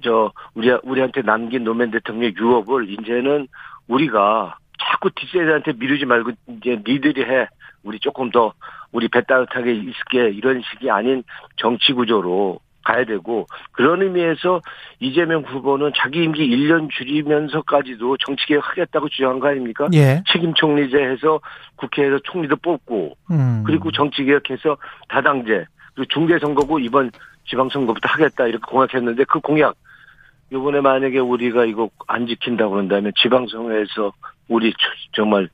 [0.01, 3.47] 저 우리 우리한테 남긴 노무현 대통령의 유업을 이제는
[3.87, 7.47] 우리가 자꾸 뒷세대한테 미루지 말고 이제 니들이 해
[7.83, 8.53] 우리 조금 더
[8.91, 11.23] 우리 배 따뜻하게 있을게 이런 식이 아닌
[11.57, 14.61] 정치 구조로 가야 되고 그런 의미에서
[14.99, 19.87] 이재명 후보는 자기 임기 1년 줄이면서까지도 정치개혁 하겠다고 주장한 거 아닙니까?
[19.93, 20.23] 예.
[20.31, 21.39] 책임 총리제 해서
[21.75, 23.63] 국회에서 총리도 뽑고 음.
[23.65, 24.77] 그리고 정치개혁해서
[25.09, 25.65] 다당제
[25.95, 27.11] 그리고 중대선거고 이번
[27.47, 29.75] 지방선거부터 하겠다 이렇게 공약했는데 그 공약
[30.51, 34.11] 이번에 만약에 우리가 이거 안 지킨다 그런다면 지방선거에서
[34.49, 34.73] 우리
[35.13, 35.49] 정말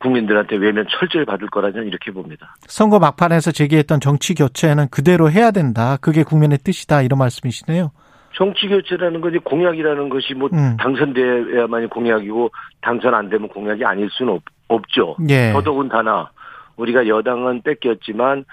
[0.00, 2.54] 국민들한테 외면 철저히 받을 거라 저는 이렇게 봅니다.
[2.66, 5.96] 선거 막판에서 제기했던 정치 교체는 그대로 해야 된다.
[6.00, 7.02] 그게 국민의 뜻이다.
[7.02, 7.90] 이런 말씀이시네요.
[8.34, 10.76] 정치 교체라는 것이 공약이라는 것이 뭐 음.
[10.78, 15.16] 당선돼야만이 공약이고 당선 안 되면 공약이 아닐 수는 없, 없죠.
[15.28, 15.52] 예.
[15.52, 16.30] 더더군다나
[16.76, 18.44] 우리가 여당은 뺏겼지만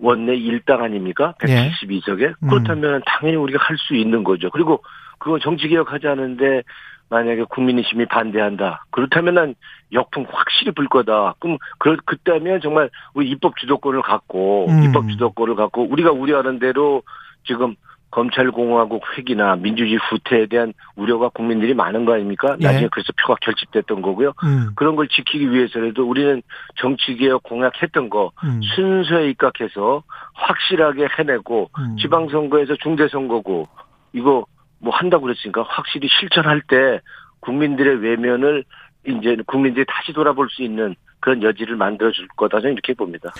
[0.00, 1.34] 원내 1당 아닙니까?
[1.40, 2.22] 172석에.
[2.22, 2.32] 예.
[2.42, 2.48] 음.
[2.48, 4.50] 그렇다면 당연히 우리가 할 수 있는 거죠.
[4.50, 4.82] 그리고
[5.18, 6.62] 그건 정치 개혁하지 않은데
[7.10, 8.84] 만약에 국민의힘이 반대한다.
[8.90, 9.54] 그렇다면 난
[9.92, 11.34] 역풍 확실히 불 거다.
[11.38, 14.84] 그럼 그, 그때면 정말 우리 입법 주도권을 갖고, 음.
[14.84, 17.02] 입법 주도권을 갖고, 우리가 우려하는 대로
[17.46, 17.74] 지금
[18.10, 22.56] 검찰공화국 획이나 민주주의 후퇴에 대한 우려가 국민들이 많은 거 아닙니까?
[22.60, 22.64] 예.
[22.64, 24.32] 나중에 그래서 표가 결집됐던 거고요.
[24.44, 24.70] 음.
[24.76, 26.42] 그런 걸 지키기 위해서라도 우리는
[26.76, 28.60] 정치개혁 공약했던 거 음.
[28.74, 30.02] 순서에 입각해서
[30.34, 31.96] 확실하게 해내고 음.
[31.98, 33.68] 지방선거에서 중대선거고
[34.14, 34.46] 이거
[34.78, 37.00] 뭐 한다고 그랬으니까 확실히 실천할 때
[37.40, 38.64] 국민들의 외면을
[39.06, 43.32] 이제 국민들이 다시 돌아볼 수 있는 그런 여지를 만들어줄 거다 저는 이렇게 봅니다.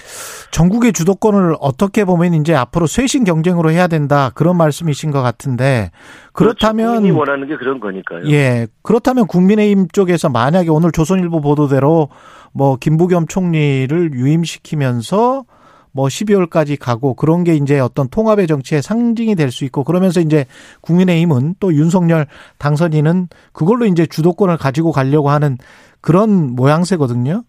[0.50, 5.90] 전국의 주도권을 어떻게 보면 이제 앞으로 쇄신 경쟁으로 해야 된다 그런 말씀이신 것 같은데
[6.32, 8.28] 그렇다면 국민이 원하는 게 그런 거니까요.
[8.30, 12.08] 예 그렇다면 국민의힘 쪽에서 만약에 오늘 조선일보 보도대로
[12.52, 15.44] 뭐 김부겸 총리를 유임시키면서
[15.92, 20.44] 뭐 12월까지 가고 그런 게 이제 어떤 통합의 정치의 상징이 될 수 있고 그러면서 이제
[20.82, 22.26] 국민의힘은 또 윤석열
[22.58, 25.56] 당선인은 그걸로 이제 주도권을 가지고 가려고 하는
[26.00, 27.44] 그런 모양새거든요.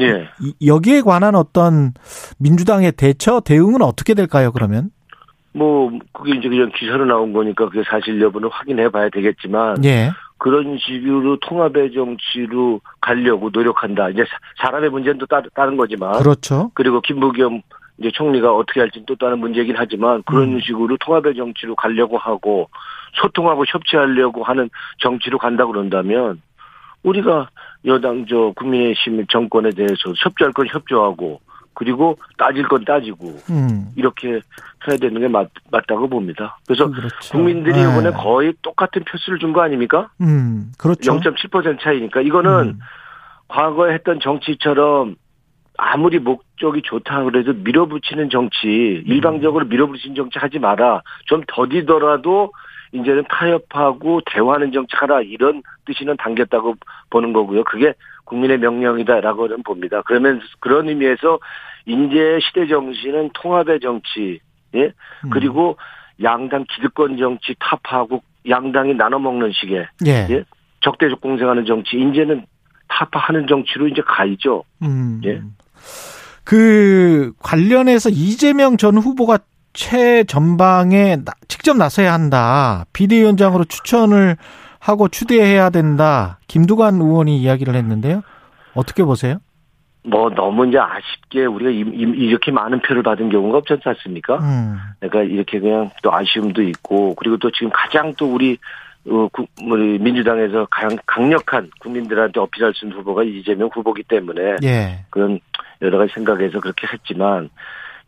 [0.00, 0.28] 예.
[0.64, 1.92] 여기에 관한 어떤
[2.38, 4.52] 민주당의 대처 대응은 어떻게 될까요?
[4.52, 4.90] 그러면?
[5.52, 10.10] 뭐 그게 이제 그냥 기사로 나온 거니까 그게 사실 여부는 확인해 봐야 되겠지만 예.
[10.38, 14.10] 그런 식으로 통합의 정치로 가려고 노력한다.
[14.10, 14.24] 이제
[14.62, 16.70] 사람의 문제는 또 다른 거지만 그렇죠.
[16.74, 17.60] 그리고 김부겸
[18.00, 20.60] 이제 총리가 어떻게 할지는 또 다른 문제긴 하지만 그런 음.
[20.60, 22.70] 식으로 통합의 정치로 가려고 하고
[23.20, 26.40] 소통하고 협치하려고 하는 정치로 간다 그런다면
[27.02, 27.48] 우리가
[27.84, 31.40] 여당 저 국민의힘 정권에 대해서 협조할 건 협조하고
[31.74, 33.88] 그리고 따질 건 따지고 음.
[33.96, 34.28] 이렇게
[34.88, 36.58] 해야 되는 게 맞, 맞다고 봅니다.
[36.66, 37.32] 그래서 그렇죠.
[37.32, 37.82] 국민들이 네.
[37.82, 40.10] 이번에 거의 똑같은 표수를 준 거 아닙니까?
[40.20, 41.18] 음, 그렇죠.
[41.18, 42.78] 0.7% 차이니까 이거는 음.
[43.48, 45.16] 과거에 했던 정치처럼
[45.82, 49.02] 아무리 목적이 좋다 그래도 밀어붙이는 정치, 음.
[49.06, 51.02] 일방적으로 밀어붙이는 정치 하지 마라.
[51.24, 52.52] 좀 더디더라도
[52.92, 56.74] 이제는 타협하고 대화하는 정치하라 이런 뜻이는 담겼다고
[57.08, 57.64] 보는 거고요.
[57.64, 60.02] 그게 국민의 명령이다라고는 봅니다.
[60.04, 61.38] 그러면 그런 의미에서
[61.86, 64.38] 인제 시대 정신은 통합의 정치,
[64.74, 64.92] 예
[65.24, 65.30] 음.
[65.30, 65.78] 그리고
[66.22, 70.26] 양당 기득권 정치 타파하고 양당이 나눠 먹는 식의 예.
[70.28, 70.44] 예?
[70.80, 72.44] 적대적 공생하는 정치, 이제는
[72.88, 74.64] 타파하는 정치로 이제 가야죠.
[74.82, 75.22] 음.
[75.24, 75.40] 예.
[76.44, 79.38] 그 관련해서 이재명 전 후보가
[79.72, 81.18] 최전방에
[81.48, 82.84] 직접 나서야 한다.
[82.92, 84.36] 비대위원장으로 추천을
[84.78, 86.38] 하고 추대해야 된다.
[86.48, 88.22] 김두관 의원이 이야기를 했는데요.
[88.74, 89.38] 어떻게 보세요?
[90.02, 94.38] 뭐 너무 이제 아쉽게 우리가 이렇게 많은 표를 받은 경우가 없지 않습니까?
[94.38, 94.78] 음.
[94.98, 98.56] 그러니까 이렇게 그냥 또 아쉬움도 있고 그리고 또 지금 가장 또 우리
[99.08, 99.28] 어,
[99.62, 105.04] 우리 민주당에서 가장 강력한 국민들한테 어필할 수 있는 후보가 이재명 후보기 때문에 예.
[105.10, 105.40] 그런
[105.82, 107.50] 여러 가지 생각에서 그렇게 했지만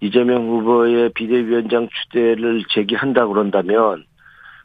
[0.01, 4.05] 이재명 후보의 비대위원장 추대를 제기한다 그런다면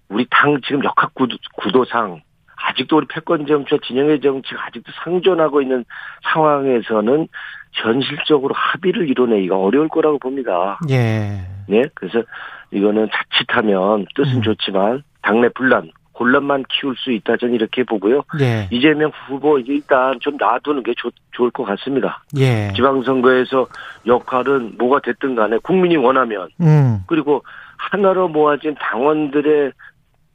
[0.09, 2.21] 우리 당 지금 역학 구도, 상
[2.55, 5.85] 아직도 우리 패권 정치와 진영의 정치가 아직도 상존하고 있는
[6.33, 7.27] 상황에서는
[7.73, 10.79] 현실적으로 합의를 이뤄내기가 어려울 거라고 봅니다.
[10.89, 11.41] 예.
[11.67, 11.83] 네.
[11.93, 12.23] 그래서
[12.71, 14.41] 이거는 자칫하면 뜻은 음.
[14.41, 18.23] 좋지만 당내 분란, 혼란만 키울 수 있다 저는 이렇게 보고요.
[18.39, 18.67] 예.
[18.71, 22.23] 이재명 후보 일단 좀 놔두는 게 좋, 좋을 것 같습니다.
[22.37, 22.71] 예.
[22.75, 23.67] 지방선거에서
[24.05, 27.03] 역할은 뭐가 됐든 간에 국민이 원하면 음.
[27.07, 27.43] 그리고
[27.77, 29.71] 하나로 모아진 당원들의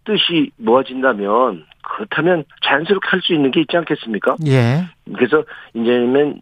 [0.05, 4.37] 뜻이 모아진다면 그렇다면 자연스럽게 할 수 있는 게 있지 않겠습니까?
[4.47, 4.85] 예.
[5.15, 6.41] 그래서 이제는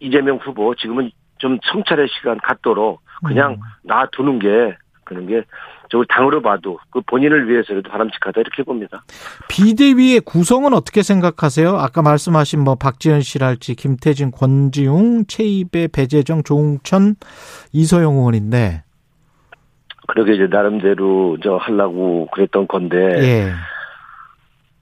[0.00, 3.58] 이재명 후보 지금은 좀 성찰의 시간 갖도록 그냥 음.
[3.84, 5.42] 놔두는 게 그런 게
[5.90, 9.04] 저걸 당으로 봐도 그 본인을 위해서라도 바람직하다 이렇게 봅니다.
[9.48, 11.76] 비대위의 구성은 어떻게 생각하세요?
[11.76, 17.16] 아까 말씀하신 뭐 박지현 씨랄지 김태진, 권지웅, 최입의 배재정, 조웅천,
[17.72, 18.82] 이소영 의원인데
[20.08, 23.52] 그렇게 이제 나름대로 저 하려고 그랬던 건데 예.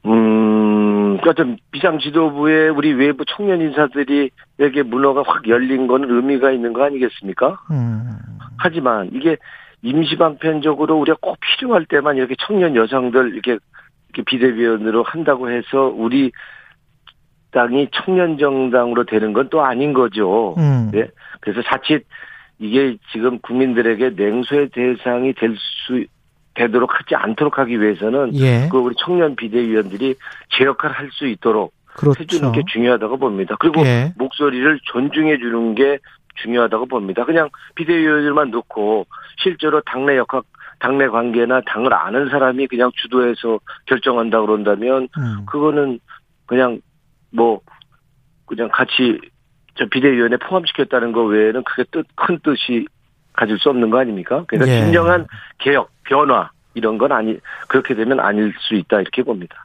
[0.06, 4.30] 음, 그러니까 좀 비상 지도부에 우리 외부 청년 인사들이
[4.60, 7.58] 여기 문화가 확 열린 건 의미가 있는 거 아니겠습니까?
[7.70, 8.18] 음.
[8.58, 9.38] 하지만 이게
[9.84, 13.58] 임시방편적으로 우리가 꼭 필요할 때만 이렇게 청년 여성들 이렇게,
[14.08, 16.32] 이렇게 비대위원으로 한다고 해서 우리
[17.52, 20.54] 당이 청년 정당으로 되는 건 또 아닌 거죠.
[20.58, 20.90] 음.
[20.92, 21.06] 네.
[21.40, 22.04] 그래서 자칫
[22.58, 25.54] 이게 지금 국민들에게 냉소의 대상이 될
[25.86, 26.04] 수
[26.54, 28.68] 되도록 하지 않도록 하기 위해서는 예.
[28.70, 30.14] 그 우리 청년 비대위원들이
[30.56, 32.22] 제 역할을 할 수 있도록 그렇죠.
[32.22, 33.56] 해주는 게 중요하다고 봅니다.
[33.58, 34.12] 그리고 예.
[34.16, 35.98] 목소리를 존중해 주는 게
[36.36, 37.24] 중요하다고 봅니다.
[37.24, 39.06] 그냥 비대위원들만 놓고
[39.38, 40.44] 실제로 당내 역학,
[40.78, 45.46] 당내 관계나 당을 아는 사람이 그냥 주도해서 결정한다 그런다면 음.
[45.46, 46.00] 그거는
[46.46, 46.80] 그냥
[47.30, 47.60] 뭐
[48.46, 49.18] 그냥 같이
[49.76, 52.86] 저 비대위원회 포함시켰다는 거 외에는 크게 뜻, 큰 뜻이
[53.32, 54.44] 가질 수 없는 거 아닙니까?
[54.46, 54.80] 그러니까 예.
[54.82, 55.26] 진정한
[55.58, 59.64] 개혁, 변화 이런 건 아니 그렇게 되면 아닐 수 있다 이렇게 봅니다.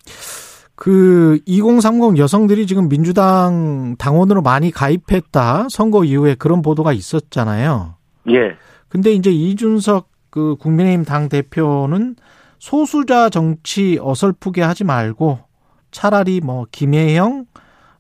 [0.80, 5.68] 그 2030 여성들이 지금 민주당 당원으로 많이 가입했다.
[5.70, 7.96] 선거 이후에 그런 보도가 있었잖아요.
[8.30, 8.56] 예.
[8.88, 12.16] 근데 이제 이준석 그 국민의힘 당 대표는
[12.60, 15.40] 소수자 정치 어설프게 하지 말고
[15.92, 17.44] 차라리 뭐 김혜영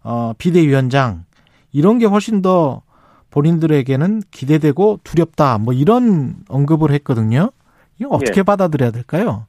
[0.03, 1.25] 어 비대위원장
[1.73, 2.83] 이런 게 훨씬 더
[3.29, 5.57] 본인들에게는 기대되고 두렵다.
[5.57, 7.51] 뭐 이런 언급을 했거든요.
[7.99, 8.43] 이거 어떻게 예.
[8.43, 9.47] 받아들여야 될까요?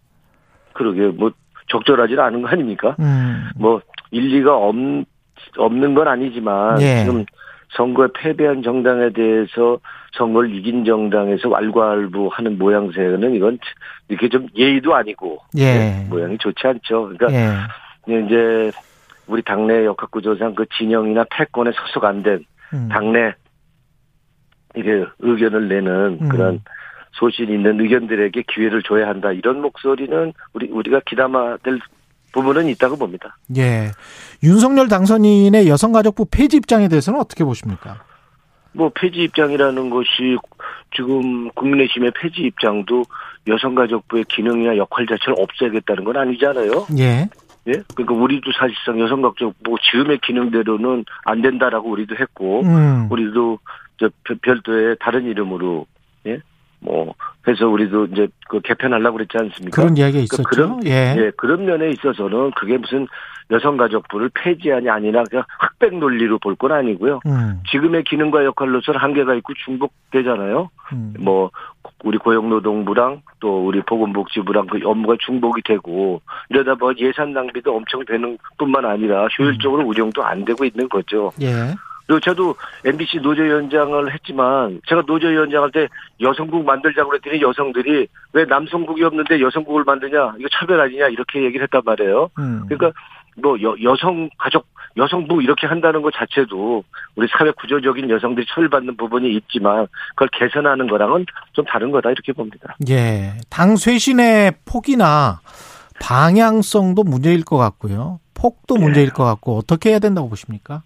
[0.75, 1.31] 그러게 뭐
[1.71, 2.97] 적절하지 않은 거 아닙니까?
[3.01, 3.49] 음.
[3.57, 4.75] 뭐 일리가 없,
[5.57, 7.05] 없는 건 아니지만 예.
[7.05, 7.25] 지금
[7.71, 9.79] 선거에 패배한 정당에 대해서
[10.13, 13.59] 선거를 이긴 정당에서 왈가왈부하는 모양새는 이건
[14.09, 15.75] 이렇게 좀 예의도 아니고 예.
[15.75, 17.13] 네, 모양이 좋지 않죠.
[17.17, 18.27] 그러니까 예.
[18.27, 18.73] 이제
[19.29, 22.45] 우리 당내 역학구조상 그 진영이나 패권에 소속 안된
[22.75, 22.89] 음.
[22.91, 23.33] 당내
[24.75, 26.29] 이게 의견을 내는 음.
[26.29, 26.61] 그런
[27.13, 31.79] 소신 있는 의견들에게 기회를 줘야 한다 이런 목소리는 우리 우리가 기담아 될
[32.33, 33.37] 부분은 있다고 봅니다.
[33.57, 33.91] 예.
[34.43, 38.05] 윤석열 당선인의 여성가족부 폐지 입장에 대해서는 어떻게 보십니까?
[38.73, 40.39] 뭐 폐지 입장이라는 것이
[40.95, 43.05] 지금 국민의힘의 폐지 입장도
[43.49, 46.87] 여성가족부의 기능이나 역할 자체를 없애겠다는 건 아니잖아요.
[46.99, 47.29] 예.
[47.69, 47.73] 예?
[47.95, 53.09] 그러니까 우리도 사실상 여성가족부 지금의 기능대로는 안 된다라고 우리도 했고, 음.
[53.11, 53.59] 우리도
[53.99, 54.09] 저
[54.43, 55.87] 별도의 다른 이름으로
[56.83, 56.87] 예?
[56.87, 57.15] 뭐
[57.47, 59.75] 해서 우리도 이제 그 개편하려고 그랬지 않습니까?
[59.83, 60.43] 그런 이야기가 그러니까 있었죠.
[60.49, 61.15] 그런, 예.
[61.17, 61.33] 예.
[61.37, 63.07] 그런 면에 있어서는 그게 무슨
[63.51, 67.21] 여성가족부를 폐지하니 아니라 그냥 흑백 논리로 볼 건 아니고요.
[67.27, 67.63] 음.
[67.71, 70.69] 지금의 기능과 역할로서는 한계가 있고 중복되잖아요.
[70.93, 71.15] 음.
[71.19, 71.51] 뭐
[72.05, 76.21] 우리 고용노동부랑 또 우리 보건복지부랑 그 업무가 중복이 되고
[76.51, 79.89] 이러다 보니 예산 낭비도 엄청 되는 뿐만 아니라 효율적으로 음.
[79.89, 81.33] 운영도 안 되고 있는 거죠.
[81.41, 81.75] 예.
[82.11, 85.87] 그리고 저도 MBC 노조위원장을 했지만 제가 노조위원장 할 때
[86.21, 91.83] 여성국 만들자고 그랬더니 여성들이 왜 남성국이 없는데 여성국을 만드냐 이거 차별 아니냐 이렇게 얘기를 했단
[91.85, 92.29] 말이에요.
[92.41, 92.65] 음.
[92.69, 92.91] 그러니까
[93.41, 96.83] 뭐 여, 여성 가족 여성부 이렇게 한다는 것 자체도
[97.15, 99.87] 우리 사회 구조적인 여성들이 처벌받는 부분이 있지만
[100.17, 102.75] 그걸 개선하는 거랑은 좀 다른 거다 이렇게 봅니다.
[102.89, 105.39] 예, 당 쇄신의 폭이나
[106.01, 108.19] 방향성도 문제일 것 같고요.
[108.35, 109.13] 폭도 문제일 네.
[109.13, 110.83] 것 같고 어떻게 해야 된다고 보십니까?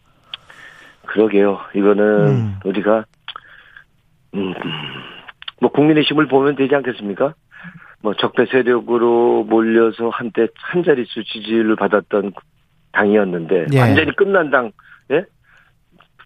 [1.15, 1.61] 그러게요.
[1.77, 2.55] 이거는 음.
[2.65, 3.05] 우리가
[4.35, 4.53] 음,
[5.61, 7.35] 뭐 국민의힘을 보면 되지 않겠습니까?
[8.03, 12.33] 뭐 적대 세력으로 몰려서 한때 한 자릿수 지지를 받았던
[12.93, 13.81] 당이었는데 예.
[13.81, 14.73] 완전히 끝난 당,
[15.12, 15.25] 예?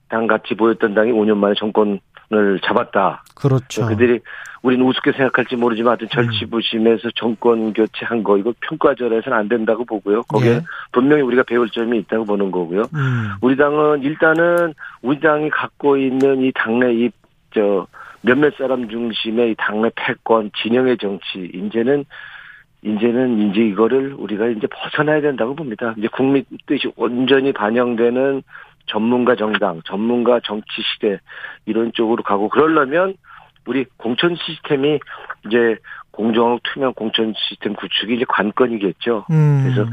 [0.08, 2.00] 당 같이 보였던 당이 5년 만에 정권
[2.30, 3.22] 을 잡았다.
[3.34, 3.86] 그렇죠.
[3.86, 4.20] 그들이
[4.60, 10.24] 우리는 우습게 생각할지 모르지만 하여튼 절치부심에서 정권 교체한 거 이거 평가절에서는 안 된다고 보고요.
[10.24, 10.60] 거기에 예.
[10.92, 12.82] 분명히 우리가 배울 점이 있다고 보는 거고요.
[12.92, 13.30] 음.
[13.40, 17.86] 우리 당은 일단은 우리 당이 갖고 있는 이 당내 이저
[18.20, 22.04] 몇몇 사람 중심의 이 당내 패권 진영의 정치 이제는
[22.82, 25.94] 이제는 이제 이거를 우리가 이제 벗어나야 된다고 봅니다.
[25.96, 28.42] 이제 국민 뜻이 온전히 반영되는
[28.88, 31.20] 전문가 정당, 전문가 정치 시대
[31.66, 33.14] 이런 쪽으로 가고 그러려면
[33.66, 34.98] 우리 공천 시스템이
[35.46, 35.76] 이제
[36.10, 39.26] 공정하고 투명 공천 시스템 구축이 이제 관건이겠죠.
[39.30, 39.62] 음.
[39.62, 39.88] 그래서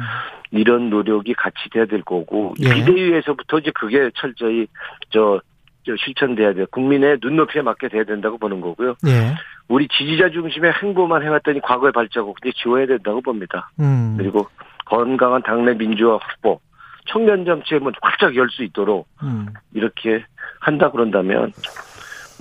[0.52, 2.74] 이런 노력이 같이 돼야 될 거고 예.
[2.74, 4.68] 비대위에서부터 이제 그게 철저히
[5.12, 5.40] 저,
[5.86, 6.66] 저 실천돼야 돼요.
[6.72, 8.96] 국민의 눈높이에 맞게 돼야 된다고 보는 거고요.
[9.08, 9.36] 예.
[9.68, 13.70] 우리 지지자 중심의 행보만 해왔더니 과거의 발자국 이제 지워야 된다고 봅니다.
[13.80, 14.16] 음.
[14.18, 14.48] 그리고
[14.86, 16.60] 건강한 당내 민주화 확보,
[17.08, 19.48] 청년 정치의 문 활짝 열 수 있도록 음.
[19.74, 20.24] 이렇게
[20.60, 21.52] 한다 그런다면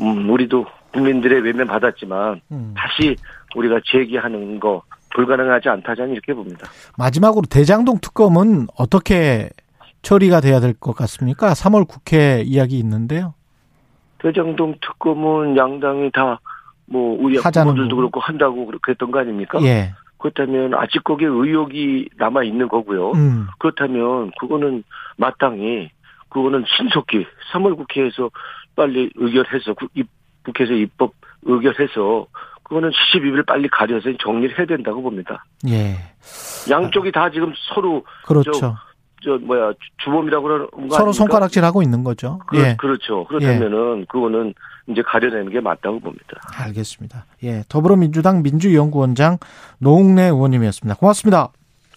[0.01, 2.75] 음, 우리도 국민들의 외면 받았지만 음.
[2.77, 3.17] 다시
[3.57, 4.83] 우리가 제기하는 거
[5.15, 6.69] 불가능하지 않다자는 이렇게 봅니다.
[6.99, 9.51] 마지막으로 대장동 특검은 어떻게
[10.03, 11.53] 처리가 돼야 될 것 같습니까?
[11.53, 13.35] 3월 국회 이야기 있는데요.
[14.19, 16.39] 대장동 특검은 양당이 다
[16.87, 19.59] 뭐 우리 후보들도 그렇고 한다고 그렇게 했던 거 아닙니까?
[19.63, 19.95] 예.
[20.25, 23.11] 그렇다면 아직 거기에 의혹이 남아 있는 거고요.
[23.13, 23.47] 음.
[23.59, 24.83] 그렇다면 그거는
[25.19, 25.91] 마땅히
[26.31, 28.31] 그거는 신속히 3월 국회에서
[28.75, 29.75] 빨리 의결해서
[30.45, 31.13] 국회에서 입법
[31.43, 32.27] 의결해서
[32.63, 35.45] 그거는 12일 빨리 가려서 정리를 해야 된다고 봅니다.
[35.69, 35.97] 예.
[36.71, 38.75] 양쪽이 다 지금 서로 그렇죠.
[39.25, 39.73] 저, 저 뭐야
[40.05, 42.41] 주범이라고 그러는 거 서로 손가락질하고 있는 거죠.
[42.47, 42.77] 그, 예.
[42.79, 43.25] 그렇죠.
[43.25, 44.05] 그렇다면은 예.
[44.09, 44.55] 그거는
[44.89, 46.41] 이제 가려내는 게 맞다고 봅니다.
[46.57, 47.25] 알겠습니다.
[47.45, 47.63] 예.
[47.69, 49.39] 더불어민주당 민주연구원장
[49.79, 50.97] 노웅래 의원님이었습니다.
[50.99, 51.49] 고맙습니다.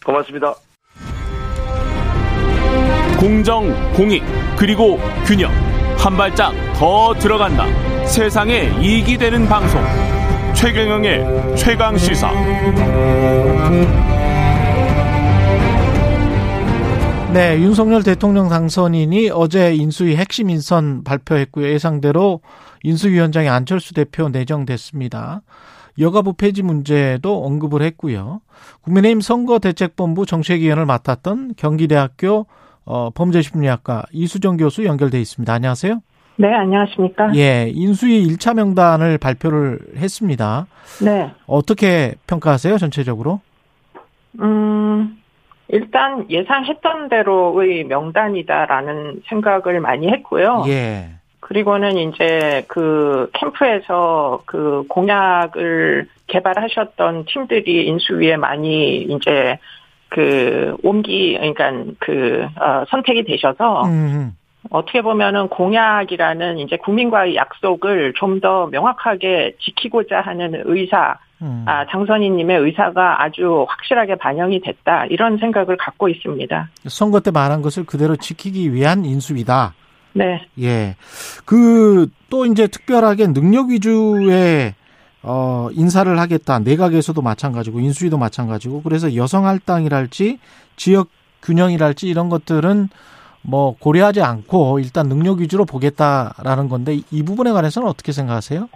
[0.05, 0.55] 고맙습니다.
[3.19, 4.23] 공정, 공익,
[4.57, 5.51] 그리고 균형.
[5.97, 7.65] 한 발짝 더 들어간다.
[8.05, 9.81] 세상에 이익이 되는 방송
[10.53, 12.31] 최경영의 최강 시사
[17.37, 21.67] 네, 윤석열 대통령 당선인이 어제 인수위 핵심 인선 발표했고요.
[21.67, 22.41] 예상대로
[22.81, 25.41] 인수위원장이 안철수 대표 내정됐습니다.
[25.99, 28.41] 여가부 폐지 문제도 언급을 했고요.
[28.81, 32.47] 국민의힘 선거대책본부 정책위원을 맡았던 경기대학교
[32.85, 35.53] 어, 범죄심리학과 이수정 교수 연결돼 있습니다.
[35.53, 36.01] 안녕하세요.
[36.37, 37.35] 네, 안녕하십니까?
[37.35, 40.65] 예, 인수위 1차 명단을 발표를 했습니다.
[41.05, 41.31] 네.
[41.45, 43.41] 어떻게 평가하세요, 전체적으로?
[44.39, 45.17] 음,
[45.69, 50.63] 일단 예상했던 대로의 명단이다라는 생각을 많이 했고요.
[50.67, 51.09] 예.
[51.39, 59.57] 그리고는 이제 그 캠프에서 그 공약을 개발하셨던 팀들이 인수위에 많이 이제
[60.09, 64.35] 그 옮기 그러니까 그 어, 선택이 되셔서 음.
[64.69, 71.63] 어떻게 보면은 공약이라는 이제 국민과의 약속을 좀 더 명확하게 지키고자 하는 의사, 음.
[71.65, 75.05] 아, 장선희님의 의사가 아주 확실하게 반영이 됐다.
[75.07, 76.69] 이런 생각을 갖고 있습니다.
[76.87, 79.73] 선거 때 말한 것을 그대로 지키기 위한 인수위다.
[80.13, 80.45] 네.
[80.61, 80.95] 예.
[81.45, 84.73] 그, 또 이제 특별하게 능력 위주의
[85.23, 86.59] 어, 인사를 하겠다.
[86.59, 90.39] 내각에서도 마찬가지고, 인수위도 마찬가지고, 그래서 여성 할당이랄지,
[90.75, 91.09] 지역
[91.41, 92.89] 균형이랄지 이런 것들은
[93.47, 98.67] 뭐 고려하지 않고 일단 능력 위주로 보겠다라는 건데 이 부분에 관해서는 어떻게 생각하세요?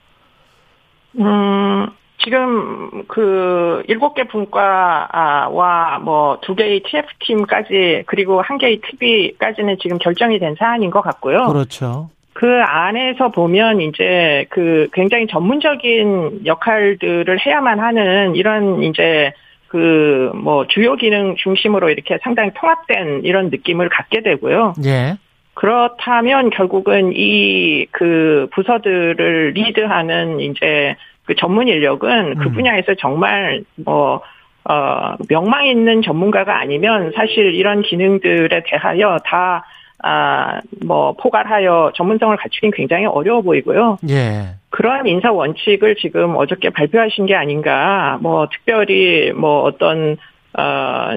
[1.19, 1.87] 음,
[2.23, 10.39] 지금 그 일곱 개 분과와 뭐 두 개의 TF팀까지 그리고 한 개의 TV까지는 지금 결정이
[10.39, 11.47] 된 사안인 것 같고요.
[11.47, 12.09] 그렇죠.
[12.33, 19.33] 그 안에서 보면 이제 그 굉장히 전문적인 역할들을 해야만 하는 이런 이제
[19.71, 24.73] 그 뭐 주요 기능 중심으로 이렇게 상당히 통합된 이런 느낌을 갖게 되고요.
[24.85, 25.17] 예.
[25.53, 30.95] 그렇다면 결국은 이 그 부서들을 리드하는 이제
[31.25, 32.53] 그 전문 인력은 그 음.
[32.53, 34.21] 분야에서 정말 뭐
[34.63, 39.65] 어, 명망 있는 전문가가 아니면 사실 이런 기능들에 대하여 다,
[40.03, 43.97] 아, 뭐, 포괄하여 전문성을 갖추긴 굉장히 어려워 보이고요.
[44.09, 44.55] 예.
[44.71, 50.17] 그러한 인사 원칙을 지금 어저께 발표하신 게 아닌가, 뭐, 특별히 뭐 어떤,
[50.57, 51.09] 어,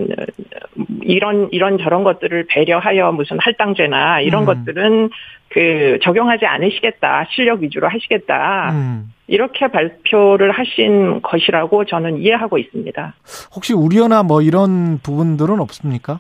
[1.03, 4.47] 이런, 이런 저런 것들을 배려하여 무슨 할당제나 이런 음.
[4.47, 5.11] 것들은
[5.49, 7.27] 그 적용하지 않으시겠다.
[7.31, 8.73] 실력 위주로 하시겠다.
[8.73, 9.13] 음.
[9.29, 13.15] 이렇게 발표를 하신 것이라고 저는 이해하고 있습니다.
[13.55, 16.19] 혹시 우려나 뭐 이런 부분들은 없습니까?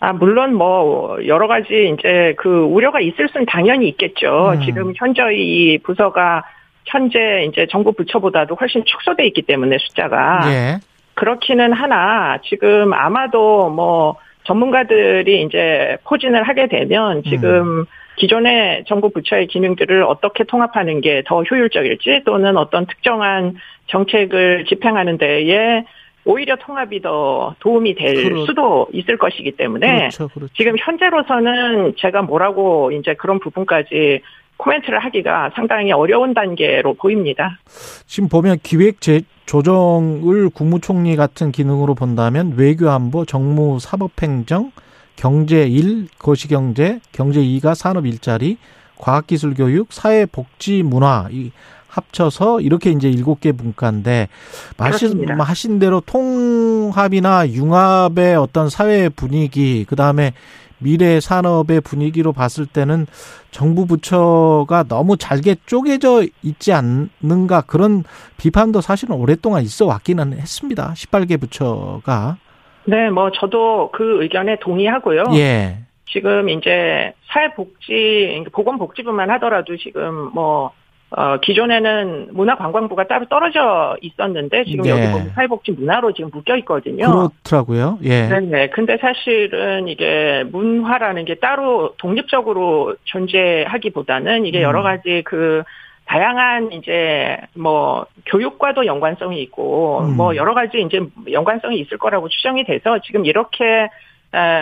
[0.00, 4.52] 아, 물론 뭐, 여러 가지 이제 그 우려가 있을 수는 당연히 있겠죠.
[4.54, 4.60] 음.
[4.62, 6.44] 지금 현저히 이 부서가
[6.84, 10.40] 현재 이제 정부 부처보다도 훨씬 축소돼 있기 때문에 숫자가.
[10.46, 10.78] 예.
[11.14, 17.84] 그렇기는 하나, 지금 아마도 뭐, 전문가들이 이제 포진을 하게 되면 지금 음.
[18.16, 23.56] 기존의 정부 부처의 기능들을 어떻게 통합하는 게 더 효율적일지 또는 어떤 특정한
[23.88, 25.84] 정책을 집행하는 데에
[26.26, 28.44] 오히려 통합이 더 도움이 될 그렇...
[28.44, 30.52] 수도 있을 것이기 때문에 그렇죠, 그렇죠.
[30.54, 34.20] 지금 현재로서는 제가 뭐라고 이제 그런 부분까지
[34.56, 37.58] 코멘트를 하기가 상당히 어려운 단계로 보입니다.
[38.06, 44.72] 지금 보면 기획 재 조정을 국무총리 같은 기능으로 본다면 외교안보, 정무, 사법행정,
[45.14, 48.58] 경제 1, 거시경제, 경제 2가 산업 일자리,
[48.98, 51.52] 과학기술교육, 사회복지 문화 이
[51.96, 54.28] 합쳐서 이렇게 이제 일곱 개 분과인데
[54.76, 60.32] 말씀 하신 대로 통합이나 융합의 어떤 사회 분위기 그다음에
[60.78, 63.06] 미래 산업의 분위기로 봤을 때는
[63.50, 68.04] 정부 부처가 너무 잘게 쪼개져 있지 않는가 그런
[68.36, 70.92] 비판도 사실은 오랫동안 있어 왔기는 했습니다.
[70.94, 72.36] 18개 부처가.
[72.84, 75.24] 네, 뭐 저도 그 의견에 동의하고요.
[75.34, 75.78] 예.
[76.08, 80.70] 지금 이제 사회복지, 보건복지부만 하더라도 지금 뭐
[81.16, 84.90] 어, 기존에는 문화관광부가 따로 떨어져 있었는데 지금 네.
[84.90, 87.30] 여기 보면 사회복지 문화로 지금 묶여 있거든요.
[87.42, 87.98] 그렇더라고요.
[88.02, 88.28] 예.
[88.28, 88.68] 네, 네.
[88.68, 94.62] 근데 사실은 이게 문화라는 게 따로 독립적으로 존재하기보다는 이게 음.
[94.64, 95.62] 여러 가지 그
[96.04, 100.18] 다양한 이제 뭐 교육과도 연관성이 있고 음.
[100.18, 101.00] 뭐 여러 가지 이제
[101.32, 103.88] 연관성이 있을 거라고 추정이 돼서 지금 이렇게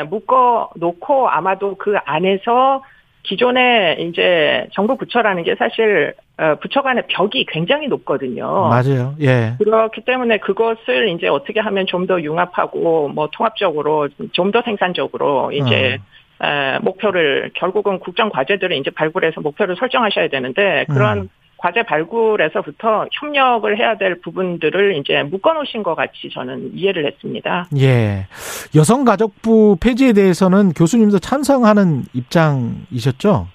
[0.08, 2.84] 묶어 놓고 아마도 그 안에서
[3.24, 6.23] 기존에 이제 정부 부처라는 게 사실 어,
[6.60, 8.68] 부처 간의 벽이 굉장히 높거든요.
[8.68, 9.14] 맞아요.
[9.20, 9.54] 예.
[9.58, 15.98] 그렇기 때문에 그것을 이제 어떻게 하면 좀 더 융합하고 뭐 통합적으로 좀 더 생산적으로 이제
[16.40, 16.46] 어.
[16.46, 21.28] 에, 목표를 결국은 국정 과제들을 이제 발굴해서 목표를 설정하셔야 되는데 그런 음.
[21.56, 27.68] 과제 발굴에서부터 협력을 해야 될 부분들을 이제 묶어놓으신 것 같이 저는 이해를 했습니다.
[27.78, 28.26] 예.
[28.74, 33.46] 여성가족부 폐지에 대해서는 교수님도 찬성하는 입장이셨죠?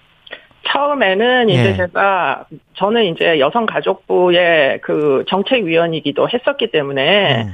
[0.71, 1.75] 처음에는 이제 예.
[1.75, 2.45] 제가
[2.75, 7.53] 저는 이제 여성가족부의 그 정책위원이기도 했었기 때문에 음.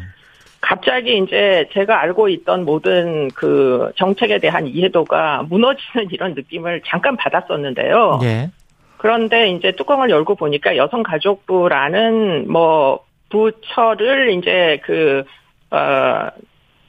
[0.61, 8.19] 갑자기 이제 제가 알고 있던 모든 그 정책에 대한 이해도가 무너지는 이런 느낌을 잠깐 받았었는데요.
[8.23, 8.49] 예.
[8.97, 15.23] 그런데 이제 뚜껑을 열고 보니까 여성가족부라는 뭐 부처를 이제 그,
[15.69, 16.29] 어,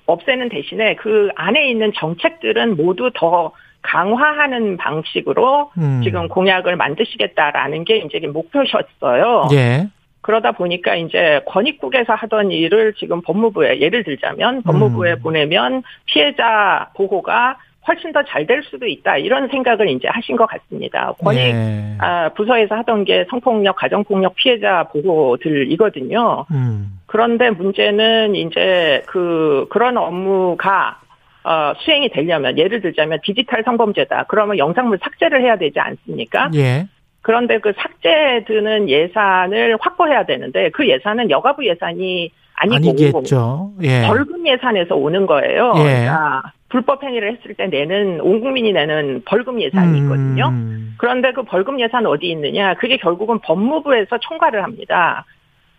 [0.06, 3.52] 없애는 대신에 그 안에 있는 정책들은 모두 더
[3.86, 6.00] 강화하는 방식으로 음.
[6.02, 9.48] 지금 공약을 만드시겠다라는 게 이제 목표셨어요.
[9.52, 9.88] 예.
[10.20, 15.18] 그러다 보니까 이제 권익국에서 하던 일을 지금 법무부에 예를 들자면 법무부에 음.
[15.22, 17.56] 보내면 피해자 보호가
[17.86, 21.12] 훨씬 더 잘 될 수도 있다 이런 생각을 이제 하신 것 같습니다.
[21.22, 21.94] 권익 네.
[21.98, 26.46] 아, 부서에서 하던 게 성폭력, 가정폭력 피해자 보호들이거든요.
[26.50, 26.98] 음.
[27.06, 30.98] 그런데 문제는 이제 그 그런 업무가
[31.46, 34.24] 어, 수행이 되려면 예를 들자면 디지털 성범죄다.
[34.28, 36.50] 그러면 영상물 삭제를 해야 되지 않습니까?
[36.54, 36.88] 예.
[37.22, 43.70] 그런데 그 삭제 드는 예산을 확보해야 되는데 그 예산은 여가부 예산이 아니고 아니겠죠.
[43.82, 44.06] 예.
[44.08, 45.74] 벌금 예산에서 오는 거예요.
[45.76, 45.82] 예.
[45.82, 50.48] 그러니까 불법 행위를 했을 때 내는 온 국민이 내는 벌금 예산이 있거든요.
[50.48, 50.96] 음.
[50.98, 52.74] 그런데 그 벌금 예산 어디 있느냐?
[52.74, 55.24] 그게 결국은 법무부에서 총괄을 합니다.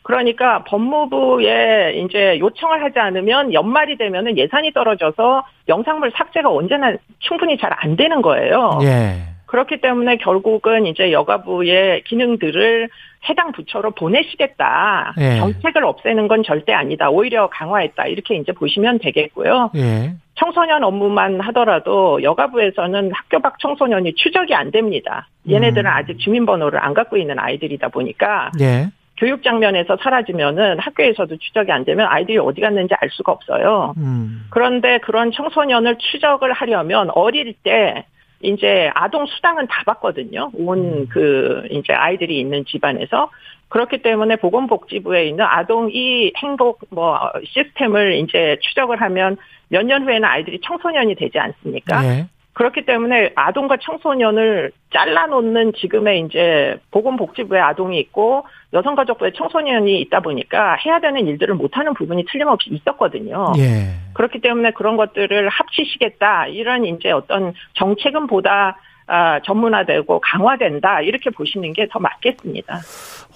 [0.08, 7.68] 그러니까 법무부에 이제 요청을 하지 않으면 연말이 되면은 예산이 떨어져서 영상물 삭제가 언제나 충분히 잘
[7.78, 8.80] 안 되는 거예요.
[8.84, 9.18] 예.
[9.47, 12.88] 그렇기 때문에 결국은 이제 여가부의 기능들을
[13.30, 15.14] 해당 부처로 보내시겠다.
[15.20, 15.38] 예.
[15.39, 17.10] 정책을 없애는 건 절대 아니다.
[17.10, 18.05] 오히려 강화했다.
[18.08, 19.72] 이렇게 이제 보시면 되겠고요.
[19.76, 20.14] 예.
[20.36, 25.28] 청소년 업무만 하더라도 여가부에서는 학교 밖 청소년이 추적이 안 됩니다.
[25.49, 25.91] 얘네들은 음.
[25.91, 28.88] 아직 주민번호를 안 갖고 있는 아이들이다 보니까 예.
[29.18, 33.95] 교육 장면에서 사라지면은 학교에서도 추적이 안 되면 아이들이 어디 갔는지 알 수가 없어요.
[33.97, 34.45] 음.
[34.49, 38.05] 그런데 그런 청소년을 추적을 하려면 어릴 때
[38.41, 40.51] 이제 아동 수당은 다 받거든요.
[40.53, 41.68] 온그 음.
[41.72, 43.32] 이제 아이들이 있는 집안에서
[43.70, 49.38] 그렇기 때문에 보건복지부에 있는 아동 이 행복 뭐 시스템을 이제 추적을 하면
[49.70, 52.01] 몇 년 후에는 아이들이 청소년이 되지 않습니까?
[52.01, 52.28] 네.
[52.58, 60.99] 그렇기 때문에 아동과 청소년을 잘라놓는 지금의 이제 보건복지부에 아동이 있고 여성가족부에 청소년이 있다 보니까 해야
[60.99, 63.53] 되는 일들을 못하는 부분이 틀림없이 있었거든요.
[63.60, 63.93] 예.
[64.16, 71.74] 그렇기 때문에 그런 것들을 합치시겠다 이런 이제 어떤 정책은 보다 아, 전문화되고 강화된다 이렇게 보시는
[71.74, 72.80] 게 더 맞겠습니다.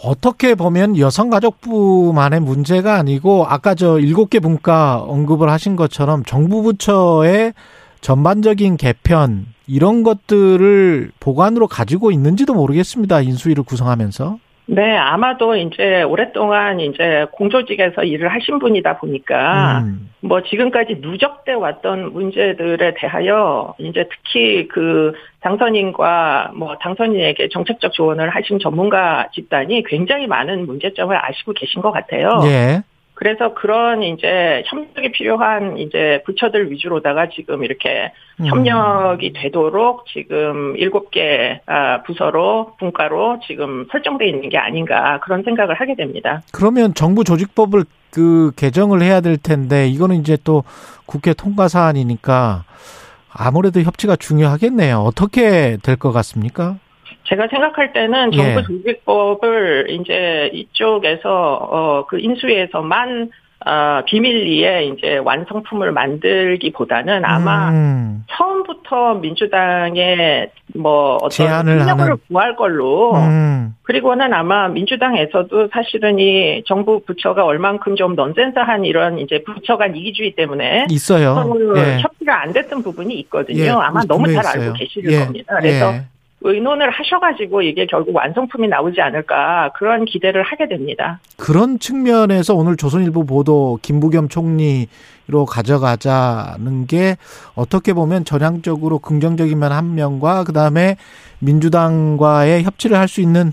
[0.04, 7.54] 어떻게 보면 여성가족부만의 문제가 아니고 아까 저 일곱 개 분과 언급을 하신 것처럼 정부 부처의
[8.02, 13.22] 전반적인 개편 이런 것들을 보관으로 가지고 있는지도 모르겠습니다.
[13.22, 14.38] 인수위를 구성하면서.
[14.68, 20.10] 네, 아마도 이제 오랫동안 이제 공조직에서 일을 하신 분이다 보니까 음.
[20.22, 28.60] 뭐 지금까지 누적돼 왔던 문제들에 대하여 이제 특히 그 당선인과 뭐 당선인에게 정책적 조언을 하신
[28.60, 32.30] 전문가 집단이 굉장히 많은 문제점을 아시고 계신 것 같아요.
[32.45, 32.84] 예.
[33.22, 38.48] 그래서 그런 이제 협력이 필요한 이제 부처들 위주로다가 지금 이렇게 음.
[38.48, 45.76] 협력이 되도록 지금 일곱 개 아, 부서로 분과로 지금 설정돼 있는 게 아닌가 그런 생각을
[45.76, 46.42] 하게 됩니다.
[46.52, 50.64] 그러면 정부 조직법을 그 개정을 해야 될 텐데 이거는 이제 또
[51.06, 52.64] 국회 통과 사안이니까
[53.32, 54.98] 아무래도 협치가 중요하겠네요.
[54.98, 56.78] 어떻게 될 것 같습니까?
[57.24, 58.64] 제가 생각할 때는 정부 예.
[58.64, 63.30] 조직법을 이제 이쪽에서 어 그 인수위에서만
[63.64, 68.26] 어, 비밀리에 이제 완성품을 만들기보다는 아마 음.
[68.32, 73.76] 처음부터 민주당의 뭐 어떤 협력을 구할 걸로 음.
[73.84, 80.32] 그리고는 아마 민주당에서도 사실은 이 정부 부처가 얼만큼 좀 넌센스한 이런 이제 부처 간 이기주의
[80.32, 81.56] 때문에 있어요.
[81.76, 82.00] 예.
[82.00, 83.64] 협의가 안 됐던 부분이 있거든요.
[83.64, 83.70] 예.
[83.70, 84.64] 아마 너무 잘 있어요.
[84.64, 85.20] 알고 계실 예.
[85.20, 85.56] 겁니다.
[85.60, 86.02] 그래서 예.
[86.42, 91.20] 의논을 하셔가지고 이게 결국 완성품이 나오지 않을까 그런 기대를 하게 됩니다.
[91.38, 97.18] 그런 측면에서 오늘 조선일보 보도 김부겸 총리로 가져가자는 게
[97.56, 100.98] 어떻게 보면 전향적으로 긍정적인 면한 명과 그 다음에
[101.39, 103.52] 민주당과의 협치를 할 수 있는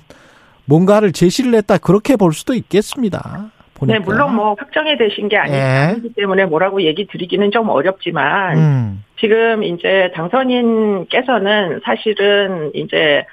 [0.67, 3.51] 뭔가를 제시를 했다 그렇게 볼 수도 있겠습니다.
[3.79, 3.99] 보니까.
[3.99, 6.01] 네, 물론 뭐 확정이 되신 게 아니, 예.
[6.01, 9.05] 기 때문에 뭐라고 얘기 드리기는 좀 어렵지만 음.
[9.21, 13.25] 지금 이제 당선인께서는 사실은 이제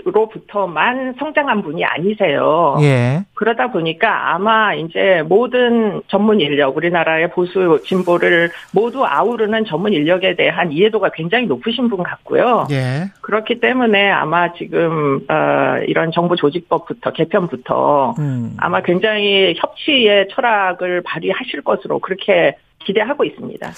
[0.00, 2.76] 보수로부터만 성장한 분이 아니세요.
[2.80, 3.24] 예.
[3.34, 10.72] 그러다 보니까 아마 이제 모든 전문 인력, 우리나라의 보수 진보를 모두 아우르는 전문 인력에 대한
[10.72, 12.66] 이해도가 굉장히 높으신 분 같고요.
[12.70, 13.10] 예.
[13.20, 18.56] 그렇기 때문에 아마 지금 어, 이런 정부 조직법부터 개편부터 음.
[18.58, 23.72] 아마 굉장히 협치의 철학을 발휘하실 것으로 그렇게 기대하고 있습니다.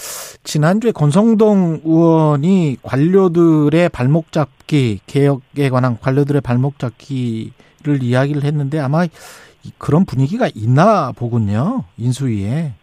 [0.44, 9.06] 지난주에 권성동 의원이 관료들의 발목 잡기 개혁에 관한 관료들의 발목 잡기를 이야기를 했는데 아마
[9.78, 12.74] 그런 분위기가 있나 보군요 인수위에.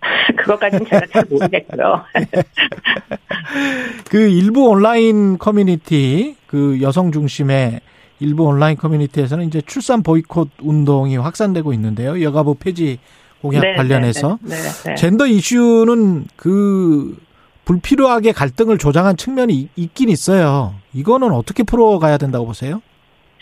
[0.36, 2.04] 그것까지는 제가 잘 모르겠고요.
[4.10, 7.80] 그 일부 온라인 커뮤니티 그 여성 중심의
[8.20, 12.22] 일부 온라인 커뮤니티에서는 이제 출산 보이콧 운동이 확산되고 있는데요.
[12.22, 12.98] 여가부 폐지
[13.42, 17.16] 공약 네, 관련해서 네, 네, 네, 젠더 이슈는 그
[17.64, 20.74] 불필요하게 갈등을 조장한 측면이 있긴 있어요.
[20.94, 22.80] 이거는 어떻게 풀어가야 된다고 보세요?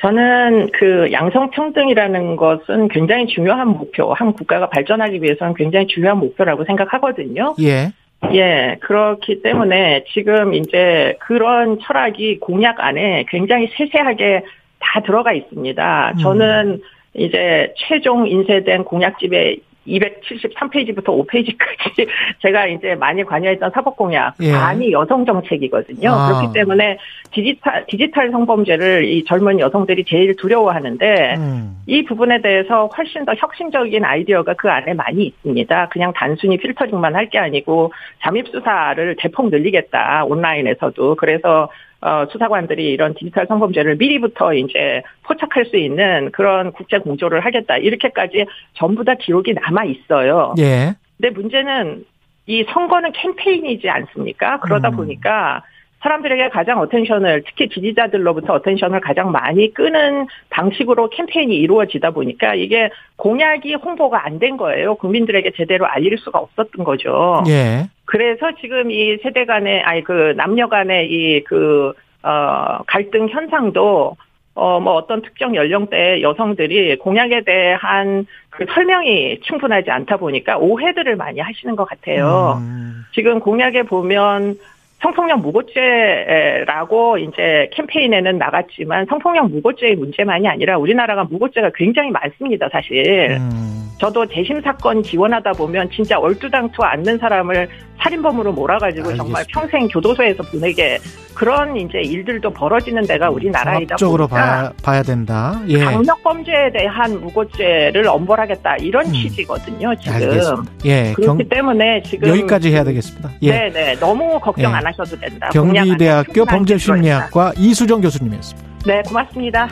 [0.01, 7.55] 저는 그 양성평등이라는 것은 굉장히 중요한 목표, 한 국가가 발전하기 위해서는 굉장히 중요한 목표라고 생각하거든요.
[7.61, 7.93] 예.
[8.33, 14.45] 예, 그렇기 때문에 지금 이제 그런 철학이 공약 안에 굉장히 세세하게
[14.79, 16.15] 다 들어가 있습니다.
[16.21, 16.81] 저는 음.
[17.15, 19.57] 이제 최종 인쇄된 공약집에
[19.87, 22.07] 273페이지부터 5페이지까지
[22.43, 24.53] 제가 이제 많이 관여했던 사법공약 예.
[24.53, 26.11] 많이 여성 정책이거든요.
[26.11, 26.29] 아.
[26.29, 26.99] 그렇기 때문에
[27.31, 31.77] 디지털 디지털 성범죄를 이 젊은 여성들이 제일 두려워하는데 음.
[31.87, 35.89] 이 부분에 대해서 훨씬 더 혁신적인 아이디어가 그 안에 많이 있습니다.
[35.89, 41.69] 그냥 단순히 필터링만 할 게 아니고 잠입 수사를 대폭 늘리겠다 온라인에서도 그래서
[42.03, 47.77] 어, 수사관들이 이런 디지털 성범죄를 미리부터 이제 포착할 수 있는 그런 국제 공조를 하겠다.
[47.77, 50.55] 이렇게까지 전부 다 기록이 남아 있어요.
[50.59, 50.95] 예.
[51.19, 52.05] 근데 문제는
[52.47, 54.61] 이 선거는 캠페인이지 않습니까?
[54.61, 54.97] 그러다 음.
[54.97, 55.63] 보니까
[56.03, 63.75] 사람들에게 가장 attention을 특히 지지자들로부터 attention을 가장 많이 끄는 방식으로 캠페인이 이루어지다 보니까 이게 공약이
[63.75, 64.95] 홍보가 안 된 거예요.
[64.95, 67.43] 국민들에게 제대로 알릴 수가 없었던 거죠.
[67.47, 67.89] 예.
[68.07, 71.93] 그래서 지금 이 세대 간의 아니 그 남녀 간의 이그
[72.23, 74.17] 어 갈등 현상도
[74.55, 81.41] 어, 뭐 어떤 특정 연령대의 여성들이 공약에 대한 그 설명이 충분하지 않다 보니까 오해들을 많이
[81.41, 82.59] 하시는 것 같아요.
[82.61, 83.05] 음.
[83.13, 84.57] 지금 공약에 보면
[85.03, 93.39] 성폭력 무고죄라고 이제 캠페인에는 나갔지만 성폭력 무고죄의 문제만이 아니라 우리나라가 무고죄가 굉장히 많습니다, 사실.
[93.41, 93.81] 음.
[93.99, 99.25] 저도 재심 사건 지원하다 보면 진짜 얼두당토 않는 사람을 살인범으로 몰아가지고 알겠습니다.
[99.25, 100.99] 정말 평생 교도소에서 보내게
[101.35, 105.61] 그런 이제 일들도 벌어지는 데가 우리나라이다 적으로 봐야, 봐야 된다.
[105.69, 105.85] 예.
[105.85, 109.13] 강력 범죄에 대한 무고죄를 엄벌하겠다 이런 음.
[109.13, 109.95] 취지거든요.
[109.97, 110.15] 지금.
[110.15, 110.73] 알겠습니다.
[110.87, 111.13] 예.
[111.15, 113.31] 그렇기 경, 때문에 지금 여기까지 해야 되겠습니다.
[113.43, 113.69] 예.
[113.69, 114.77] 네네 너무 걱정 예.
[114.77, 115.49] 안하 셔도 된다.
[115.51, 118.69] 경기대학교 범죄심리학과 이수정 교수님이었습니다.
[118.87, 119.69] 네 고맙습니다.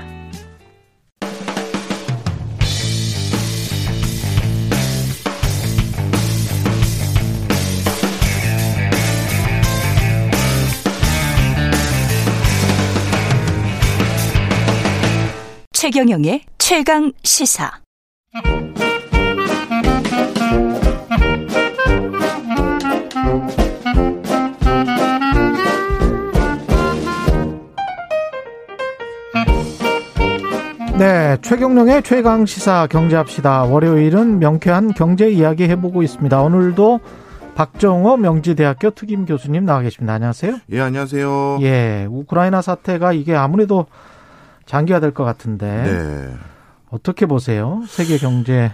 [15.72, 17.70] 최경영의 최강 시사.
[30.98, 33.66] 네, 최경영의 최강 시사 경제합시다.
[33.66, 36.42] 월요일은 명쾌한 경제 이야기 해보고 있습니다.
[36.42, 36.98] 오늘도
[37.54, 40.14] 박정호 명지대학교 특임 교수님 나와 계십니다.
[40.14, 40.58] 안녕하세요.
[40.72, 41.58] 예, 안녕하세요.
[41.60, 43.86] 예, 우크라이나 사태가 이게 아무래도
[44.66, 46.34] 장기화될 것 같은데 네.
[46.90, 47.82] 어떻게 보세요?
[47.86, 48.72] 세계 경제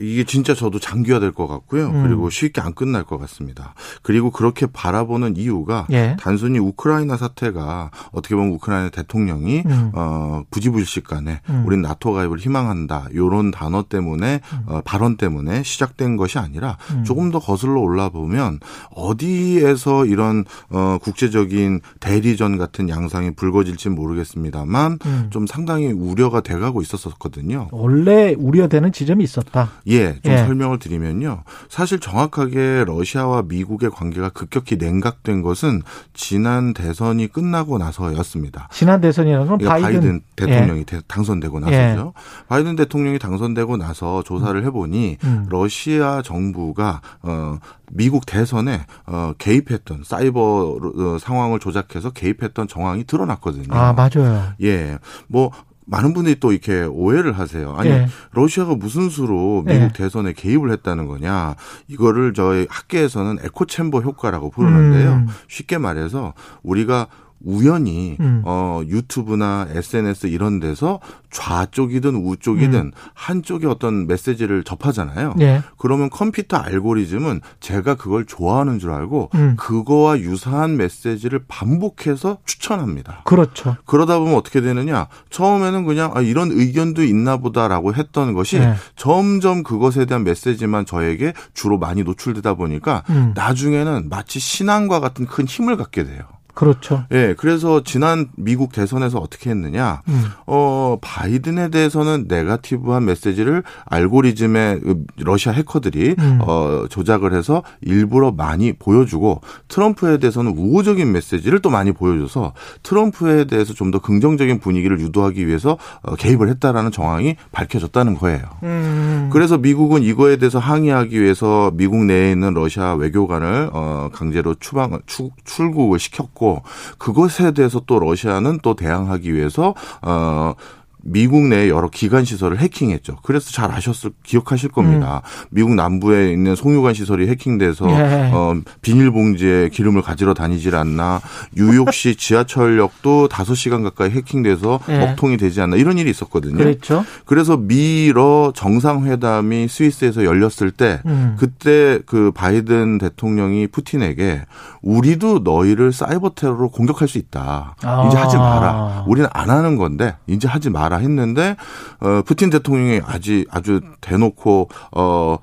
[0.00, 1.88] 이게 진짜 저도 장기화될 것 같고요.
[1.88, 2.02] 음.
[2.02, 3.74] 그리고 쉽게 안 끝날 것 같습니다.
[4.02, 6.16] 그리고 그렇게 바라보는 이유가 예.
[6.18, 9.92] 단순히 우크라이나 사태가 어떻게 보면 우크라이나 대통령이 음.
[9.94, 11.64] 어, 부지불식간에 음.
[11.66, 14.62] 우린 나토 가입을 희망한다 요런 단어 때문에 음.
[14.66, 17.04] 어, 발언 때문에 시작된 것이 아니라 음.
[17.04, 18.60] 조금 더 거슬러 올라 보면
[18.94, 25.26] 어디에서 이런 어, 국제적인 대리전 같은 양상이 불거질지 모르겠습니다만 음.
[25.30, 27.68] 좀 상당히 우려가 돼가고 있었었거든요.
[27.70, 29.70] 원래 우려되는 지점이 있었다.
[29.90, 30.38] 예, 좀 예.
[30.38, 31.42] 설명을 드리면요.
[31.68, 35.82] 사실 정확하게 러시아와 미국의 관계가 급격히 냉각된 것은
[36.14, 38.68] 지난 대선이 끝나고 나서였습니다.
[38.72, 41.00] 지난 대선이라는 건 그러니까 바이든, 바이든, 대통령이 예.
[41.06, 42.12] 당선되고 나서죠.
[42.16, 42.46] 예.
[42.48, 45.46] 바이든 대통령이 당선되고 나서 조사를 해보니 음.
[45.48, 47.58] 러시아 정부가 어
[47.92, 53.74] 미국 대선에 어 개입했던 사이버 어, 상황을 조작해서 개입했던 정황이 드러났거든요.
[53.74, 54.52] 아 맞아요.
[54.62, 55.50] 예, 뭐
[55.90, 57.74] 많은 분들이 또 이렇게 오해를 하세요.
[57.76, 58.06] 아니 네.
[58.32, 59.88] 러시아가 무슨 수로 미국 네.
[59.92, 61.56] 대선에 개입을 했다는 거냐?
[61.88, 65.12] 이거를 저희 학계에서는 에코 챔버 효과라고 부르는데요.
[65.14, 65.26] 음.
[65.48, 66.32] 쉽게 말해서
[66.62, 67.08] 우리가
[67.44, 68.42] 우연히 음.
[68.44, 72.92] 어 유튜브나 SNS 이런 데서 좌쪽이든 우쪽이든 음.
[73.14, 75.34] 한쪽에 어떤 메시지를 접하잖아요.
[75.36, 75.62] 네.
[75.78, 79.56] 그러면 컴퓨터 알고리즘은 제가 그걸 좋아하는 줄 알고 음.
[79.56, 83.22] 그거와 유사한 메시지를 반복해서 추천합니다.
[83.24, 83.76] 그렇죠.
[83.86, 85.06] 그러다 보면 어떻게 되느냐?
[85.30, 88.74] 처음에는 그냥 아 이런 의견도 있나 보다라고 했던 것이 네.
[88.96, 93.32] 점점 그것에 대한 메시지만 저에게 주로 많이 노출되다 보니까 음.
[93.34, 96.22] 나중에는 마치 신앙과 같은 큰 힘을 갖게 돼요.
[96.60, 97.04] 그렇죠.
[97.12, 100.24] 예, 그래서 지난 미국 대선에서 어떻게 했느냐, 음.
[100.46, 104.80] 어, 바이든에 대해서는 네가티브한 메시지를 알고리즘의
[105.18, 106.38] 러시아 해커들이 음.
[106.42, 112.52] 어, 조작을 해서 일부러 많이 보여주고 트럼프에 대해서는 우호적인 메시지를 또 많이 보여줘서
[112.82, 118.42] 트럼프에 대해서 좀 더 긍정적인 분위기를 유도하기 위해서 어, 개입을 했다라는 정황이 밝혀졌다는 거예요.
[118.62, 119.30] 음.
[119.32, 124.98] 그래서 미국은 이거에 대해서 항의하기 위해서 미국 내에 있는 러시아 외교관을 어, 강제로 추방
[125.44, 126.49] 출국을 시켰고
[126.98, 130.54] 그것에 대해서 또 러시아는 또 대항하기 위해서 어
[131.02, 133.16] 미국 내 여러 기관 시설을 해킹했죠.
[133.22, 135.22] 그래서 잘 아셨을 기억하실 겁니다.
[135.24, 135.46] 음.
[135.50, 138.30] 미국 남부에 있는 송유관 시설이 해킹돼서 예.
[138.32, 141.20] 어, 비닐봉지에 기름을 가지러 다니질 않나.
[141.56, 144.98] 뉴욕시 지하철역도 5시간 가까이 해킹돼서 예.
[144.98, 146.58] 먹통이 되지 않나 이런 일이 있었거든요.
[146.58, 147.04] 그렇죠.
[147.24, 151.36] 그래서 미러 정상회담이 스위스에서 열렸을 때 음.
[151.38, 154.42] 그때 그 바이든 대통령이 푸틴에게
[154.82, 157.76] 우리도 너희를 사이버 테러로 공격할 수 있다.
[157.82, 158.06] 아.
[158.08, 159.04] 이제 하지 마라.
[159.06, 161.56] 우리는 안 하는 건데 이제 하지 마라 했는데
[162.00, 165.38] 어 푸틴 대통령이 아직 아주 대놓고 어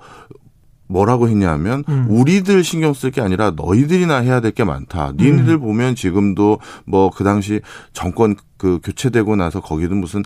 [0.88, 2.05] 뭐라고 했냐면 음.
[2.09, 5.11] 우리들 신경 쓸 게 아니라 너희들이나 해야 될 게 많다.
[5.17, 5.59] 니네들 음.
[5.59, 7.61] 보면 지금도 뭐 그 당시
[7.93, 10.23] 정권 그 교체되고 나서 거기도 무슨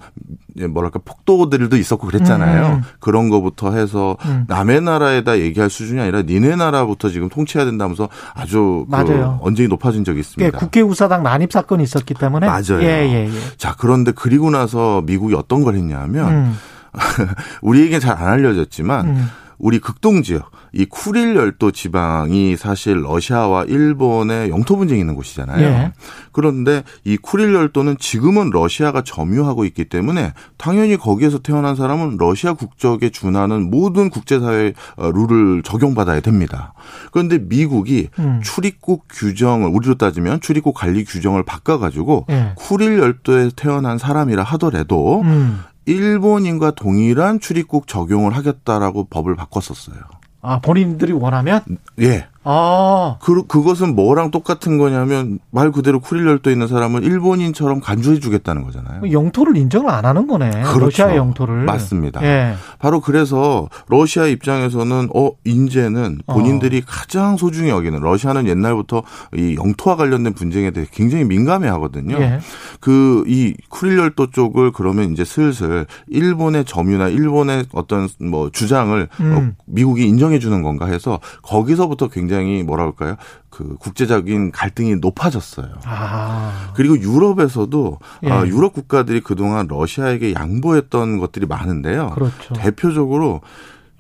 [0.70, 2.76] 뭐랄까 폭도들도 있었고 그랬잖아요.
[2.76, 2.82] 음.
[2.99, 4.45] 그런 거부터 해서 음.
[4.47, 8.95] 남의 나라에다 얘기할 수준이 아니라 니네 나라부터 지금 통치해야 된다면서 아주 그
[9.41, 10.45] 언쟁이 높아진 적이 있습니다.
[10.45, 12.82] 예, 국회의사당 난입 사건이 있었기 때문에 맞아요.
[12.82, 13.32] 예, 예, 예.
[13.57, 16.57] 자 그런데 그리고 나서 미국이 어떤 걸 했냐면 음.
[17.62, 19.28] 우리에게 잘 안 알려졌지만 음.
[19.62, 25.62] 우리 극동 지역 이 쿠릴 열도 지방이 사실 러시아와 일본의 영토 분쟁이 있는 곳이잖아요.
[25.62, 25.93] 예.
[26.32, 33.09] 그런데 이 쿠릴 열도는 지금은 러시아가 점유하고 있기 때문에 당연히 거기에서 태어난 사람은 러시아 국적에
[33.09, 36.74] 준하는 모든 국제사회 어, 룰을 적용받아야 됩니다.
[37.12, 38.39] 그런데 미국이 음.
[38.43, 42.53] 출입국 규정을 우리로 따지면 출입국 관리 규정을 바꿔가지고 예.
[42.55, 45.59] 쿠릴 열도에 태어난 사람이라 하더라도 음.
[45.92, 50.00] 일본인과 동일한 출입국 적용을 하겠다라고 법을 바꿨었어요.
[50.42, 51.62] 아, 본인들이 원하면?
[52.00, 52.28] 예.
[52.44, 53.18] 아.
[53.22, 59.12] 그, 그것은 뭐랑 똑같은 거냐면 말 그대로 쿠릴 열도 있는 사람은 일본인처럼 간주해 주겠다는 거잖아요.
[59.12, 60.50] 영토를 인정을 안 하는 거네.
[60.50, 60.80] 그렇죠.
[60.80, 61.66] 러시아의 영토를.
[61.66, 62.24] 맞습니다.
[62.24, 62.56] 예.
[62.80, 66.82] 바로 그래서 러시아 입장에서는 어, 인제는 본인들이 어.
[66.88, 69.04] 가장 소중히 여기는 러시아는 옛날부터
[69.36, 72.18] 이 영토와 관련된 분쟁에 대해 굉장히 민감해 하거든요.
[72.20, 72.39] 예.
[72.80, 79.56] 그이 쿠릴 열도 쪽을 그러면 이제 슬슬 일본의 점유나 일본의 어떤 뭐 주장을 음.
[79.58, 83.17] 어, 미국이 인정해 주는 건가 해서 거기서부터 굉장히 굉장히 뭐라 그럴까요?
[83.49, 85.67] 그 국제적인 갈등이 높아졌어요.
[85.84, 86.71] 아.
[86.73, 88.32] 그리고 유럽에서도 예.
[88.32, 92.11] 아, 유럽 국가들이 그동안 러시아에게 양보했던 것들이 많은데요.
[92.11, 92.53] 그렇죠.
[92.53, 93.41] 대표적으로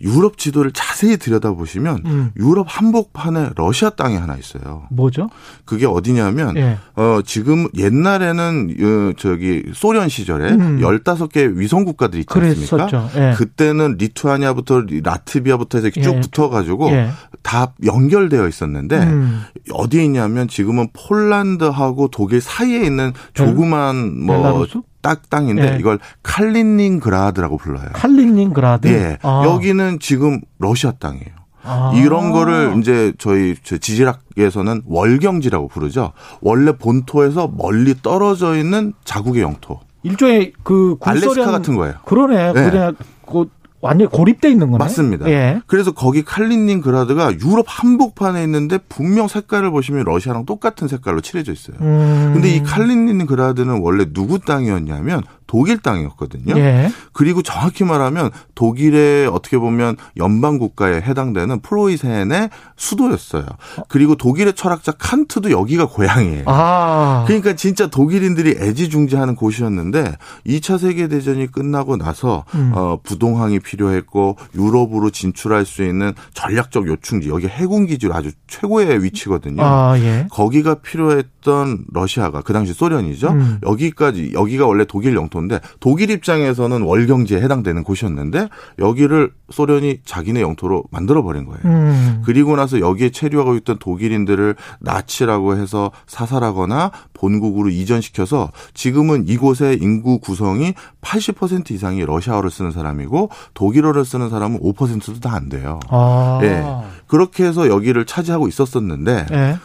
[0.01, 2.31] 유럽 지도를 자세히 들여다보시면 음.
[2.37, 4.83] 유럽 한복판에 러시아 땅이 하나 있어요.
[4.89, 5.29] 뭐죠?
[5.65, 6.77] 그게 어디냐면 예.
[6.95, 10.79] 어 지금 옛날에는 어, 저기 소련 시절에 음.
[10.79, 13.09] 15개 위성 국가들이 있지 않습니까?
[13.15, 13.33] 예.
[13.35, 16.19] 그때는 리투아니아부터 라트비아부터 해서 쭉 예.
[16.19, 17.09] 붙어 가지고 예.
[17.43, 19.43] 다 연결되어 있었는데 음.
[19.71, 24.81] 어디에 있냐면 지금은 폴란드하고 독일 사이에 있는 조그만 뭐 벨라루스?
[25.01, 25.79] 딱 땅인데 예.
[25.79, 27.89] 이걸 칼리닝그라드라고 불러요.
[27.93, 28.87] 칼리닝그라드.
[28.87, 29.17] 예.
[29.21, 29.43] 아.
[29.45, 31.41] 여기는 지금 러시아 땅이에요.
[31.63, 31.91] 아.
[31.95, 36.13] 이런 거를 이제 저희 지질학에서는 월경지라고 부르죠.
[36.41, 39.79] 원래 본토에서 멀리 떨어져 있는 자국의 영토.
[40.03, 41.95] 일종의 그 알래스카 같은 거예요.
[42.05, 42.53] 그러네.
[42.53, 42.69] 네.
[42.69, 42.95] 그냥
[43.25, 43.47] 그
[43.81, 44.83] 완전히 고립돼 있는 거네.
[44.83, 45.29] 맞습니다.
[45.29, 45.61] 예.
[45.65, 51.77] 그래서 거기 칼린닝그라드가 유럽 한복판에 있는데 분명 색깔을 보시면 러시아랑 똑같은 색깔로 칠해져 있어요.
[51.81, 52.31] 음.
[52.33, 56.55] 근데 이 칼린닝그라드는 원래 누구 땅이었냐면 독일 땅이었거든요.
[56.55, 56.89] 예.
[57.11, 63.43] 그리고 정확히 말하면 독일의 어떻게 보면 연방 국가에 해당되는 프로이센의 수도였어요.
[63.89, 66.43] 그리고 독일의 철학자 칸트도 여기가 고향이에요.
[66.45, 67.25] 아.
[67.27, 70.15] 그러니까 진짜 독일인들이 애지중지하는 곳이었는데
[70.47, 72.71] 2차 세계 대전이 끝나고 나서 음.
[72.73, 79.61] 어, 부동항이 필요했고 유럽으로 진출할 수 있는 전략적 요충지 여기 해군 기지로 아주 최고의 위치거든요.
[79.61, 80.27] 아, 예.
[80.31, 83.31] 거기가 필요했던 러시아가 그 당시 소련이죠.
[83.31, 83.59] 음.
[83.63, 88.47] 여기까지 여기가 원래 독일 영토 인데 독일 입장에서는 월경지에 해당되는 곳이었는데
[88.79, 91.61] 여기를 소련이 자기네 영토로 만들어 버린 거예요.
[91.65, 92.21] 음.
[92.23, 100.73] 그리고 나서 여기에 체류하고 있던 독일인들을 나치라고 해서 사살하거나 본국으로 이전시켜서 지금은 이곳의 인구 구성이
[101.01, 105.79] 80% 이상이 러시아어를 쓰는 사람이고 독일어를 쓰는 사람은 5%도 다 안 돼요.
[105.89, 106.39] 아.
[106.41, 106.61] 네.
[107.07, 109.55] 그렇게 해서 여기를 차지하고 있었었는데 네.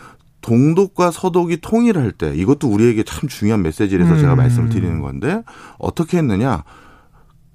[0.47, 4.18] 동독과 서독이 통일할 때 이것도 우리에게 참 중요한 메시지라서 음.
[4.20, 5.43] 제가 말씀을 드리는 건데
[5.77, 6.62] 어떻게 했느냐?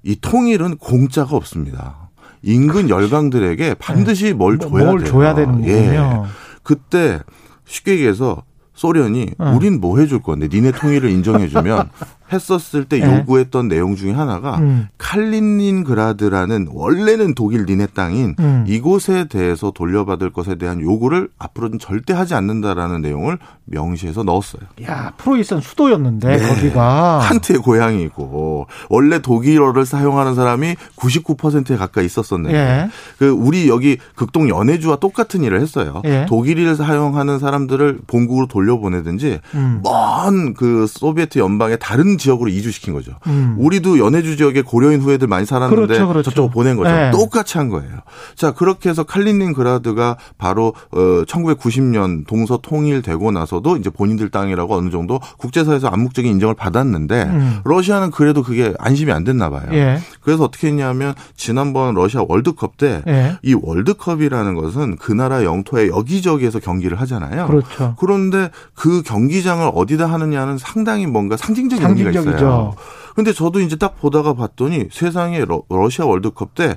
[0.02, 2.10] 이 통일은 공짜가 없습니다.
[2.42, 4.32] 인근 열강들에게 반드시 네.
[4.34, 5.10] 뭘 줘야 뭘 돼요.
[5.10, 5.70] 줘야 되는 거군요.
[5.70, 6.22] 예.
[6.62, 7.20] 그때
[7.64, 8.42] 쉽게 얘기해서
[8.74, 9.54] 소련이 어.
[9.56, 11.88] 우린 뭐 해줄 건데 니네 통일을 인정해주면
[12.32, 13.18] 했었을 때 네.
[13.18, 14.88] 요구했던 내용 중에 하나가 음.
[14.98, 18.64] 칼린닌그라드라는 원래는 독일 니네 땅인 음.
[18.66, 24.62] 이곳에 대해서 돌려받을 것에 대한 요구를 앞으로는 절대 하지 않는다라는 내용을 명시해서 넣었어요.
[24.84, 26.48] 야 프로이센 수도였는데 네.
[26.48, 32.90] 거기가 칸트의 고향이고 원래 독일어를 사용하는 사람이 99%에 가까이 있었었는데 예.
[33.18, 36.02] 그 우리 여기 극동 연해주와 똑같은 일을 했어요.
[36.04, 36.26] 예.
[36.28, 39.80] 독일을 사용하는 사람들을 본국으로 돌려보내든지 음.
[39.82, 43.12] 먼그 소비에트 연방의 다른 지역으로 이주시킨 거죠.
[43.26, 43.56] 음.
[43.58, 46.30] 우리도 연해주 지역에 고려인 후예들 많이 살았는데 그렇죠, 그렇죠.
[46.30, 46.90] 저쪽으로 보낸 거죠.
[46.90, 47.10] 네.
[47.10, 47.90] 똑같이 한 거예요.
[48.34, 55.20] 자 그렇게 해서 칼린닝그라드가 바로 어 1990년 동서 통일되고 나서도 이제 본인들 땅이라고 어느 정도
[55.38, 57.60] 국제사회에서 암묵적인 인정을 받았는데 음.
[57.64, 59.68] 러시아는 그래도 그게 안심이 안 됐나 봐요.
[59.72, 59.98] 예.
[60.20, 63.38] 그래서 어떻게 했냐면 지난번 러시아 월드컵 때이 예.
[63.60, 67.46] 월드컵이라는 것은 그 나라 영토의 여기저기에서 경기를 하잖아요.
[67.46, 67.94] 그렇죠.
[67.98, 72.74] 그런데 그 경기장을 어디다 하느냐는 상당히 뭔가 상징적인 의미가 있어요.
[73.14, 76.76] 근데 저도 이제 딱 보다가 봤더니 세상에 러, 러시아 월드컵 때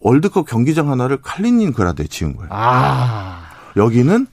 [0.00, 2.48] 월드컵 경기장 하나를 칼린닌그라드에 지은 거예요.
[2.52, 3.40] 아.
[3.76, 4.26] 여기는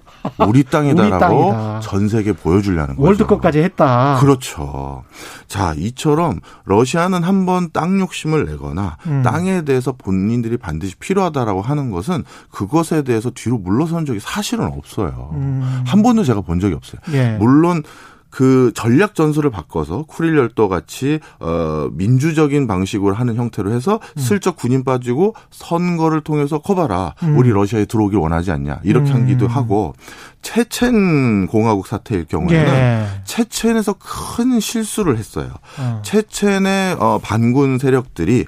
[0.48, 1.20] 우리 땅이다라고 우리
[1.52, 1.80] 땅이다.
[1.80, 3.02] 전 세계 보여주려는 거죠.
[3.08, 4.18] 월드컵까지 했다.
[4.20, 5.04] 그렇죠.
[5.48, 9.24] 자, 이처럼 러시아는 한번 땅 욕심을 내거나 음.
[9.24, 15.32] 땅에 대해서 본인들이 반드시 필요하다라고 하는 것은 그것에 대해서 뒤로 물러선 적이 사실은 없어요.
[15.34, 15.84] 음.
[15.86, 17.00] 한 번도 제가 본 적이 없어요.
[17.14, 17.38] 예.
[17.40, 17.84] 물론
[18.30, 24.20] 그 전략 전술을 바꿔서 쿠릴 열도 같이 어 민주적인 방식으로 하는 형태로 해서 음.
[24.20, 27.38] 슬쩍 군인 빠지고 선거를 통해서 커봐라 음.
[27.38, 29.16] 우리 러시아에 들어오길 원하지 않냐 이렇게 음.
[29.16, 29.94] 한기도 하고
[30.42, 33.08] 체첸 공화국 사태일 경우에는 예.
[33.26, 35.50] 체첸에서 큰 실수를 했어요.
[35.78, 36.02] 어.
[36.06, 38.46] 체첸의 어 반군 세력들이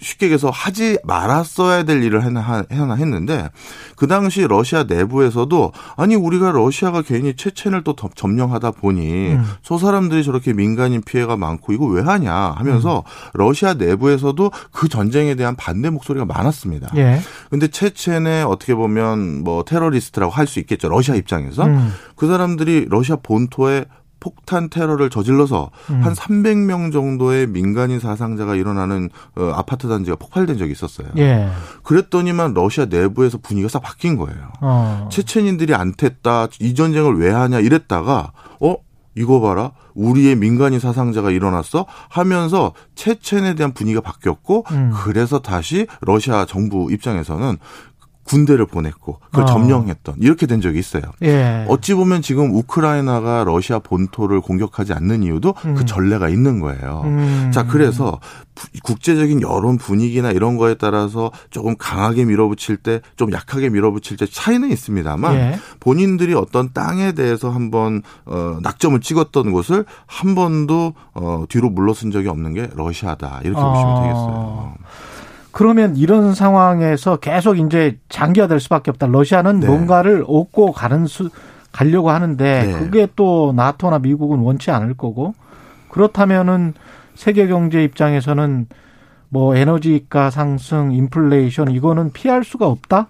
[0.00, 3.48] 쉽게 얘기해서 하지 말았어야 될 일을 하나, 하나 했는데
[3.96, 9.44] 그 당시 러시아 내부에서도 아니 우리가 러시아가 괜히 체첸을 또 점령하다 보니 음.
[9.62, 13.30] 저 사람들이 저렇게 민간인 피해가 많고 이거 왜 하냐 하면서 음.
[13.34, 16.90] 러시아 내부에서도 그 전쟁에 대한 반대 목소리가 많았습니다.
[16.96, 17.20] 예.
[17.48, 20.88] 근데 체첸에 어떻게 보면 뭐 테러리스트라고 할 수 있겠죠.
[20.88, 21.94] 러시아 입장에서 음.
[22.16, 23.84] 그 사람들이 러시아 본토에
[24.20, 26.04] 폭탄 테러를 저질러서 음.
[26.04, 31.08] 한 300명 정도의 민간인 사상자가 일어나는 어, 아파트 단지가 폭발된 적이 있었어요.
[31.16, 31.48] 예.
[31.82, 34.52] 그랬더니만 러시아 내부에서 분위기가 싹 바뀐 거예요.
[34.60, 35.08] 어.
[35.10, 36.48] 체첸인들이 안 됐다.
[36.60, 38.76] 이 전쟁을 왜 하냐 이랬다가 어
[39.16, 39.72] 이거 봐라.
[39.94, 44.92] 우리의 민간인 사상자가 일어났어 하면서 체첸에 대한 분위기가 바뀌었고 음.
[44.94, 47.56] 그래서 다시 러시아 정부 입장에서는
[48.30, 49.46] 군대를 보냈고 그걸 어.
[49.46, 51.02] 점령했던 이렇게 된 적이 있어요.
[51.22, 51.64] 예.
[51.68, 55.74] 어찌 보면 지금 우크라이나가 러시아 본토를 공격하지 않는 이유도 그 음.
[55.74, 57.02] 그 전례가 있는 거예요.
[57.04, 57.50] 음.
[57.52, 58.20] 자, 그래서
[58.84, 64.70] 국제적인 여론 분위기나 이런 거에 따라서 조금 강하게 밀어붙일 때 좀 약하게 밀어붙일 때 차이는
[64.70, 65.58] 있습니다만 예.
[65.80, 72.28] 본인들이 어떤 땅에 대해서 한번 어 낙점을 찍었던 곳을 한 번도 어 뒤로 물러선 적이
[72.28, 73.40] 없는 게 러시아다.
[73.44, 73.72] 이렇게 어.
[73.72, 74.74] 보시면 되겠어요.
[75.60, 79.08] 그러면 이런 상황에서 계속 이제 장기화될 수밖에 없다.
[79.08, 79.66] 러시아는 네.
[79.66, 81.28] 뭔가를 얻고 가는 수
[81.70, 82.72] 가려고 하는데 네.
[82.78, 85.34] 그게 또 나토나 미국은 원치 않을 거고
[85.90, 86.72] 그렇다면은
[87.14, 88.68] 세계 경제 입장에서는
[89.28, 93.08] 뭐 에너지가 상승, 인플레이션 이거는 피할 수가 없다.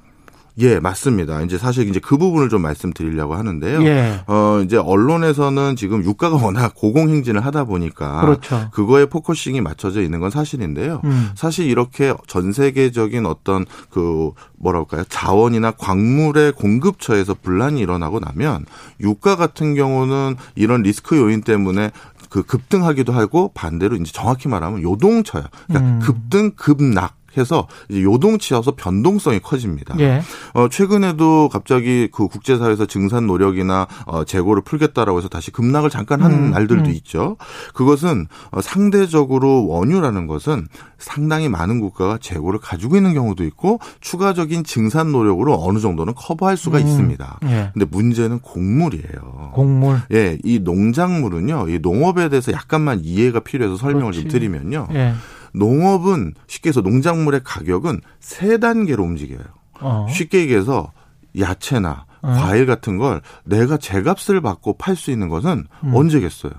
[0.60, 1.40] 예, 맞습니다.
[1.42, 3.82] 이제 사실 이제 그 부분을 좀 말씀드리려고 하는데요.
[3.84, 4.20] 예.
[4.26, 8.68] 어, 이제 언론에서는 지금 유가가 워낙 고공행진을 하다 보니까 그렇죠.
[8.72, 11.00] 그거에 focusing이 맞춰져 있는 건 사실인데요.
[11.04, 11.30] 음.
[11.34, 15.04] 사실 이렇게 전 세계적인 어떤 그 뭐랄까요?
[15.08, 18.66] 자원이나 광물의 공급처에서 분란이 일어나고 나면
[19.00, 21.90] 유가 같은 경우는 이런 리스크 요인 때문에
[22.28, 25.44] 그 급등하기도 하고 반대로 이제 정확히 말하면 요동쳐요.
[25.66, 25.98] 그러니까 음.
[26.00, 29.94] 급등 급락 해서 이제 요동치여서 변동성이 커집니다.
[30.00, 30.22] 예.
[30.54, 36.32] 어, 최근에도 갑자기 그 국제사회에서 증산 노력이나 어, 재고를 풀겠다라고 해서 다시 급락을 잠깐 한
[36.32, 36.94] 음, 날들도 음.
[36.94, 37.36] 있죠.
[37.74, 40.66] 그것은 어, 상대적으로 원유라는 것은
[40.98, 46.78] 상당히 많은 국가가 재고를 가지고 있는 경우도 있고 추가적인 증산 노력으로 어느 정도는 커버할 수가
[46.78, 46.86] 음.
[46.86, 47.38] 있습니다.
[47.44, 47.70] 예.
[47.72, 49.52] 근데 문제는 곡물이에요.
[49.54, 50.00] 곡물.
[50.12, 51.68] 예, 이 농작물은요.
[51.68, 54.22] 이 농업에 대해서 약간만 이해가 필요해서 설명을 그렇지.
[54.22, 54.88] 좀 드리면요.
[54.92, 55.14] 예.
[55.52, 59.44] 농업은 쉽게 해서 농작물의 가격은 세 단계로 움직여요.
[59.80, 60.06] 어.
[60.10, 60.92] 쉽게 얘기해서
[61.38, 62.28] 야채나 어.
[62.34, 65.94] 과일 같은 걸 내가 제값을 받고 팔 수 있는 것은 음.
[65.94, 66.52] 언제겠어요?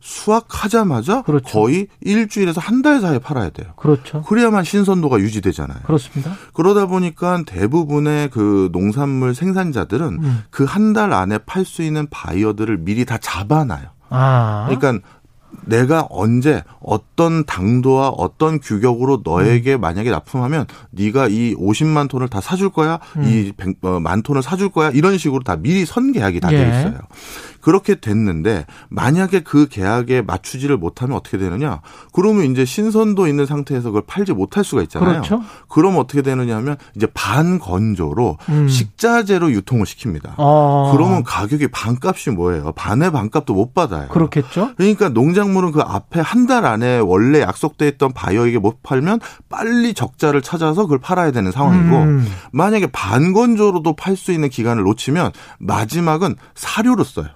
[0.00, 1.44] 수확하자마자 그렇죠.
[1.46, 3.72] 거의 일주일에서 한 달 사이에 팔아야 돼요.
[3.76, 4.20] 그렇죠.
[4.22, 5.78] 그래야만 신선도가 유지되잖아요.
[5.86, 6.32] 그렇습니다.
[6.52, 10.42] 그러다 보니까 대부분의 그 농산물 생산자들은 음.
[10.50, 13.86] 그한 달 안에 팔 수 있는 바이어들을 미리 다 잡아놔요.
[14.10, 14.66] 아.
[14.68, 15.06] 그러니까
[15.64, 19.80] 내가 언제 어떤 당도와 어떤 규격으로 너에게 음.
[19.80, 23.24] 만약에 납품하면 네가 이 50만 톤을 다 사줄 거야, 음.
[23.24, 26.68] 이 100만 어, 톤을 사줄 거야 이런 식으로 다 미리 선 계약이 다돼 예.
[26.68, 26.98] 있어요.
[27.64, 31.80] 그렇게 됐는데 만약에 그 계약에 맞추지를 못하면 어떻게 되느냐?
[32.12, 35.10] 그러면 이제 신선도 있는 상태에서 그걸 팔지 못할 수가 있잖아요.
[35.22, 35.40] 그렇죠.
[35.70, 38.68] 그럼 어떻게 되느냐 하면 이제 반건조로 음.
[38.68, 40.34] 식자재로 유통을 시킵니다.
[40.36, 40.92] 아.
[40.94, 42.72] 그러면 가격이 반값이 뭐예요?
[42.72, 44.08] 반의 반값도 못 받아요.
[44.08, 44.72] 그렇겠죠.
[44.76, 49.18] 그러니까 농작물은 그 앞에 한 달 안에 원래 약속돼 있던 바이어에게 못 팔면
[49.48, 52.26] 빨리 적자를 찾아서 그걸 팔아야 되는 상황이고 음.
[52.52, 57.28] 만약에 반건조로도 팔 수 있는 기간을 놓치면 마지막은 사료로 써요.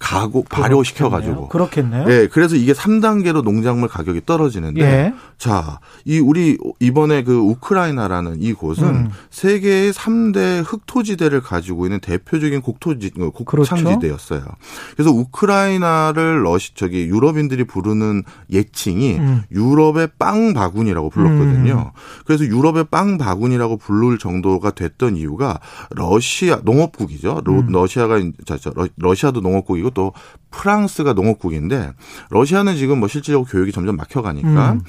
[0.00, 2.06] 가고 발효시켜 가지고 그렇겠네요.
[2.08, 5.14] 예, 그래서 이게 3단계로 농작물 가격이 떨어지는데 예.
[5.36, 9.10] 자, 이 우리 이번에 그 우크라이나라는 이 곳은 음.
[9.30, 14.40] 세계의 3대 흑토지대를 가지고 있는 대표적인 곡토지 어, 곡창지대였어요.
[14.40, 14.56] 그렇죠?
[14.96, 19.42] 그래서 우크라이나를 러시 저기 유럽인들이 부르는 예칭이 음.
[19.52, 21.92] 유럽의 빵 바구니라고 불렀거든요.
[21.94, 22.00] 음.
[22.24, 25.60] 그래서 유럽의 빵 바구니라고 부를 정도가 됐던 이유가
[25.90, 27.42] 러시아 농업국이죠.
[27.46, 27.66] 음.
[27.70, 30.12] 러시아가 저, 저, 러시아도 농업국이고 그리고 또
[30.50, 31.92] 프랑스가 농업국인데
[32.30, 34.80] 러시아는 지금 뭐 실질적으로 교육이 점점 막혀가니까 음.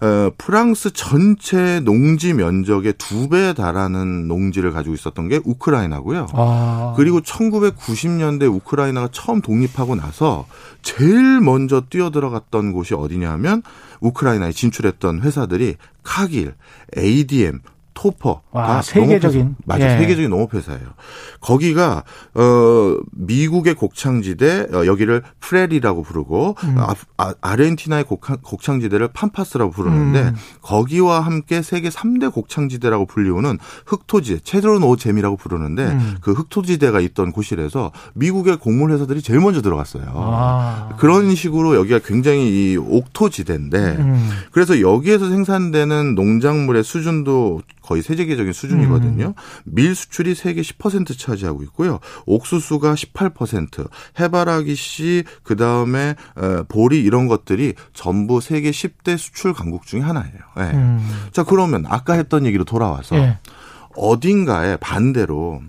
[0.00, 6.26] 어, 프랑스 전체 농지 면적의 두 배에 달하는 농지를 가지고 있었던 게 우크라이나고요.
[6.32, 6.94] 아.
[6.96, 10.46] 그리고 1990년대 우크라이나가 처음 독립하고 나서
[10.80, 13.62] 제일 먼저 뛰어들어갔던 곳이 어디냐면
[14.00, 16.54] 우크라이나에 진출했던 회사들이 카길,
[16.96, 17.60] ADM,
[17.94, 19.98] 토퍼가 와, 세계적인 맞아 예.
[19.98, 20.88] 세계적인 농업 회사예요.
[21.40, 22.04] 거기가
[22.34, 26.76] 어 미국의 곡창지대 어, 여기를 프레리라고 부르고 음.
[26.78, 30.34] 아, 아 르헨티나의 곡창, 지대를 팜파스라고 부르는데 음.
[30.62, 36.16] 거기와 함께 세계 3대 곡창지대라고 불리우는 흑토지 체드론 오잼이라고 부르는데 음.
[36.20, 40.04] 그 흑토지대가 있던 곳이라서 미국의 곡물 회사들이 제일 먼저 들어갔어요.
[40.14, 40.96] 아.
[40.98, 44.30] 그런 식으로 여기가 굉장히 이 옥토지대인데 음.
[44.52, 49.26] 그래서 여기에서 생산되는 농작물의 수준도 거의 세계적인 수준이거든요.
[49.26, 49.34] 음.
[49.64, 51.98] 밀 수출이 세계 10% 차지하고 있고요.
[52.24, 53.90] 옥수수가 18%,
[54.20, 60.38] 해바라기 씨, 그 다음에 어, 보리 이런 것들이 전부 세계 10대 수출 강국 중에 하나예요.
[60.56, 60.70] 네.
[60.72, 61.00] 음.
[61.32, 63.38] 자 그러면 아까 했던 얘기로 돌아와서 네.
[63.96, 65.60] 어딘가에 반대로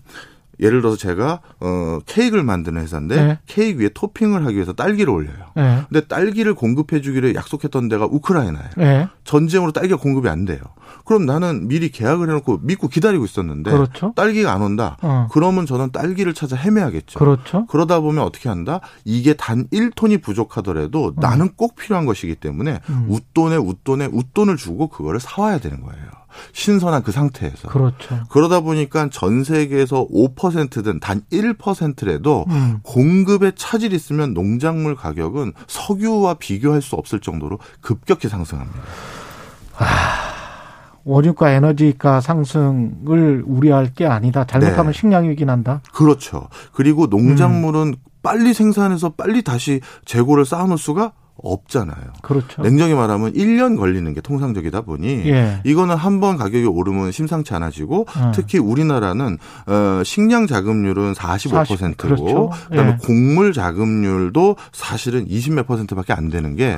[0.61, 3.39] 예를 들어서 제가 어 케이크를 만드는 회사인데 네.
[3.47, 5.51] 케이크 위에 토핑을 하기 위해서 딸기를 올려요.
[5.55, 5.83] 네.
[5.89, 8.69] 근데 딸기를 공급해 주기를 약속했던 데가 우크라이나예요.
[8.77, 9.07] 네.
[9.23, 10.59] 전쟁으로 딸기가 공급이 안 돼요.
[11.05, 14.13] 그럼 나는 미리 계약을 해 놓고 믿고 기다리고 있었는데 그렇죠?
[14.15, 14.97] 딸기가 안 온다.
[15.01, 15.27] 어.
[15.31, 17.19] 그러면 저는 딸기를 찾아 헤매야겠죠.
[17.19, 17.65] 그렇죠.
[17.67, 18.81] 그러다 보면 어떻게 한다?
[19.03, 21.13] 이게 단 1톤이 부족하더라도 어.
[21.15, 23.05] 나는 꼭 필요한 것이기 때문에 음.
[23.09, 26.20] 웃돈에 웃돈에 웃돈을 주고 그거를 사 와야 되는 거예요.
[26.53, 27.69] 신선한 그 상태에서.
[27.69, 28.19] 그렇죠.
[28.29, 32.79] 그러다 보니까 전 세계에서 5%든 단 1%라도 음.
[32.83, 38.79] 공급에 차질이 있으면 농작물 가격은 석유와 비교할 수 없을 정도로 급격히 상승합니다.
[39.77, 40.31] 아.
[41.03, 44.45] 원유가 에너지가 상승을 우려할 게 아니다.
[44.45, 44.99] 잘못하면 네.
[44.99, 45.81] 식량 위기 난다.
[45.93, 46.47] 그렇죠.
[46.73, 47.95] 그리고 농작물은 음.
[48.21, 51.13] 빨리 생산해서 빨리 다시 재고를 쌓아놓을 수가
[51.43, 51.95] 없잖아요.
[52.21, 52.61] 그렇죠.
[52.61, 55.61] 냉정히 말하면 1년 걸리는 게 통상적이다 보니 예.
[55.63, 58.31] 이거는 한 번 가격이 오르면 심상치 않아지고 음.
[58.35, 62.49] 특히 우리나라는 어 식량 자급률은 45%고 40, 그렇죠.
[62.69, 62.97] 그다음에 예.
[63.07, 66.77] 곡물 자급률도 사실은 20몇 퍼센트밖에 안 되는 게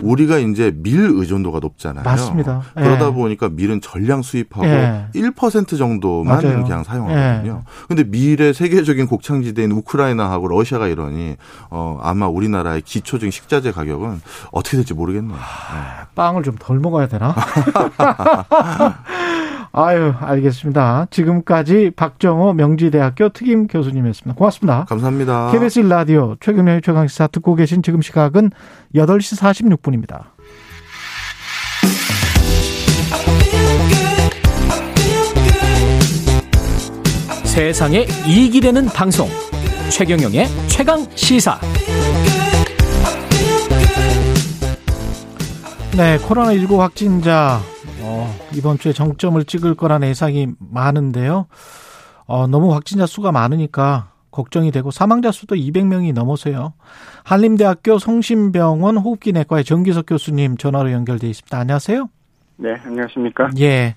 [0.00, 2.04] 우리가 이제 밀 의존도가 높잖아요.
[2.04, 2.62] 맞습니다.
[2.78, 2.82] 예.
[2.82, 5.06] 그러다 보니까 밀은 전량 수입하고 예.
[5.14, 6.62] 1% 정도만 맞아요.
[6.62, 7.62] 그냥 사용하거든요.
[7.66, 7.86] 예.
[7.88, 11.36] 근데 밀의 세계적인 곡창지대인 우크라이나하고 러시아가 이러니
[11.70, 14.20] 어 아마 우리나라의 기초적인 식자재 가격 가격은
[14.52, 15.36] 어떻게 될지 모르겠네요.
[15.36, 15.42] 네.
[16.14, 17.34] 빵을 좀 덜 먹어야 되나?
[19.72, 21.06] 아유, 알겠습니다.
[21.10, 24.36] 지금까지 박정호 명지대학교 특임 교수님이었습니다.
[24.36, 24.84] 고맙습니다.
[24.88, 25.50] 감사합니다.
[25.52, 28.50] KBS 라디오 최경련의 최강시사 듣고 계신 지금 시각은
[28.94, 30.24] 8시 46분입니다.
[37.44, 39.28] 세상에 이익이 되는 방송
[39.90, 41.58] 최경영의 최강 시사
[45.96, 47.58] 네, 코로나19 확진자
[48.02, 51.46] 어, 이번 주에 정점을 찍을 거라는 예상이 많은데요.
[52.26, 56.74] 어, 너무 확진자 수가 많으니까 걱정이 되고 사망자 수도 200명이 넘어서요.
[57.24, 61.58] 한림대학교 성심병원 호흡기내과의 정기석 교수님 전화로 연결돼 있습니다.
[61.58, 62.08] 안녕하세요.
[62.60, 63.50] 네, 안녕하십니까?
[63.60, 63.94] 예.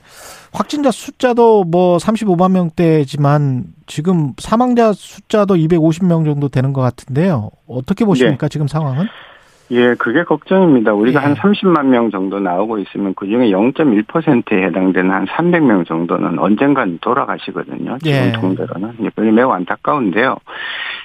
[0.53, 7.49] 확진자 숫자도 뭐 35만 명대지만 지금 사망자 숫자도 250명 정도 되는 것 같은데요.
[7.67, 8.47] 어떻게 보십니까?
[8.47, 8.49] 네.
[8.49, 9.07] 지금 상황은?
[9.71, 10.93] 예, 그게 걱정입니다.
[10.93, 11.25] 우리가 예.
[11.25, 17.97] 한 30만 명 정도 나오고 있으면 그 중에 0.1%에 해당되는 한 300명 정도는 언젠간 돌아가시거든요.
[17.99, 18.31] 지금 예.
[18.33, 19.11] 통계로는.
[19.15, 20.37] 그게 매우 안타까운데요.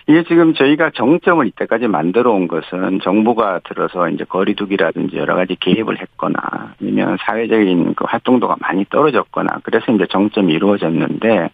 [0.08, 6.00] 이게 지금 저희가 정점을 이때까지 만들어 온 것은 정부가 들어서 이제 거리두기라든지 여러 가지 개입을
[6.00, 11.50] 했거나 아니면 사회적인 그 활동도가 많이 떨어졌거나 그래서 이제 정점이 이루어졌는데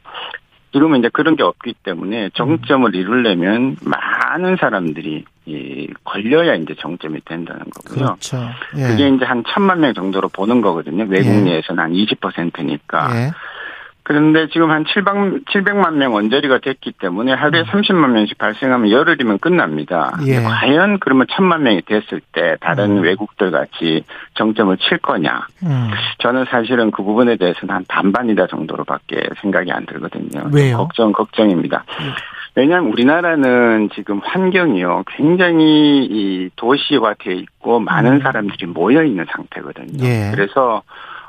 [0.73, 7.65] 지금은 이제 그런 게 없기 때문에 정점을 이루려면 많은 사람들이 이 걸려야 이제 정점이 된다는
[7.71, 8.05] 거고요.
[8.07, 8.39] 그렇죠.
[8.77, 8.87] 예.
[8.89, 11.05] 그게 이제 한 천만 명 정도로 보는 거거든요.
[11.09, 11.41] 외국 예.
[11.41, 13.11] 내에서는 한 20%니까.
[13.17, 13.31] 예.
[14.05, 17.65] 그런데 지금 한 700, 700만 명 언저리가 됐기 때문에 하루에 음.
[17.67, 20.19] 30만 명씩 발생하면 열흘이면 끝납니다.
[20.27, 20.41] 예.
[20.43, 23.03] 과연 그러면 1000만 명이 됐을 때 다른 음.
[23.03, 24.05] 외국들 같이
[24.35, 25.47] 정점을 칠 거냐.
[25.65, 25.91] 음.
[26.19, 30.51] 저는 사실은 그 부분에 대해서는 한 반반이다 정도로밖에 생각이 안 들거든요.
[30.53, 30.79] 왜요?
[30.79, 31.85] 걱정, 걱정입니다.
[32.01, 32.13] 음.
[32.55, 38.21] 왜냐하면 우리나라는 지금 환경이요 굉장히 이 도시화되어 있고 많은 음.
[38.21, 40.05] 사람들이 모여 있는 상태거든요.
[40.05, 40.31] 예.
[40.35, 40.83] 그래서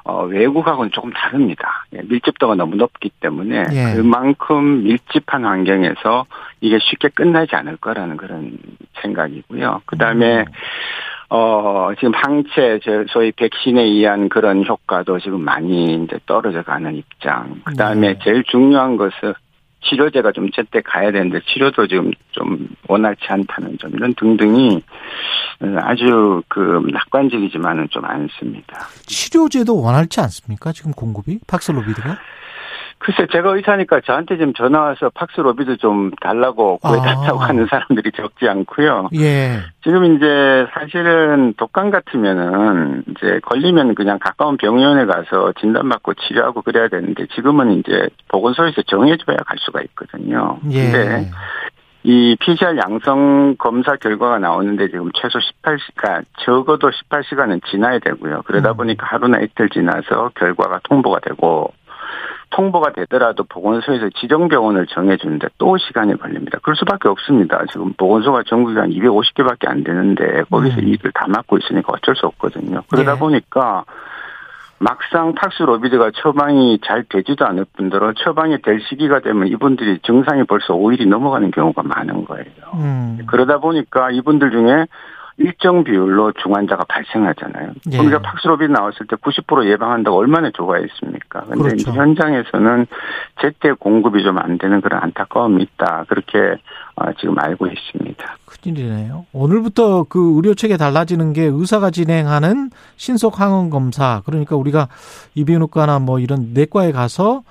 [0.05, 1.85] 어, 외국하고는 조금 다릅니다.
[1.93, 3.95] 예, 밀집도가 너무 높기 때문에 예.
[3.95, 6.25] 그만큼 밀집한 환경에서
[6.59, 8.57] 이게 쉽게 끝나지 않을 거라는 그런
[9.01, 9.81] 생각이고요.
[9.85, 10.45] 그 다음에 음.
[11.29, 12.79] 어, 지금 항체,
[13.09, 17.61] 소위 백신에 의한 그런 효과도 지금 많이 이제 떨어져 가는 입장.
[17.63, 18.19] 그 다음에 네.
[18.23, 19.33] 제일 중요한 것은
[19.83, 24.81] 치료제가 좀 제때 가야 되는데 치료도 지금 좀 원활치 않다는 점 이런 등등이
[25.81, 26.59] 아주 그
[26.91, 28.87] 낙관적이지만은 좀 않습니다.
[29.05, 30.71] 치료제도 원활치 않습니까?
[30.71, 32.17] 지금 공급이 박슬로비드가?
[33.03, 37.49] 글쎄 제가 의사니까 저한테 지금 전화 와서 팍스 로비드 좀 달라고 구해달라고 아.
[37.49, 39.09] 하는 사람들이 적지 않고요.
[39.15, 39.57] 예.
[39.83, 47.25] 지금 이제 사실은 독감 같으면은 이제 걸리면 그냥 가까운 병원에 가서 진단받고 치료하고 그래야 되는데
[47.35, 50.59] 지금은 이제 보건소에서 정해줘야 갈 수가 있거든요.
[50.71, 50.91] 예.
[50.91, 51.31] 근데
[52.03, 58.43] 이 PCR 양성 검사 결과가 나오는데 지금 최소 18시간, 적어도 18시간은 지나야 되고요.
[58.45, 58.77] 그러다 음.
[58.77, 61.73] 보니까 하루나 이틀 지나서 결과가 통보가 되고
[62.53, 66.59] 통보가 되더라도 보건소에서 지정병원을 정해주는데 또 시간이 걸립니다.
[66.61, 67.63] 그럴 수밖에 없습니다.
[67.71, 70.87] 지금 보건소가 전국에 한 250개밖에 안 되는데 거기서 음.
[70.87, 72.83] 일을 다 맡고 있으니까 어쩔 수 없거든요.
[72.89, 73.19] 그러다 네.
[73.19, 73.85] 보니까
[74.79, 80.73] 막상 탁스 로비드가 처방이 잘 되지도 않을 뿐더러 처방이 될 시기가 되면 이분들이 증상이 벌써
[80.73, 82.45] 5일이 넘어가는 경우가 많은 거예요.
[82.75, 83.19] 음.
[83.25, 84.85] 그러다 보니까 이분들 중에
[85.37, 87.71] 일정 비율로 중환자가 발생하잖아요.
[87.91, 87.97] 예.
[87.97, 91.45] 우리가 팍스로비 나왔을 때 90% 예방한다고 얼마나 좋아했습니까?
[91.45, 91.91] 근데 그렇죠.
[91.91, 92.87] 현장에서는
[93.41, 96.05] 제때 공급이 좀 안 되는 그런 안타까움이 있다.
[96.07, 96.57] 그렇게
[96.95, 98.37] 어, 지금 알고 있습니다.
[98.45, 99.25] 큰일이네요.
[99.33, 104.21] 오늘부터 그 의료 체계 달라지는 게 의사가 진행하는 신속 항원 검사.
[104.25, 104.87] 그러니까 우리가
[105.35, 107.43] 이비인후과나 뭐 이런 내과에 가서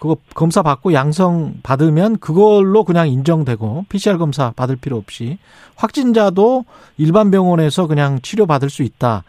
[0.00, 5.38] 그거 검사 받고 양성 받으면 그걸로 그냥 인정되고 PCR 검사 받을 필요 없이
[5.76, 6.64] 확진자도
[6.98, 9.24] 일반 병원에서 그냥 치료 받을 수 있다.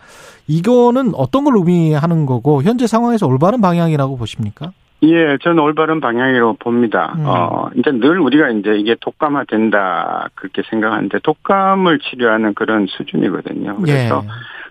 [0.48, 4.72] 이거는 어떤 걸 의미하는 거고 현재 상황에서 올바른 방향이라고 보십니까?
[5.02, 7.14] 예, 저는 올바른 방향이라고 봅니다.
[7.18, 7.24] 음.
[7.26, 13.78] 어, 이제 늘 우리가 이제 이게 독감화 된다, 그렇게 생각하는데 독감을 치료하는 그런 수준이거든요.
[13.78, 14.30] 그래서 예.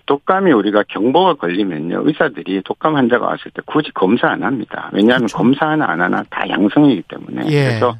[0.08, 4.88] 독감이 우리가 경보가 걸리면요 의사들이 독감 환자가 왔을 때 굳이 검사 안 합니다.
[4.92, 5.36] 왜냐하면 그렇죠.
[5.36, 7.64] 검사 하나 안 하나 다 양성이기 때문에 예.
[7.68, 7.94] 그래서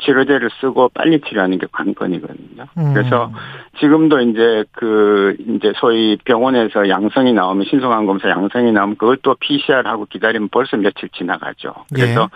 [0.00, 2.66] 치료제를 쓰고 빨리 치료하는 게 관건이거든요.
[2.76, 2.92] 음.
[2.92, 3.32] 그래서
[3.80, 9.82] 지금도 이제 그 이제 소위 병원에서 양성이 나오면 신속한 검사 양성이 나오면 그걸 또 PCR
[9.86, 11.72] 하고 기다리면 벌써 며칠 지나가죠.
[11.94, 12.26] 그래서 예.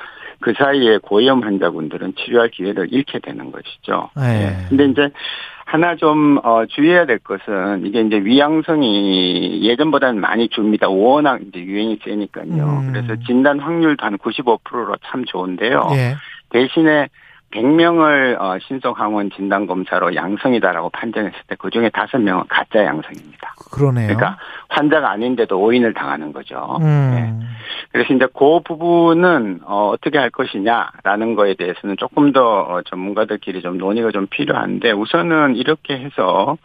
[0.40, 4.08] 그 사이에 고위험 환자분들은 치료할 기회를 잃게 되는 것이죠.
[4.20, 4.68] 예.
[4.70, 5.10] 근데 이제
[5.68, 10.88] 하나 좀 어, 주의해야 될 것은 이게 이제 위양성이 예전보다는 많이 줍니다.
[10.88, 12.64] 워낙 이제 유행이 세니까요.
[12.64, 12.90] 음.
[12.90, 15.90] 그래서 진단 확률도 한 95%로 참 좋은데요.
[15.92, 16.14] 예.
[16.48, 17.08] 대신에
[17.50, 23.54] 100명을 어, 신속항원 진단검사로 양성이다라고 판정했을 때 그중에 5명은 가짜 양성입니다.
[23.72, 24.08] 그러네요.
[24.08, 24.38] 그러니까
[24.68, 26.78] 환자가 아닌데도 오인을 당하는 거죠.
[26.82, 27.10] 음.
[27.14, 27.46] 네.
[27.92, 33.78] 그래서 이제 그 부분은 어, 어떻게 할 것이냐라는 거에 대해서는 조금 더 어, 전문가들끼리 좀
[33.78, 36.58] 논의가 좀 필요한데 우선은 이렇게 해서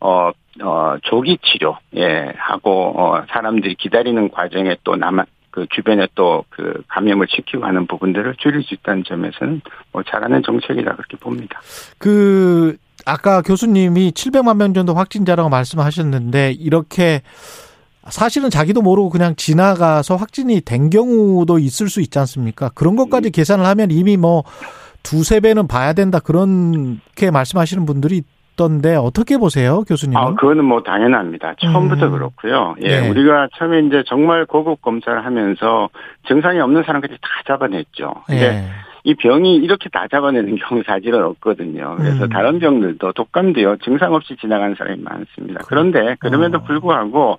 [0.00, 0.30] 어,
[0.62, 5.24] 어, 조기 치료, 예, 하고, 어, 사람들이 기다리는 과정에 또 남아,
[5.58, 9.60] 그 주변에 또 그 감염을 지키고 하는 부분들을 줄일 수 있다는 점에서는
[9.92, 11.60] 뭐 잘하는 정책이다 그렇게 봅니다.
[11.98, 12.76] 그
[13.06, 17.22] 아까 교수님이 700만 명 정도 확진자라고 말씀하셨는데 이렇게
[18.08, 22.70] 사실은 자기도 모르고 그냥 지나가서 확진이 된 경우도 있을 수 있지 않습니까?
[22.70, 24.44] 그런 것까지 계산을 하면 이미 뭐
[25.02, 28.22] 두세 배는 봐야 된다 그렇게 말씀하시는 분들이
[28.58, 30.16] 있던데 어떻게 보세요, 교수님?
[30.16, 31.54] 아, 그거는 뭐 당연합니다.
[31.60, 32.12] 처음부터 음.
[32.12, 32.74] 그렇고요.
[32.82, 33.08] 예, 네.
[33.08, 35.88] 우리가 처음에 이제 정말 고급 검사를 하면서
[36.26, 38.14] 증상이 없는 사람까지 다 잡아냈죠.
[38.26, 38.68] 근데 네.
[39.04, 41.94] 이 병이 이렇게 다 잡아내는 경우 사실은 없거든요.
[41.96, 42.28] 그래서 음.
[42.28, 45.60] 다른 병들도 독감도요 증상 없이 지나가는 사람이 많습니다.
[45.68, 46.62] 그런데 그럼에도 어.
[46.64, 47.38] 불구하고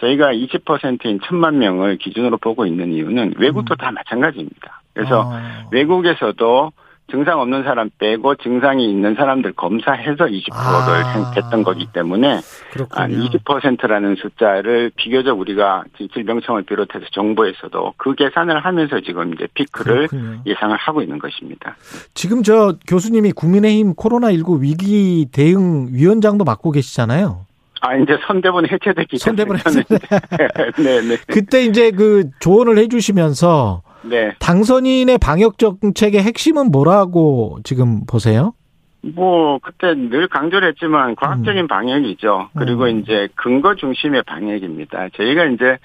[0.00, 3.76] 저희가 20%인 천만 명을 기준으로 보고 있는 이유는 외국도 음.
[3.78, 4.82] 다 마찬가지입니다.
[4.94, 5.32] 그래서 어.
[5.72, 6.72] 외국에서도
[7.10, 11.32] 증상 없는 사람 빼고 증상이 있는 사람들 검사해서 20%를 아.
[11.36, 12.40] 했던 거기 때문에
[12.72, 13.24] 그렇군요.
[13.24, 20.42] 20%라는 숫자를 비교적 우리가 질병청을 비롯해서 정부에서도 그 계산을 하면서 지금 이제 피크를 그렇군요.
[20.46, 21.76] 예상을 하고 있는 것입니다.
[22.12, 27.46] 지금 저 교수님이 국민의힘 코로나19 위기 대응 위원장도 맡고 계시잖아요.
[27.80, 29.18] 아, 이제 선대본 해체됐기 때문에.
[29.18, 29.84] 선대본 해체.
[30.82, 31.16] 네, 네.
[31.28, 34.34] 그때 이제 그 조언을 해주시면서 네.
[34.38, 38.52] 당선인의 방역 정책의 핵심은 뭐라고 지금 보세요?
[39.02, 41.68] 뭐 그때 늘 강조를 했지만 과학적인 음.
[41.68, 42.50] 방역이죠.
[42.56, 43.00] 그리고 음.
[43.00, 45.08] 이제 근거 중심의 방역입니다.
[45.14, 45.78] 저희가 이제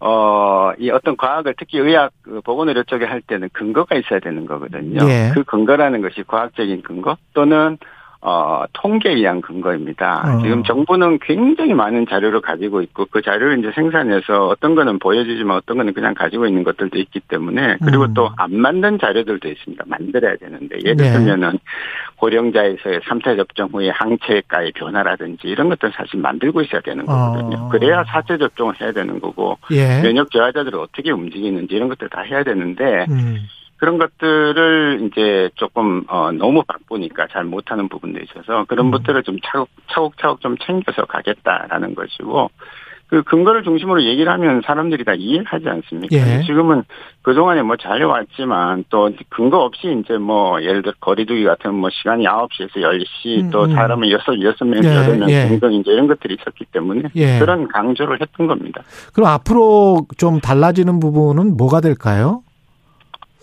[0.00, 5.00] 어, 이 어떤 과학을 특히 의학 그 보건의료 쪽에 할 때는 근거가 있어야 되는 거거든요.
[5.08, 5.30] 예.
[5.32, 7.78] 그 근거라는 것이 과학적인 근거 또는
[8.26, 10.36] 어, 통계에 의한 근거입니다.
[10.38, 10.42] 어.
[10.42, 15.76] 지금 정부는 굉장히 많은 자료를 가지고 있고 그 자료를 이제 생산해서 어떤 거는 보여주지만 어떤
[15.76, 18.14] 거는 그냥 가지고 있는 것들도 있기 때문에 그리고 음.
[18.14, 19.84] 또안 만든 자료들도 있습니다.
[19.86, 21.12] 만들어야 되는데 예를 네.
[21.12, 21.58] 들면은
[22.16, 27.58] 고령자에서의 3차 접종 후에 항체가의 변화라든지 이런 것들 사실 만들고 있어야 되는 거거든요.
[27.58, 27.68] 어.
[27.68, 30.00] 그래야 4차 접종을 해야 되는 거고 예.
[30.00, 33.46] 면역 저하자들을 어떻게 움직이는지 이런 것들 다 해야 되는데 음.
[33.84, 38.90] 그런 것들을 이제 조금 어 너무 바쁘니까 잘 못하는 부분도 있어서 그런 음.
[38.92, 42.48] 것들을 좀 차곡 차곡차곡 좀 챙겨서 가겠다라는 것이고
[43.08, 46.16] 그 근거를 중심으로 얘기를 하면 사람들이 다 이해하지 않습니까?
[46.16, 46.42] 예.
[46.46, 46.84] 지금은
[47.20, 52.76] 그동안에 뭐 잘해왔지만 또 근거 없이 이제 뭐 예를 들어 거리두기 같은 뭐 시간이 9시에서
[52.76, 53.74] 10시 음, 또 음.
[53.74, 54.88] 사람은 6, 6명, 예.
[54.88, 55.48] 8명 예.
[55.48, 57.38] 등등 이제 이런 것들이 있었기 때문에 예.
[57.38, 58.82] 그런 강조를 했던 겁니다.
[59.12, 62.40] 그럼 앞으로 좀 달라지는 부분은 뭐가 될까요?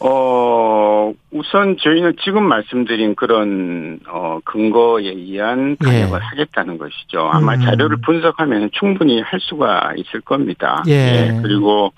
[0.04, 6.26] 어, 우선 저희는 지금 말씀드린 그런, 어, 근거에 의한 방역을 예.
[6.26, 7.30] 하겠다는 것이죠.
[7.32, 7.62] 아마 음.
[7.62, 10.84] 자료를 분석하면 충분히 할 수가 있을 겁니다.
[10.88, 10.92] 예.
[10.94, 11.40] 예.
[11.42, 11.94] 그리고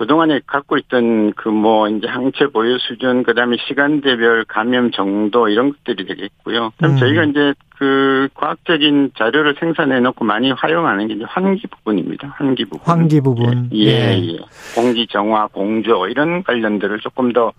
[0.00, 6.06] 그동안에 갖고 있던 그 뭐 이제 항체 보유 수준 그다음에 시간대별 감염 정도 이런 것들이
[6.06, 6.72] 되겠고요.
[6.78, 6.96] 그럼 음.
[6.96, 12.28] 저희가 이제 그 과학적인 자료를 생산해 놓고 많이 활용하는 게 이제 환기 부분입니다.
[12.38, 12.80] 환기 부분.
[12.84, 13.68] 환기 부분.
[13.74, 14.28] 예, 예.
[14.32, 14.38] 예.
[14.74, 17.52] 공기 정화, 공조 이런 관련들을 조금 더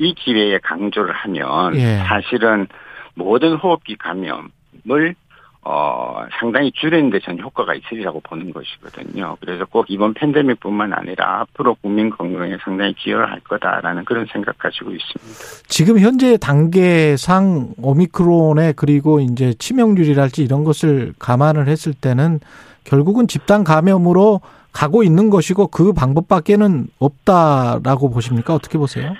[0.00, 1.98] 이 기회에 강조를 하면 예.
[1.98, 2.66] 사실은
[3.14, 5.14] 모든 호흡기 감염을
[5.62, 9.36] 어, 상당히 줄이는데 전 효과가 있으리라고 보는 것이거든요.
[9.40, 14.92] 그래서 꼭 이번 팬데믹뿐만 아니라 앞으로 국민 건강에 상당히 기여를 할 거다라는 그런 생각 가지고
[14.92, 15.68] 있습니다.
[15.68, 22.40] 지금 현재 단계상 오미크론에 그리고 이제 치명률이랄지 이런 것을 감안을 했을 때는
[22.84, 24.40] 결국은 집단 감염으로
[24.72, 28.54] 가고 있는 것이고 그 방법밖에는 없다라고 보십니까?
[28.54, 29.14] 어떻게 보세요?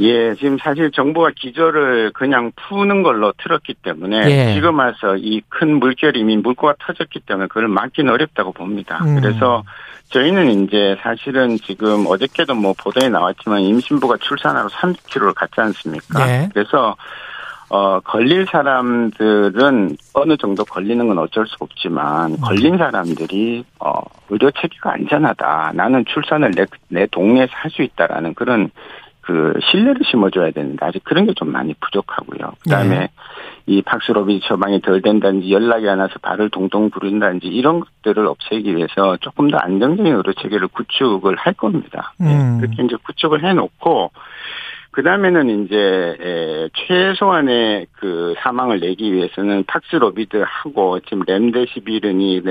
[0.00, 4.54] 예, 지금 사실 정부가 기조를 그냥 푸는 걸로 틀었기 때문에 예.
[4.54, 8.98] 지금 와서 이 큰 물결이 이미 물고가 터졌기 때문에 그걸 막기는 어렵다고 봅니다.
[9.04, 9.20] 음.
[9.20, 9.62] 그래서
[10.08, 16.28] 저희는 이제 사실은 지금 어저께도 뭐 보도에 나왔지만 임신부가 출산하고 30kg를 갔지 않습니까?
[16.28, 16.48] 예.
[16.52, 16.96] 그래서
[17.72, 22.36] 어, 걸릴 사람들은 어느 정도 걸리는 건 어쩔 수 없지만, 음.
[22.40, 23.92] 걸린 사람들이, 어,
[24.28, 25.72] 의료 체계가 안전하다.
[25.74, 28.70] 나는 출산을 내, 내 동네에서 할 수 있다라는 그런
[29.22, 32.52] 그 신뢰를 심어줘야 되는데 아직 그런 게 좀 많이 부족하고요.
[32.62, 33.08] 그다음에 네.
[33.66, 39.16] 이 박스로비 처방이 덜 된다든지 연락이 안 와서 발을 동동 부른다든지 이런 것들을 없애기 위해서
[39.18, 42.12] 조금 더 안정적인 의료 체계를 구축을 할 겁니다.
[42.18, 42.26] 네.
[42.34, 42.58] 음.
[42.60, 42.66] 네.
[42.66, 44.10] 그렇게 이제 구축을 해놓고
[44.92, 52.42] 그 다음에는 이제 최소한의 그 사망을 내기 위해서는 팍스로비드하고 지금 렘데시비르니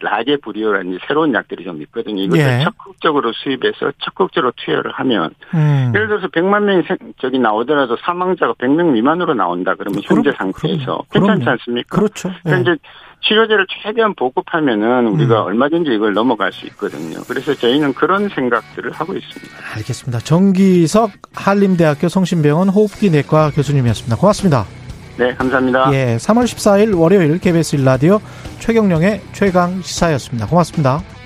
[0.00, 2.22] 라게브리오라는 새로운 약들이 좀 있거든요.
[2.22, 2.64] 이것을 예.
[2.64, 5.92] 적극적으로 수입해서 적극적으로 투여를 하면 음.
[5.94, 6.82] 예를 들어서 100만 명이
[7.18, 11.96] 저기 나오더라도 사망자가 100명 미만으로 나온다 그러면 현재 그럼, 상태에서 그럼, 괜찮지 않습니까?
[11.96, 12.30] 그렇죠.
[12.42, 12.76] 그러니까 예.
[13.22, 15.46] 치료제를 최대한 보급하면은 우리가 음.
[15.46, 17.20] 얼마든지 이걸 넘어갈 수 있거든요.
[17.28, 19.56] 그래서 저희는 그런 생각들을 하고 있습니다.
[19.76, 20.18] 알겠습니다.
[20.20, 24.16] 정기석 한림대학교 성심병원 호흡기 내과 교수님이었습니다.
[24.16, 24.64] 고맙습니다.
[25.18, 25.92] 네, 감사합니다.
[25.92, 28.20] 예, 3월 14일 월요일 KBS 일라디오
[28.58, 30.46] 최경령의 최강 시사였습니다.
[30.46, 31.19] 고맙습니다.